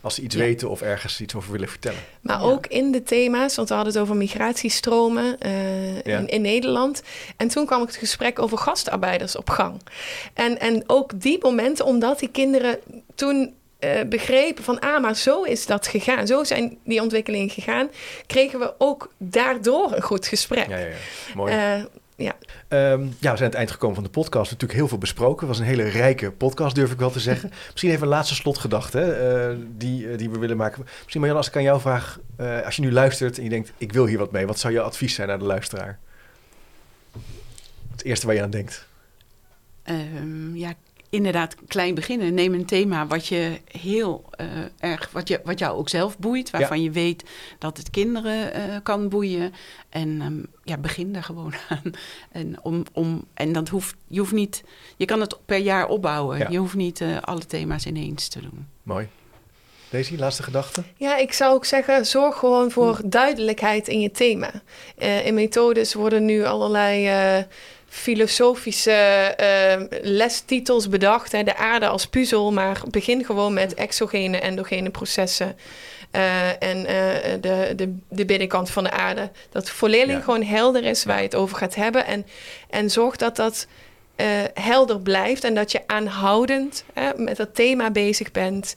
als 0.00 0.14
ze 0.14 0.22
iets 0.22 0.34
weten 0.34 0.70
of 0.70 0.82
ergens 0.82 1.20
iets 1.20 1.34
over 1.34 1.52
willen 1.52 1.68
vertellen. 1.68 1.98
Maar 2.20 2.42
ook 2.42 2.66
in 2.66 2.92
de 2.92 3.02
thema's, 3.02 3.56
want 3.56 3.68
we 3.68 3.74
hadden 3.74 3.92
het 3.92 4.02
over 4.02 4.16
migratiestromen 4.16 5.36
uh, 5.46 5.96
in, 5.96 6.28
in, 6.28 6.40
Nederland. 6.40 7.02
En 7.36 7.48
toen 7.48 7.66
kwam 7.66 7.80
het 7.80 7.96
gesprek 7.96 8.38
over 8.38 8.58
gastarbeiders 8.58 9.36
op 9.36 9.50
gang. 9.50 9.80
En, 10.34 10.60
en 10.60 10.82
ook 10.86 11.20
die 11.20 11.38
momenten, 11.42 11.84
omdat 11.84 12.18
die 12.18 12.30
kinderen 12.30 12.78
toen 13.14 13.54
begrepen 14.06 14.64
van, 14.64 14.80
ah, 14.80 15.02
maar 15.02 15.16
zo 15.16 15.42
is 15.42 15.66
dat 15.66 15.86
gegaan. 15.86 16.26
Zo 16.26 16.44
zijn 16.44 16.78
die 16.84 17.02
ontwikkelingen 17.02 17.50
gegaan. 17.50 17.90
Kregen 18.26 18.58
we 18.58 18.74
ook 18.78 19.12
daardoor 19.18 19.92
een 19.92 20.02
goed 20.02 20.26
gesprek. 20.26 20.68
Ja, 20.68 20.78
ja, 20.78 20.86
ja. 20.86 20.94
Mooi 21.34 21.84
ja. 22.16 22.36
Um, 22.68 23.02
ja, 23.02 23.30
we 23.30 23.36
zijn 23.36 23.38
aan 23.38 23.44
het 23.44 23.54
eind 23.54 23.70
gekomen 23.70 23.94
van 23.94 24.04
de 24.04 24.10
podcast. 24.10 24.50
Natuurlijk 24.50 24.78
heel 24.78 24.88
veel 24.88 24.98
besproken. 24.98 25.38
Het 25.38 25.48
was 25.48 25.58
een 25.58 25.72
hele 25.72 25.88
rijke 25.88 26.32
podcast, 26.32 26.74
durf 26.74 26.92
ik 26.92 26.98
wel 26.98 27.10
te 27.10 27.20
zeggen. 27.20 27.50
Misschien 27.70 27.90
even 27.90 28.02
een 28.02 28.08
laatste 28.08 28.34
slotgedachte 28.34 29.56
uh, 29.58 29.66
die, 29.76 30.04
uh, 30.04 30.18
die 30.18 30.30
we 30.30 30.38
willen 30.38 30.56
maken. 30.56 30.86
Misschien 31.02 31.20
Marjan, 31.20 31.38
als 31.38 31.48
ik 31.48 31.56
aan 31.56 31.62
jou 31.62 31.80
vraag, 31.80 32.18
uh, 32.40 32.64
als 32.64 32.76
je 32.76 32.82
nu 32.82 32.92
luistert 32.92 33.38
en 33.38 33.44
je 33.44 33.50
denkt, 33.50 33.72
ik 33.76 33.92
wil 33.92 34.06
hier 34.06 34.18
wat 34.18 34.32
mee. 34.32 34.46
Wat 34.46 34.58
zou 34.58 34.72
jouw 34.72 34.84
advies 34.84 35.14
zijn 35.14 35.30
aan 35.30 35.38
de 35.38 35.44
luisteraar? 35.44 35.98
Het 37.90 38.04
eerste 38.04 38.26
waar 38.26 38.34
je 38.34 38.42
aan 38.42 38.50
denkt? 38.50 38.86
Ehm, 39.82 40.56
ja, 40.56 40.74
inderdaad 41.10 41.56
klein 41.68 41.94
beginnen. 41.94 42.34
Neem 42.34 42.54
een 42.54 42.66
thema 42.66 43.06
wat 43.06 43.26
je 43.26 43.60
heel 43.70 44.24
uh, 44.40 44.46
erg, 44.78 45.10
wat, 45.12 45.28
je, 45.28 45.40
wat 45.44 45.58
jou 45.58 45.78
ook 45.78 45.88
zelf 45.88 46.18
boeit, 46.18 46.50
waarvan 46.50 46.82
je 46.82 46.90
weet 46.90 47.24
dat 47.58 47.76
het 47.76 47.90
kinderen 47.90 48.56
uh, 48.56 48.76
kan 48.82 49.08
boeien. 49.08 49.52
En 49.88 50.20
um, 50.22 50.46
ja, 50.62 50.76
begin 50.76 51.12
daar 51.12 51.22
gewoon 51.22 51.54
aan. 51.68 51.92
En, 52.30 52.56
om, 52.62 52.84
om, 52.92 53.24
en 53.34 53.52
dat 53.52 53.68
hoeft, 53.68 53.94
je 54.06 54.18
hoeft 54.18 54.32
niet, 54.32 54.64
je 54.96 55.04
kan 55.04 55.20
het 55.20 55.38
per 55.44 55.58
jaar 55.58 55.88
opbouwen. 55.88 56.38
Ja. 56.38 56.48
Je 56.48 56.58
hoeft 56.58 56.74
niet 56.74 57.00
uh, 57.00 57.18
alle 57.20 57.46
thema's 57.46 57.86
ineens 57.86 58.28
te 58.28 58.40
doen. 58.40 58.66
Mooi. 58.82 59.08
Daisy, 59.90 60.16
laatste 60.16 60.42
gedachte? 60.42 60.82
Ja, 60.96 61.16
ik 61.16 61.32
zou 61.32 61.54
ook 61.54 61.64
zeggen, 61.64 62.06
zorg 62.06 62.38
gewoon 62.38 62.70
voor 62.70 63.00
duidelijkheid 63.04 63.88
in 63.88 64.00
je 64.00 64.10
thema. 64.10 64.50
in 65.24 65.34
methodes 65.34 65.94
worden 65.94 66.24
nu 66.24 66.44
allerlei 66.44 67.08
filosofische 67.96 69.34
uh, 69.40 69.98
lestitels 70.02 70.88
bedacht. 70.88 71.32
Hè, 71.32 71.42
de 71.42 71.56
aarde 71.56 71.88
als 71.88 72.06
puzzel, 72.06 72.52
maar 72.52 72.82
begin 72.90 73.24
gewoon 73.24 73.54
met 73.54 73.74
exogene, 73.74 74.40
endogene 74.40 74.90
processen. 74.90 75.56
Uh, 76.12 76.62
en 76.62 76.78
uh, 76.78 76.86
de, 77.40 77.72
de, 77.76 77.96
de 78.08 78.24
binnenkant 78.24 78.70
van 78.70 78.84
de 78.84 78.90
aarde. 78.90 79.30
Dat 79.50 79.70
voor 79.70 79.88
leerling 79.88 80.18
ja. 80.18 80.24
gewoon 80.24 80.42
helder 80.42 80.84
is 80.84 81.04
waar 81.04 81.16
je 81.16 81.22
het 81.22 81.34
over 81.34 81.56
gaat 81.56 81.74
hebben. 81.74 82.06
En, 82.06 82.26
en 82.70 82.90
zorg 82.90 83.16
dat 83.16 83.36
dat 83.36 83.66
helder 84.54 85.00
blijft 85.00 85.44
en 85.44 85.54
dat 85.54 85.72
je 85.72 85.80
aanhoudend 85.86 86.84
met 87.16 87.36
dat 87.36 87.54
thema 87.54 87.90
bezig 87.90 88.32
bent. 88.32 88.76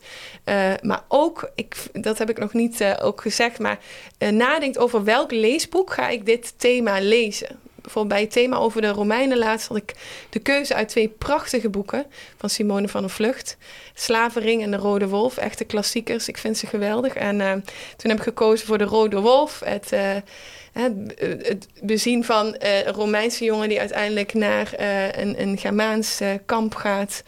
maar 0.82 1.02
ook, 1.08 1.50
ik, 1.54 1.76
dat 1.92 2.18
heb 2.18 2.30
ik 2.30 2.38
nog 2.38 2.52
niet 2.52 2.84
ook 3.02 3.20
gezegd, 3.20 3.58
maar 3.58 3.78
nadenkt 4.18 4.78
over 4.78 5.04
welk 5.04 5.30
leesboek 5.30 5.92
ga 5.92 6.08
ik 6.08 6.26
dit 6.26 6.54
thema 6.56 7.00
lezen 7.00 7.58
bijvoorbeeld 7.82 8.14
bij 8.14 8.22
het 8.22 8.32
thema 8.32 8.56
over 8.56 8.80
de 8.80 8.88
Romeinen 8.88 9.38
laatst 9.38 9.68
had 9.68 9.76
ik 9.76 9.94
de 10.30 10.38
keuze 10.38 10.74
uit 10.74 10.88
twee 10.88 11.08
prachtige 11.08 11.68
boeken 11.68 12.06
van 12.36 12.50
Simone 12.50 12.88
van 12.88 13.00
der 13.00 13.10
Vlucht. 13.10 13.56
Slavering 13.94 14.62
en 14.62 14.70
de 14.70 14.76
Rode 14.76 15.08
Wolf, 15.08 15.36
echte 15.36 15.64
klassiekers. 15.64 16.28
Ik 16.28 16.38
vind 16.38 16.58
ze 16.58 16.66
geweldig. 16.66 17.14
En 17.14 17.40
uh, 17.40 17.52
toen 17.96 18.10
heb 18.10 18.16
ik 18.16 18.22
gekozen 18.22 18.66
voor 18.66 18.78
de 18.78 18.84
Rode 18.84 19.20
Wolf. 19.20 19.60
Het, 19.64 19.92
uh, 19.92 20.16
het 21.42 21.68
bezien 21.82 22.24
van 22.24 22.46
uh, 22.62 22.86
een 22.86 22.92
Romeinse 22.92 23.44
jongen 23.44 23.68
die 23.68 23.78
uiteindelijk 23.78 24.34
naar 24.34 24.72
een, 25.16 25.40
een 25.40 25.58
Germaans 25.58 26.20
kamp 26.46 26.74
gaat. 26.74 27.22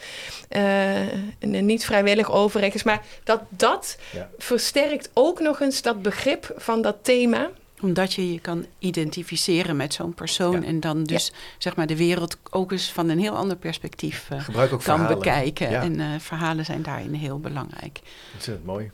en 0.48 1.66
niet 1.66 1.84
vrijwillig 1.84 2.32
overigens. 2.32 2.82
Maar 2.82 3.05
dat 3.24 3.40
dat 3.48 3.96
ja. 4.12 4.30
versterkt 4.38 5.11
ook 5.12 5.40
nog 5.40 5.61
eens 5.61 5.82
dat 5.82 6.03
begrip 6.03 6.55
van 6.57 6.82
dat 6.82 6.96
thema 7.03 7.50
omdat 7.83 8.12
je 8.12 8.33
je 8.33 8.41
kan 8.41 8.66
identificeren 8.78 9.76
met 9.76 9.95
zo'n 9.95 10.14
persoon 10.14 10.61
ja. 10.61 10.66
en 10.66 10.80
dan 10.80 11.05
dus 11.05 11.26
ja. 11.26 11.35
zeg 11.59 11.76
maar 11.76 11.87
de 11.87 11.97
wereld 11.97 12.39
ook 12.51 12.72
eens 12.72 12.93
van 12.93 13.09
een 13.09 13.18
heel 13.18 13.37
ander 13.37 13.57
perspectief 13.57 14.28
uh, 14.33 14.68
kan 14.68 14.83
verhalen. 14.83 15.18
bekijken. 15.18 15.70
Ja. 15.70 15.83
En 15.83 15.99
uh, 15.99 16.07
verhalen 16.18 16.64
zijn 16.64 16.83
daarin 16.83 17.14
heel 17.14 17.39
belangrijk. 17.39 18.01
Ontzettend 18.35 18.66
mooi. 18.66 18.91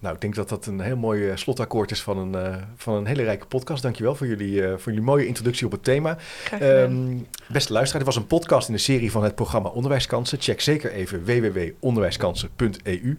Nou, 0.00 0.14
ik 0.14 0.20
denk 0.20 0.34
dat 0.34 0.48
dat 0.48 0.66
een 0.66 0.80
heel 0.80 0.96
mooi 0.96 1.30
uh, 1.30 1.36
slotakkoord 1.36 1.90
is 1.90 2.02
van 2.02 2.18
een, 2.18 2.48
uh, 2.48 2.56
van 2.76 2.94
een 2.94 3.06
hele 3.06 3.22
rijke 3.22 3.46
podcast. 3.46 3.82
Dankjewel 3.82 4.14
voor 4.14 4.26
jullie, 4.26 4.52
uh, 4.52 4.68
voor 4.68 4.92
jullie 4.92 5.02
mooie 5.02 5.26
introductie 5.26 5.66
op 5.66 5.72
het 5.72 5.84
thema. 5.84 6.16
Um, 6.62 7.26
beste 7.48 7.72
luisteraar, 7.72 8.04
dit 8.04 8.14
was 8.14 8.22
een 8.22 8.26
podcast 8.26 8.68
in 8.68 8.74
de 8.74 8.80
serie 8.80 9.10
van 9.10 9.24
het 9.24 9.34
programma 9.34 9.68
Onderwijskansen. 9.68 10.40
Check 10.40 10.60
zeker 10.60 10.92
even 10.92 11.24
www.onderwijskansen.eu. 11.24 13.16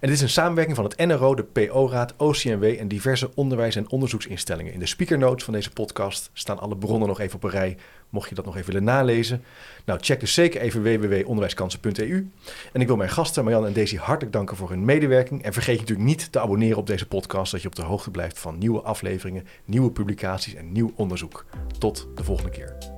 En 0.00 0.08
dit 0.08 0.16
is 0.16 0.22
een 0.22 0.28
samenwerking 0.28 0.76
van 0.76 0.84
het 0.84 0.96
NRO, 0.96 1.34
de 1.34 1.42
PO-raad, 1.42 2.14
OCMW 2.16 2.64
en 2.64 2.88
diverse 2.88 3.30
onderwijs- 3.34 3.76
en 3.76 3.90
onderzoeksinstellingen. 3.90 4.72
In 4.72 4.78
de 4.78 4.86
speakernotes 4.86 5.44
van 5.44 5.52
deze 5.52 5.70
podcast 5.70 6.30
staan 6.32 6.58
alle 6.58 6.76
bronnen 6.76 7.08
nog 7.08 7.20
even 7.20 7.36
op 7.36 7.44
een 7.44 7.50
rij, 7.50 7.76
mocht 8.10 8.28
je 8.28 8.34
dat 8.34 8.44
nog 8.44 8.54
even 8.56 8.66
willen 8.66 8.84
nalezen. 8.84 9.42
Nou, 9.84 10.00
check 10.02 10.20
dus 10.20 10.34
zeker 10.34 10.60
even 10.60 10.82
www.onderwijskansen.eu. 10.82 12.30
En 12.72 12.80
ik 12.80 12.86
wil 12.86 12.96
mijn 12.96 13.10
gasten 13.10 13.44
Marianne 13.44 13.68
en 13.68 13.74
Daisy 13.74 13.96
hartelijk 13.96 14.32
danken 14.32 14.56
voor 14.56 14.70
hun 14.70 14.84
medewerking. 14.84 15.42
En 15.42 15.52
vergeet 15.52 15.74
je 15.74 15.80
natuurlijk 15.80 16.08
niet 16.08 16.32
te 16.32 16.40
abonneren 16.40 16.78
op 16.78 16.86
deze 16.86 17.06
podcast, 17.06 17.46
zodat 17.46 17.62
je 17.62 17.68
op 17.68 17.74
de 17.74 17.82
hoogte 17.82 18.10
blijft 18.10 18.38
van 18.38 18.58
nieuwe 18.58 18.80
afleveringen, 18.80 19.46
nieuwe 19.64 19.90
publicaties 19.90 20.54
en 20.54 20.72
nieuw 20.72 20.92
onderzoek. 20.96 21.44
Tot 21.78 22.08
de 22.14 22.24
volgende 22.24 22.50
keer. 22.50 22.95